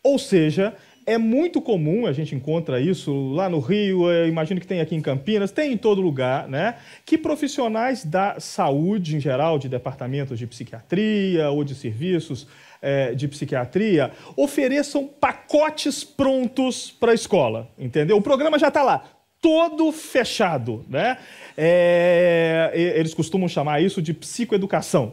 Ou 0.00 0.16
seja, 0.16 0.76
É 1.06 1.18
muito 1.18 1.60
comum, 1.60 2.06
a 2.06 2.12
gente 2.12 2.34
encontra 2.34 2.80
isso 2.80 3.12
lá 3.34 3.46
no 3.46 3.58
Rio, 3.58 4.10
imagino 4.26 4.58
que 4.58 4.66
tem 4.66 4.80
aqui 4.80 4.94
em 4.94 5.02
Campinas, 5.02 5.52
tem 5.52 5.72
em 5.72 5.76
todo 5.76 6.00
lugar, 6.00 6.48
né? 6.48 6.76
Que 7.04 7.18
profissionais 7.18 8.04
da 8.04 8.40
saúde 8.40 9.14
em 9.14 9.20
geral, 9.20 9.58
de 9.58 9.68
departamentos 9.68 10.38
de 10.38 10.46
psiquiatria 10.46 11.50
ou 11.50 11.62
de 11.62 11.74
serviços 11.74 12.46
é, 12.80 13.14
de 13.14 13.28
psiquiatria, 13.28 14.12
ofereçam 14.34 15.06
pacotes 15.06 16.02
prontos 16.02 16.90
para 16.90 17.12
a 17.12 17.14
escola, 17.14 17.68
entendeu? 17.78 18.16
O 18.16 18.22
programa 18.22 18.58
já 18.58 18.68
está 18.68 18.82
lá, 18.82 19.04
todo 19.42 19.92
fechado, 19.92 20.86
né? 20.88 21.18
É, 21.54 22.72
eles 22.74 23.12
costumam 23.12 23.46
chamar 23.46 23.82
isso 23.82 24.00
de 24.00 24.14
psicoeducação. 24.14 25.12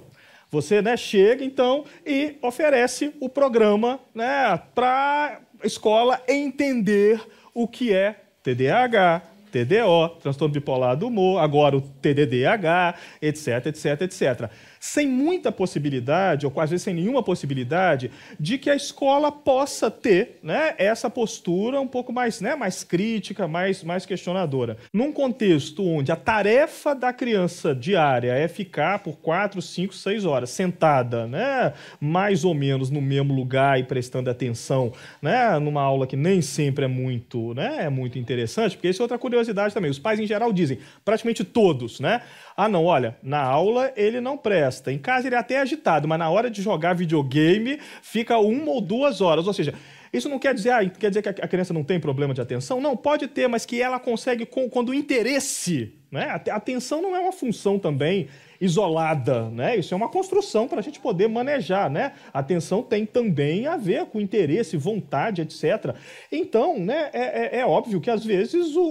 Você 0.52 0.82
né, 0.82 0.98
chega, 0.98 1.46
então, 1.46 1.86
e 2.06 2.36
oferece 2.42 3.14
o 3.22 3.30
programa 3.30 4.02
né, 4.14 4.60
para 4.76 5.40
a 5.64 5.66
escola 5.66 6.22
entender 6.28 7.26
o 7.54 7.68
que 7.68 7.94
é 7.94 8.20
TDAH, 8.44 9.22
TDO, 9.50 10.20
transtorno 10.22 10.54
bipolar 10.54 10.98
do 10.98 11.08
humor, 11.08 11.42
agora 11.42 11.78
o 11.78 11.82
TDDH, 11.82 12.96
etc, 13.22 13.66
etc, 13.68 14.02
etc 14.02 14.52
sem 14.82 15.08
muita 15.08 15.52
possibilidade, 15.52 16.44
ou 16.44 16.52
quase 16.52 16.80
sem 16.80 16.96
nenhuma 16.96 17.22
possibilidade, 17.22 18.10
de 18.40 18.58
que 18.58 18.68
a 18.68 18.76
escola 18.76 19.32
possa 19.32 19.92
ter 19.92 20.40
né, 20.42 20.74
essa 20.80 21.08
postura 21.08 21.80
um 21.80 21.88
pouco 21.88 22.12
mais, 22.12 22.42
né, 22.42 22.56
mais 22.56 22.84
crítica, 22.84 23.48
mais, 23.48 23.84
mais 23.84 24.08
questionadora. 24.08 24.78
Num 24.92 25.12
contexto 25.12 25.86
onde 25.86 26.12
a 26.12 26.16
tarefa 26.16 26.96
da 26.96 27.14
criança 27.14 27.76
diária 27.76 28.34
é 28.34 28.48
ficar 28.48 29.00
por 29.00 29.18
quatro, 29.18 29.62
cinco, 29.62 29.94
seis 29.94 30.26
horas 30.26 30.50
sentada, 30.50 31.28
né, 31.28 31.74
mais 32.00 32.44
ou 32.44 32.56
menos 32.56 32.90
no 32.90 33.02
mesmo 33.02 33.36
lugar 33.36 33.80
e 33.80 33.84
prestando 33.84 34.32
atenção, 34.32 34.92
né, 35.22 35.60
numa 35.60 35.84
aula 35.84 36.08
que 36.08 36.16
nem 36.16 36.42
sempre 36.42 36.86
é 36.86 36.88
muito, 36.88 37.54
né, 37.54 37.78
é 37.82 37.90
muito 37.90 38.18
interessante, 38.18 38.76
porque 38.76 38.90
isso 38.90 39.02
é 39.02 39.04
outra 39.04 39.20
curiosidade 39.20 39.76
também. 39.76 39.92
Os 39.92 40.00
pais, 40.00 40.20
em 40.20 40.26
geral, 40.26 40.52
dizem, 40.52 40.80
praticamente 41.06 41.44
todos, 41.44 42.00
né? 42.00 42.24
Ah, 42.64 42.70
não, 42.70 42.86
olha, 42.86 43.18
na 43.24 43.42
aula 43.42 43.92
ele 43.96 44.22
não 44.22 44.38
presta. 44.38 44.92
Em 44.92 45.00
casa 45.00 45.28
ele 45.28 45.34
é 45.34 45.40
até 45.40 45.60
agitado, 45.60 46.08
mas 46.08 46.20
na 46.20 46.30
hora 46.30 46.48
de 46.48 46.62
jogar 46.62 46.94
videogame 46.94 47.80
fica 48.04 48.38
uma 48.38 48.70
ou 48.70 48.80
duas 48.80 49.20
horas. 49.20 49.48
Ou 49.48 49.54
seja, 49.54 49.74
isso 50.14 50.30
não 50.30 50.38
quer 50.38 50.54
dizer, 50.54 50.70
ah, 50.70 50.88
quer 50.88 51.10
dizer 51.10 51.24
que 51.24 51.30
a 51.30 51.48
criança 51.48 51.74
não 51.74 51.84
tem 51.84 52.00
problema 52.00 52.36
de 52.36 52.42
atenção? 52.42 52.80
Não, 52.80 52.96
pode 52.96 53.28
ter, 53.28 53.48
mas 53.48 53.66
que 53.66 53.82
ela 53.82 54.00
consegue, 54.00 54.46
quando 54.46 54.90
o 54.90 54.94
interesse, 54.94 55.92
né? 56.12 56.40
A 56.52 56.56
atenção 56.56 57.02
não 57.02 57.16
é 57.16 57.20
uma 57.20 57.32
função 57.32 57.80
também 57.80 58.28
isolada, 58.60 59.50
né? 59.50 59.76
Isso 59.76 59.96
é 59.96 59.98
uma 59.98 60.10
construção 60.10 60.68
para 60.68 60.82
a 60.82 60.84
gente 60.84 61.00
poder 61.00 61.28
manejar, 61.28 61.90
né? 61.90 62.12
A 62.32 62.40
atenção 62.42 62.84
tem 62.84 63.08
também 63.08 63.66
a 63.66 63.76
ver 63.76 64.06
com 64.06 64.22
interesse, 64.22 64.78
vontade, 64.78 65.42
etc. 65.42 65.96
Então, 66.32 66.78
né? 66.78 67.10
É, 67.12 67.58
é, 67.58 67.60
é 67.62 67.66
óbvio 67.66 68.00
que 68.00 68.12
às 68.12 68.24
vezes 68.24 68.76
o, 68.76 68.84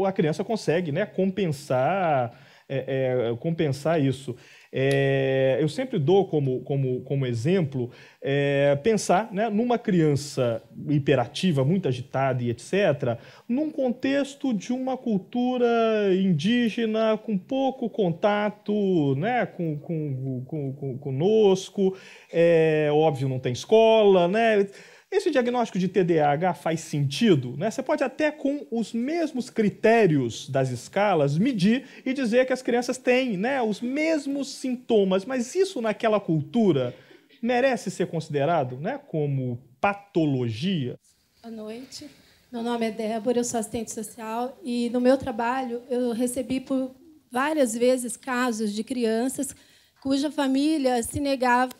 o, 0.00 0.04
a 0.04 0.12
criança 0.12 0.44
consegue, 0.44 0.92
né? 0.92 1.06
Compensar 1.06 2.43
é, 2.68 3.30
é, 3.30 3.36
compensar 3.36 4.00
isso. 4.02 4.34
É, 4.76 5.58
eu 5.60 5.68
sempre 5.68 6.00
dou 6.00 6.26
como, 6.26 6.60
como, 6.62 7.00
como 7.02 7.24
exemplo 7.24 7.92
é, 8.20 8.74
pensar 8.82 9.32
né, 9.32 9.48
numa 9.48 9.78
criança 9.78 10.60
hiperativa, 10.88 11.64
muito 11.64 11.86
agitada 11.86 12.42
e 12.42 12.50
etc., 12.50 13.16
num 13.48 13.70
contexto 13.70 14.52
de 14.52 14.72
uma 14.72 14.96
cultura 14.96 15.66
indígena 16.12 17.16
com 17.16 17.38
pouco 17.38 17.88
contato 17.88 19.14
né, 19.14 19.46
com, 19.46 19.78
com, 19.78 20.44
com, 20.44 20.72
com 20.72 20.98
conosco, 20.98 21.96
é, 22.32 22.88
óbvio, 22.90 23.28
não 23.28 23.38
tem 23.38 23.52
escola, 23.52 24.26
né? 24.26 24.66
Esse 25.14 25.30
diagnóstico 25.30 25.78
de 25.78 25.86
TDAH 25.86 26.54
faz 26.54 26.80
sentido? 26.80 27.56
Né? 27.56 27.70
Você 27.70 27.84
pode 27.84 28.02
até 28.02 28.32
com 28.32 28.66
os 28.68 28.92
mesmos 28.92 29.48
critérios 29.48 30.48
das 30.48 30.70
escalas 30.70 31.38
medir 31.38 31.86
e 32.04 32.12
dizer 32.12 32.44
que 32.44 32.52
as 32.52 32.62
crianças 32.62 32.98
têm 32.98 33.36
né, 33.36 33.62
os 33.62 33.80
mesmos 33.80 34.48
sintomas, 34.48 35.24
mas 35.24 35.54
isso 35.54 35.80
naquela 35.80 36.18
cultura 36.18 36.92
merece 37.40 37.92
ser 37.92 38.08
considerado 38.08 38.76
né, 38.80 38.98
como 39.06 39.62
patologia? 39.80 40.98
Boa 41.40 41.54
noite. 41.54 42.10
Meu 42.50 42.64
nome 42.64 42.86
é 42.86 42.90
Débora, 42.90 43.38
eu 43.38 43.44
sou 43.44 43.60
assistente 43.60 43.92
social 43.92 44.58
e 44.64 44.90
no 44.90 45.00
meu 45.00 45.16
trabalho 45.16 45.80
eu 45.88 46.10
recebi 46.10 46.58
por 46.58 46.92
várias 47.30 47.72
vezes 47.72 48.16
casos 48.16 48.72
de 48.72 48.82
crianças 48.82 49.54
cuja 50.02 50.28
família 50.28 51.00
se 51.04 51.20
negava 51.20 51.72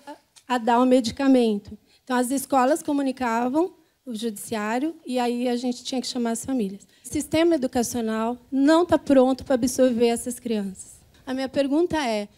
a 0.46 0.56
dar 0.56 0.78
o 0.78 0.86
medicamento. 0.86 1.76
Então, 2.04 2.16
as 2.16 2.30
escolas 2.30 2.82
comunicavam 2.82 3.74
o 4.06 4.14
judiciário 4.14 4.94
e 5.06 5.18
aí 5.18 5.48
a 5.48 5.56
gente 5.56 5.82
tinha 5.82 6.00
que 6.00 6.06
chamar 6.06 6.32
as 6.32 6.44
famílias. 6.44 6.86
O 7.04 7.08
sistema 7.08 7.54
educacional 7.54 8.38
não 8.52 8.82
está 8.82 8.98
pronto 8.98 9.44
para 9.44 9.54
absorver 9.54 10.08
essas 10.08 10.38
crianças. 10.38 11.00
A 11.26 11.32
minha 11.32 11.48
pergunta 11.48 11.96
é: 12.06 12.28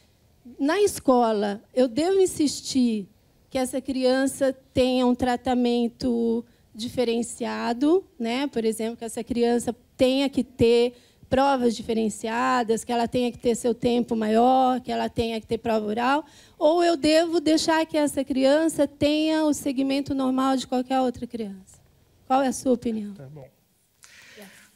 na 0.59 0.81
escola, 0.81 1.61
eu 1.75 1.89
devo 1.89 2.21
insistir 2.21 3.09
que 3.51 3.59
essa 3.59 3.81
criança 3.81 4.57
tenha 4.73 5.07
um 5.07 5.15
tratamento 5.15 6.45
diferenciado, 6.73 8.05
né? 8.19 8.47
Por 8.47 8.65
exemplo, 8.65 8.97
que 8.97 9.05
essa 9.05 9.25
criança 9.25 9.75
tenha 9.97 10.29
que 10.29 10.45
ter 10.45 10.95
provas 11.29 11.77
diferenciadas, 11.77 12.85
que 12.85 12.93
ela 12.93 13.09
tenha 13.09 13.31
que 13.33 13.39
ter 13.39 13.55
seu 13.55 13.75
tempo 13.75 14.15
maior, 14.17 14.81
que 14.81 14.93
ela 14.93 15.09
tenha 15.09 15.41
que 15.41 15.47
ter 15.47 15.59
prova 15.59 15.87
oral, 15.87 16.25
ou 16.59 16.83
eu 16.83 16.97
devo 16.97 17.41
deixar 17.41 17.85
que 17.87 17.97
essa 17.97 18.25
criança 18.25 18.87
tenha 18.87 19.45
o 19.45 19.53
segmento 19.53 20.15
normal 20.15 20.57
de 20.57 20.67
qualquer 20.67 21.01
outra 21.01 21.27
criança? 21.27 21.79
Qual 22.27 22.43
é 22.43 22.49
a 22.49 22.53
sua 22.53 22.73
opinião? 22.73 23.15
Tá 23.15 23.27
bom. 23.33 23.49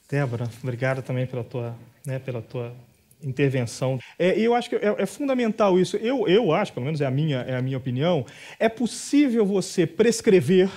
Débora, 0.08 0.50
obrigado 0.62 1.02
também 1.02 1.24
pela 1.24 1.44
tua, 1.44 1.76
né, 2.04 2.18
pela 2.18 2.42
tua 2.42 2.74
intervenção. 3.22 3.98
É, 4.18 4.38
eu 4.38 4.54
acho 4.54 4.68
que 4.68 4.76
é, 4.76 4.94
é, 4.98 5.06
fundamental 5.06 5.78
isso. 5.78 5.96
Eu, 5.96 6.26
eu 6.26 6.52
acho, 6.52 6.72
pelo 6.72 6.86
menos 6.86 7.00
é 7.00 7.06
a 7.06 7.10
minha, 7.10 7.38
é 7.42 7.56
a 7.56 7.62
minha 7.62 7.76
opinião, 7.76 8.26
é 8.58 8.68
possível 8.68 9.46
você 9.46 9.86
prescrever 9.86 10.68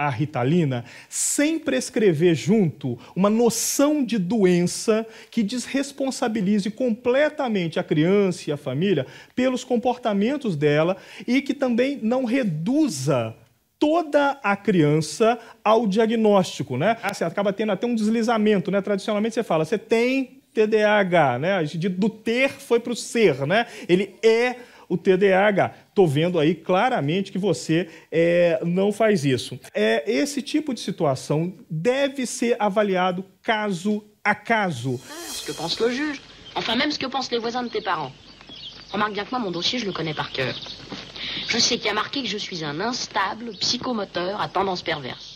a 0.00 0.08
ritalina 0.08 0.82
sem 1.10 1.58
prescrever 1.58 2.34
junto 2.34 2.98
uma 3.14 3.28
noção 3.28 4.02
de 4.02 4.16
doença 4.16 5.06
que 5.30 5.42
desresponsabilize 5.42 6.70
completamente 6.70 7.78
a 7.78 7.84
criança 7.84 8.48
e 8.48 8.52
a 8.52 8.56
família 8.56 9.06
pelos 9.36 9.62
comportamentos 9.62 10.56
dela 10.56 10.96
e 11.28 11.42
que 11.42 11.52
também 11.52 11.98
não 12.02 12.24
reduza 12.24 13.36
toda 13.78 14.40
a 14.42 14.56
criança 14.56 15.38
ao 15.62 15.86
diagnóstico, 15.86 16.78
né? 16.78 16.96
Você 17.12 17.24
acaba 17.24 17.52
tendo 17.52 17.72
até 17.72 17.86
um 17.86 17.94
deslizamento, 17.94 18.70
né? 18.70 18.80
Tradicionalmente 18.80 19.34
você 19.34 19.42
fala, 19.42 19.66
você 19.66 19.76
tem 19.76 20.40
TDAH, 20.54 21.38
né? 21.38 21.62
Do 21.90 22.08
ter 22.08 22.50
foi 22.50 22.80
para 22.80 22.92
o 22.92 22.96
ser, 22.96 23.46
né? 23.46 23.66
Ele 23.86 24.14
é 24.22 24.56
o 24.90 24.98
TDAH. 24.98 25.74
Estou 25.88 26.06
vendo 26.06 26.38
aí 26.38 26.54
claramente 26.54 27.32
que 27.32 27.38
você 27.38 27.88
é, 28.12 28.60
não 28.64 28.92
faz 28.92 29.24
isso. 29.24 29.58
É, 29.72 30.04
esse 30.06 30.42
tipo 30.42 30.74
de 30.74 30.80
situação 30.80 31.54
deve 31.70 32.26
ser 32.26 32.56
avaliado 32.58 33.24
caso 33.40 34.04
a 34.22 34.34
caso. 34.34 35.00
Ce 35.28 35.46
que 35.46 35.54
pense 35.54 35.82
le 35.82 35.94
juge. 35.94 36.20
Enfin, 36.54 36.76
même 36.76 36.90
ce 36.90 36.98
que 36.98 37.08
pensent 37.08 37.30
les 37.30 37.38
voisins 37.38 37.62
de 37.62 37.70
tes 37.70 37.80
parents. 37.80 38.12
Remarque 38.92 39.12
bien 39.12 39.24
que 39.24 39.30
moi, 39.30 39.38
mon 39.38 39.52
dossier, 39.52 39.78
je 39.78 39.86
le 39.86 39.92
connais 39.92 40.14
par 40.14 40.32
cœur. 40.32 40.54
Je 41.48 41.58
sais 41.58 41.76
qu'il 41.76 41.86
y 41.86 41.90
a 41.90 41.94
marqué 41.94 42.22
que 42.22 42.28
je 42.28 42.38
suis 42.38 42.64
un 42.64 42.80
instable 42.80 43.52
psychomoteur 43.60 44.40
à 44.40 44.48
tendance 44.48 44.82
perverse. 44.82 45.29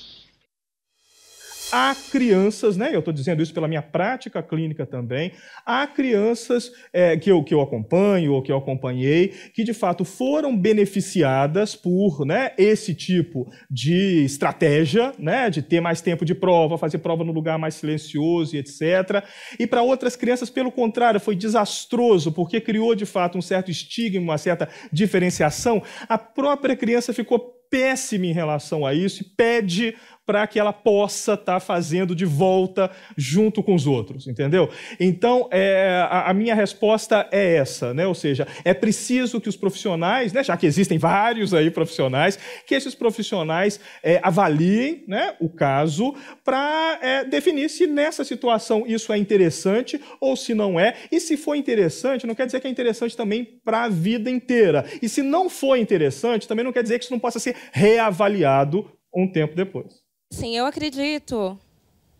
Há 1.75 1.93
crianças, 2.13 2.77
né? 2.77 2.95
Eu 2.95 3.01
estou 3.01 3.13
dizendo 3.13 3.43
isso 3.43 3.53
pela 3.53 3.67
minha 3.67 3.83
prática 3.83 4.41
clínica 4.41 4.87
também. 4.87 5.33
Há 5.67 5.85
crianças 5.89 6.71
é, 6.93 7.17
que, 7.17 7.29
eu, 7.29 7.43
que 7.43 7.53
eu 7.53 7.61
acompanho 7.61 8.33
ou 8.33 8.43
que 8.43 8.53
eu 8.53 8.57
acompanhei 8.57 9.35
que 9.53 9.65
de 9.65 9.75
fato 9.75 10.05
foram 10.05 10.57
beneficiadas 10.57 11.75
por 11.75 12.25
né, 12.25 12.53
esse 12.57 12.95
tipo 12.95 13.51
de 13.69 14.25
estratégia, 14.25 15.13
né? 15.19 15.51
De 15.51 15.63
ter 15.63 15.81
mais 15.81 16.01
tempo 16.01 16.25
de 16.25 16.35
prova, 16.35 16.79
fazer 16.79 16.99
prova 16.99 17.25
no 17.25 17.33
lugar 17.33 17.59
mais 17.59 17.75
silencioso 17.75 18.55
e 18.55 18.61
etc. 18.61 19.25
E 19.59 19.67
para 19.67 19.83
outras 19.83 20.15
crianças, 20.15 20.49
pelo 20.49 20.71
contrário, 20.71 21.19
foi 21.19 21.35
desastroso 21.35 22.31
porque 22.31 22.61
criou 22.61 22.95
de 22.95 23.05
fato 23.05 23.37
um 23.37 23.43
certo 23.43 23.73
estigma, 23.73 24.23
uma 24.23 24.39
certa 24.39 24.69
diferenciação. 24.93 25.83
A 26.09 26.19
própria 26.19 26.77
criança 26.77 27.13
ficou 27.13 27.65
péssima 27.75 28.27
em 28.27 28.33
relação 28.33 28.87
a 28.87 28.95
isso 28.95 29.23
e 29.23 29.27
pede 29.27 29.97
para 30.27 30.47
que 30.47 30.59
ela 30.59 30.73
possa 30.73 31.35
estar 31.35 31.55
tá 31.55 31.61
fazendo 31.61 32.15
de 32.15 32.25
volta 32.25 32.91
junto 33.17 33.63
com 33.63 33.75
os 33.75 33.87
outros, 33.87 34.27
entendeu? 34.27 34.71
Então, 34.99 35.49
é, 35.51 36.07
a, 36.09 36.31
a, 36.31 36.35
minha 36.35 36.55
resposta 36.55 37.29
é 37.31 37.57
essa, 37.57 37.93
né? 37.93 38.07
Ou 38.07 38.15
seja, 38.15 38.47
é 38.65 38.73
preciso 38.73 39.41
que 39.41 39.49
os 39.49 39.57
profissionais, 39.57 40.33
né, 40.33 40.43
já 40.43 40.57
que 40.57 40.67
existem 40.67 40.99
vários 40.99 41.53
aí 41.53 41.71
profissionais, 41.71 42.39
que 42.67 42.75
esses 42.75 42.95
profissionais 42.95 43.79
é, 44.03 44.21
avaliem 44.23 45.05
né, 45.07 45.35
o 45.41 45.49
caso 45.49 46.15
para 46.43 46.99
é, 47.03 47.25
definir 47.25 47.69
se 47.69 47.87
nessa 47.87 48.25
situação 48.25 48.85
isso 48.87 49.13
é 49.13 49.19
interessante 49.19 50.01
ou 50.21 50.37
se 50.37 50.55
não 50.55 50.79
é. 50.81 50.95
E 51.11 51.21
se 51.21 51.37
for 51.37 51.55
interessante, 51.55 52.27
não 52.27 52.35
quer 52.35 52.47
dizer 52.47 52.61
que 52.61 52.67
é 52.67 52.71
interessante 52.71 53.17
também 53.17 53.45
para 53.65 53.85
a 53.85 53.89
vida 53.89 54.31
inteira. 54.31 54.85
E 55.03 55.09
se 55.09 55.23
não 55.23 55.51
for 55.51 55.77
interessante, 55.77 56.49
também 56.49 56.65
não 56.65 56.73
quer 56.73 56.83
dizer 56.83 56.99
que 56.99 57.05
isso 57.05 57.13
não 57.13 57.21
possa 57.21 57.39
ser 57.39 57.57
reavaliado 57.73 58.91
um 59.15 59.31
tempo 59.31 59.55
depois. 59.55 60.04
Sim, 60.35 60.57
eu 60.57 60.67
acredito, 60.67 61.57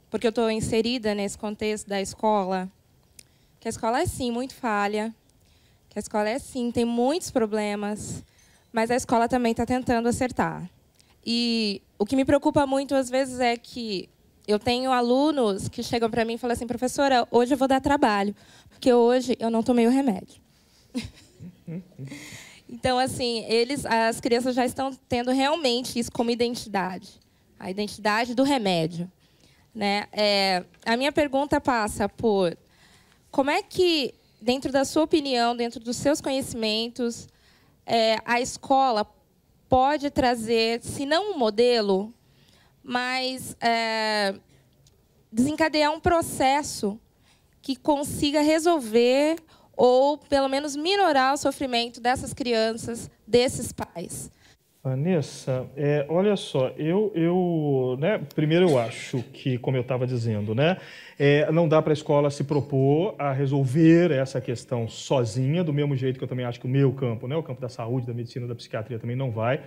porque 0.09 0.25
eu 0.25 0.31
estou 0.31 0.49
inserida 0.49 1.17
nesse 1.17 1.37
contexto 1.37 1.89
da 1.89 2.01
escola, 2.01 2.71
que 3.59 3.67
a 3.67 3.69
escola 3.69 4.01
é 4.01 4.07
sim 4.07 4.31
muito 4.31 4.55
falha, 4.55 5.13
que 5.91 5.99
a 5.99 6.01
escola 6.01 6.29
é 6.29 6.39
sim 6.39 6.71
tem 6.71 6.85
muitos 6.85 7.33
problemas, 7.33 8.23
mas 8.73 8.89
a 8.93 8.95
escola 8.95 9.29
também 9.29 9.51
está 9.51 9.67
tentando 9.67 10.09
acertar. 10.09 10.71
E 11.27 11.83
o 11.99 12.07
que 12.07 12.15
me 12.15 12.25
preocupa 12.25 12.65
muito 12.69 12.95
às 12.95 13.11
vezes 13.11 13.41
é 13.41 13.57
que 13.57 14.09
eu 14.47 14.61
tenho 14.61 14.93
alunos 14.93 15.69
que 15.69 15.83
chegam 15.83 16.09
para 16.09 16.25
mim 16.25 16.35
e 16.35 16.39
falam 16.39 16.55
assim, 16.55 16.69
professora, 16.69 17.27
hoje 17.33 17.55
eu 17.55 17.59
vou 17.59 17.67
dar 17.67 17.81
trabalho, 17.81 18.35
porque 18.71 18.93
hoje 18.93 19.37
eu 19.41 19.51
não 19.51 19.63
tomei 19.63 19.89
o 19.89 19.91
remédio. 19.91 20.41
então, 22.71 22.97
assim, 22.97 23.45
eles, 23.49 23.85
as 23.85 24.21
crianças 24.21 24.55
já 24.55 24.65
estão 24.65 24.97
tendo 25.09 25.33
realmente 25.33 25.99
isso 25.99 26.13
como 26.13 26.31
identidade, 26.31 27.24
a 27.59 27.71
identidade 27.71 28.35
do 28.35 28.43
remédio. 28.43 29.11
Né? 29.75 30.07
É, 30.13 30.65
a 30.85 30.97
minha 30.97 31.13
pergunta 31.13 31.61
passa 31.61 32.09
por 32.09 32.57
como 33.31 33.51
é 33.51 33.63
que, 33.63 34.15
dentro 34.41 34.71
da 34.71 34.85
sua 34.85 35.03
opinião, 35.03 35.57
dentro 35.57 35.81
dos 35.81 35.97
seus 35.97 36.21
conhecimentos, 36.21 37.29
é, 37.85 38.19
a 38.25 38.41
escola 38.41 39.05
pode 39.69 40.11
trazer, 40.11 40.83
se 40.83 41.05
não 41.05 41.33
um 41.33 41.39
modelo, 41.39 42.15
mas 42.83 43.57
é, 43.61 44.35
desencadear 45.33 45.91
um 45.93 45.99
processo 45.99 47.01
que 47.61 47.75
consiga 47.75 48.41
resolver 48.41 49.37
ou, 49.77 50.17
pelo 50.17 50.49
menos, 50.49 50.77
minorar 50.77 51.35
o 51.35 51.37
sofrimento 51.37 52.01
dessas 52.01 52.33
crianças, 52.33 53.11
desses 53.27 53.73
pais. 53.73 54.31
Vanessa, 54.85 55.67
é, 55.75 56.05
olha 56.11 56.37
só, 56.37 56.69
eu, 56.77 57.11
eu 57.15 57.97
né, 57.99 58.21
primeiro 58.35 58.69
eu 58.69 58.79
acho 58.79 59.23
que, 59.33 59.57
como 59.57 59.79
eu 59.79 59.81
estava 59.81 60.07
dizendo, 60.07 60.55
né, 60.55 60.77
é, 61.19 61.51
não 61.51 61.67
dá 61.67 61.81
para 61.81 61.91
a 61.91 61.95
escola 61.95 62.31
se 62.31 62.45
propor 62.45 63.15
a 63.19 63.33
resolver 63.33 64.11
essa 64.11 64.43
questão 64.43 64.87
sozinha, 64.87 65.65
do 65.65 65.73
mesmo 65.73 65.97
jeito 65.97 66.19
que 66.19 66.25
eu 66.25 66.29
também 66.29 66.45
acho 66.45 66.61
que 66.61 66.67
o 66.67 66.69
meu 66.69 66.93
campo, 66.93 67.27
né, 67.27 67.35
o 67.35 67.43
campo 67.43 67.63
da 67.63 67.69
saúde, 67.71 68.07
da 68.07 68.13
medicina, 68.13 68.47
da 68.47 68.55
psiquiatria 68.55 68.99
também 68.99 69.17
não 69.17 69.31
vai 69.31 69.63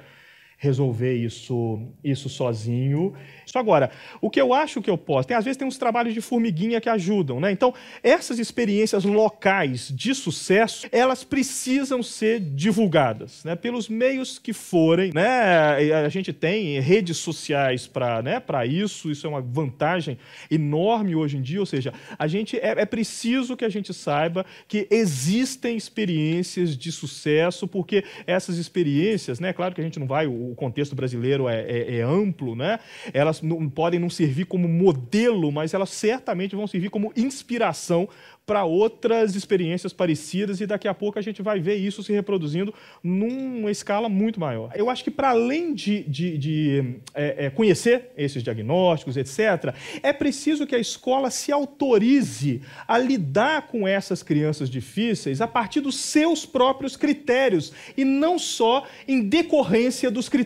resolver 0.57 1.13
isso, 1.13 1.79
isso 2.03 2.27
sozinho. 2.27 3.13
Isso 3.45 3.57
agora, 3.57 3.91
o 4.19 4.29
que 4.29 4.41
eu 4.41 4.53
acho 4.53 4.81
que 4.81 4.89
eu 4.89 4.97
posso, 4.97 5.27
tem, 5.27 5.37
às 5.37 5.45
vezes 5.45 5.55
tem 5.55 5.67
uns 5.67 5.77
trabalhos 5.77 6.13
de 6.13 6.19
formiguinha 6.19 6.81
que 6.81 6.89
ajudam, 6.89 7.39
né? 7.39 7.51
Então, 7.51 7.73
essas 8.01 8.39
experiências 8.39 9.05
locais 9.05 9.91
de 9.95 10.15
sucesso, 10.15 10.87
elas 10.91 11.23
precisam 11.23 12.01
ser 12.01 12.39
divulgadas, 12.39 13.43
né? 13.43 13.55
Pelos 13.55 13.87
meios 13.87 14.39
que 14.39 14.51
forem, 14.51 15.11
né? 15.13 15.93
A 16.03 16.09
gente 16.09 16.33
tem 16.33 16.79
redes 16.79 17.17
sociais 17.17 17.85
para 17.85 18.21
né, 18.21 18.41
isso, 18.67 19.11
isso 19.11 19.27
é 19.27 19.29
uma 19.29 19.41
vantagem 19.41 20.17
enorme 20.49 21.15
hoje 21.15 21.37
em 21.37 21.41
dia, 21.41 21.59
ou 21.59 21.65
seja, 21.65 21.93
a 22.17 22.27
gente 22.27 22.57
é, 22.57 22.81
é 22.81 22.85
preciso 22.85 23.55
que 23.55 23.63
a 23.63 23.69
gente 23.69 23.93
saiba 23.93 24.45
que 24.67 24.87
existem 24.89 25.77
experiências 25.77 26.75
de 26.75 26.91
sucesso, 26.91 27.67
porque 27.67 28.03
essas 28.25 28.57
experiências, 28.57 29.39
né? 29.39 29.53
Claro 29.53 29.75
que 29.75 29.81
a 29.81 29.83
gente 29.83 29.99
não 29.99 30.07
vai 30.07 30.25
o 30.51 30.55
contexto 30.55 30.95
brasileiro 30.95 31.47
é, 31.47 31.61
é, 31.61 31.97
é 31.97 32.01
amplo, 32.01 32.55
né? 32.55 32.79
elas 33.13 33.41
não, 33.41 33.69
podem 33.69 33.99
não 33.99 34.09
servir 34.09 34.45
como 34.45 34.67
modelo, 34.67 35.51
mas 35.51 35.73
elas 35.73 35.89
certamente 35.89 36.55
vão 36.55 36.67
servir 36.67 36.89
como 36.89 37.11
inspiração 37.15 38.07
para 38.47 38.63
outras 38.63 39.35
experiências 39.35 39.91
parecidas 39.91 40.61
e 40.61 40.65
daqui 40.65 40.87
a 40.87 40.93
pouco 40.93 41.19
a 41.19 41.21
gente 41.21 41.41
vai 41.41 41.59
ver 41.59 41.75
isso 41.75 42.01
se 42.01 42.13
reproduzindo 42.13 42.73
numa 43.03 43.69
escala 43.69 44.07
muito 44.07 44.39
maior. 44.39 44.71
Eu 44.73 44.89
acho 44.89 45.03
que 45.03 45.11
para 45.11 45.31
além 45.31 45.73
de, 45.73 46.03
de, 46.03 46.37
de 46.37 46.95
é, 47.13 47.47
é, 47.47 47.49
conhecer 47.49 48.11
esses 48.15 48.41
diagnósticos, 48.41 49.17
etc., 49.17 49.75
é 50.01 50.13
preciso 50.13 50.65
que 50.65 50.73
a 50.73 50.79
escola 50.79 51.29
se 51.29 51.51
autorize 51.51 52.61
a 52.87 52.97
lidar 52.97 53.67
com 53.67 53.85
essas 53.85 54.23
crianças 54.23 54.69
difíceis 54.69 55.41
a 55.41 55.47
partir 55.47 55.81
dos 55.81 55.97
seus 55.97 56.45
próprios 56.45 56.95
critérios 56.95 57.73
e 57.97 58.05
não 58.05 58.39
só 58.39 58.85
em 59.09 59.27
decorrência 59.27 60.09
dos 60.09 60.29
critérios 60.29 60.36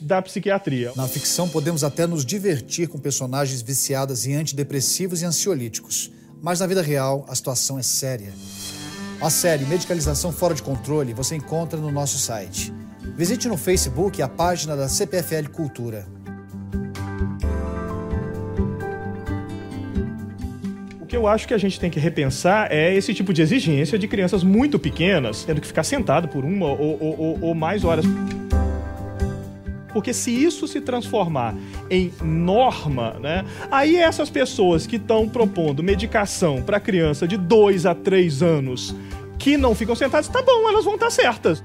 da 0.00 0.20
psiquiatria. 0.22 0.92
Na 0.96 1.08
ficção 1.08 1.48
podemos 1.48 1.84
até 1.84 2.06
nos 2.06 2.24
divertir 2.24 2.88
com 2.88 2.98
personagens 2.98 3.62
viciadas 3.62 4.26
em 4.26 4.34
antidepressivos 4.34 5.22
e 5.22 5.24
ansiolíticos 5.24 6.10
mas 6.42 6.58
na 6.58 6.66
vida 6.66 6.82
real 6.82 7.24
a 7.28 7.34
situação 7.34 7.78
é 7.78 7.82
séria. 7.82 8.32
A 9.20 9.30
série 9.30 9.64
Medicalização 9.64 10.32
Fora 10.32 10.52
de 10.52 10.62
Controle 10.62 11.14
você 11.14 11.36
encontra 11.36 11.78
no 11.78 11.92
nosso 11.92 12.18
site. 12.18 12.74
Visite 13.16 13.46
no 13.46 13.56
Facebook 13.56 14.20
a 14.20 14.28
página 14.28 14.76
da 14.76 14.88
CPFL 14.88 15.48
Cultura. 15.52 16.04
O 21.00 21.06
que 21.06 21.16
eu 21.16 21.28
acho 21.28 21.46
que 21.46 21.54
a 21.54 21.58
gente 21.58 21.78
tem 21.78 21.90
que 21.90 22.00
repensar 22.00 22.66
é 22.72 22.92
esse 22.92 23.14
tipo 23.14 23.32
de 23.32 23.42
exigência 23.42 23.96
de 23.96 24.08
crianças 24.08 24.42
muito 24.42 24.78
pequenas, 24.78 25.44
tendo 25.44 25.60
que 25.60 25.66
ficar 25.66 25.84
sentado 25.84 26.26
por 26.26 26.44
uma 26.44 26.66
ou, 26.66 26.98
ou, 27.00 27.38
ou 27.40 27.54
mais 27.54 27.84
horas. 27.84 28.04
Porque 29.92 30.12
se 30.12 30.30
isso 30.30 30.66
se 30.66 30.80
transformar 30.80 31.54
em 31.90 32.12
norma, 32.22 33.16
né, 33.20 33.44
aí 33.70 33.96
essas 33.96 34.30
pessoas 34.30 34.86
que 34.86 34.96
estão 34.96 35.28
propondo 35.28 35.82
medicação 35.82 36.62
para 36.62 36.80
criança 36.80 37.26
de 37.26 37.36
2 37.36 37.86
a 37.86 37.94
3 37.94 38.42
anos 38.42 38.94
que 39.38 39.56
não 39.56 39.74
ficam 39.74 39.94
sentadas, 39.94 40.28
tá 40.28 40.40
bom, 40.40 40.68
elas 40.68 40.84
vão 40.84 40.94
estar 40.94 41.10
certas. 41.10 41.62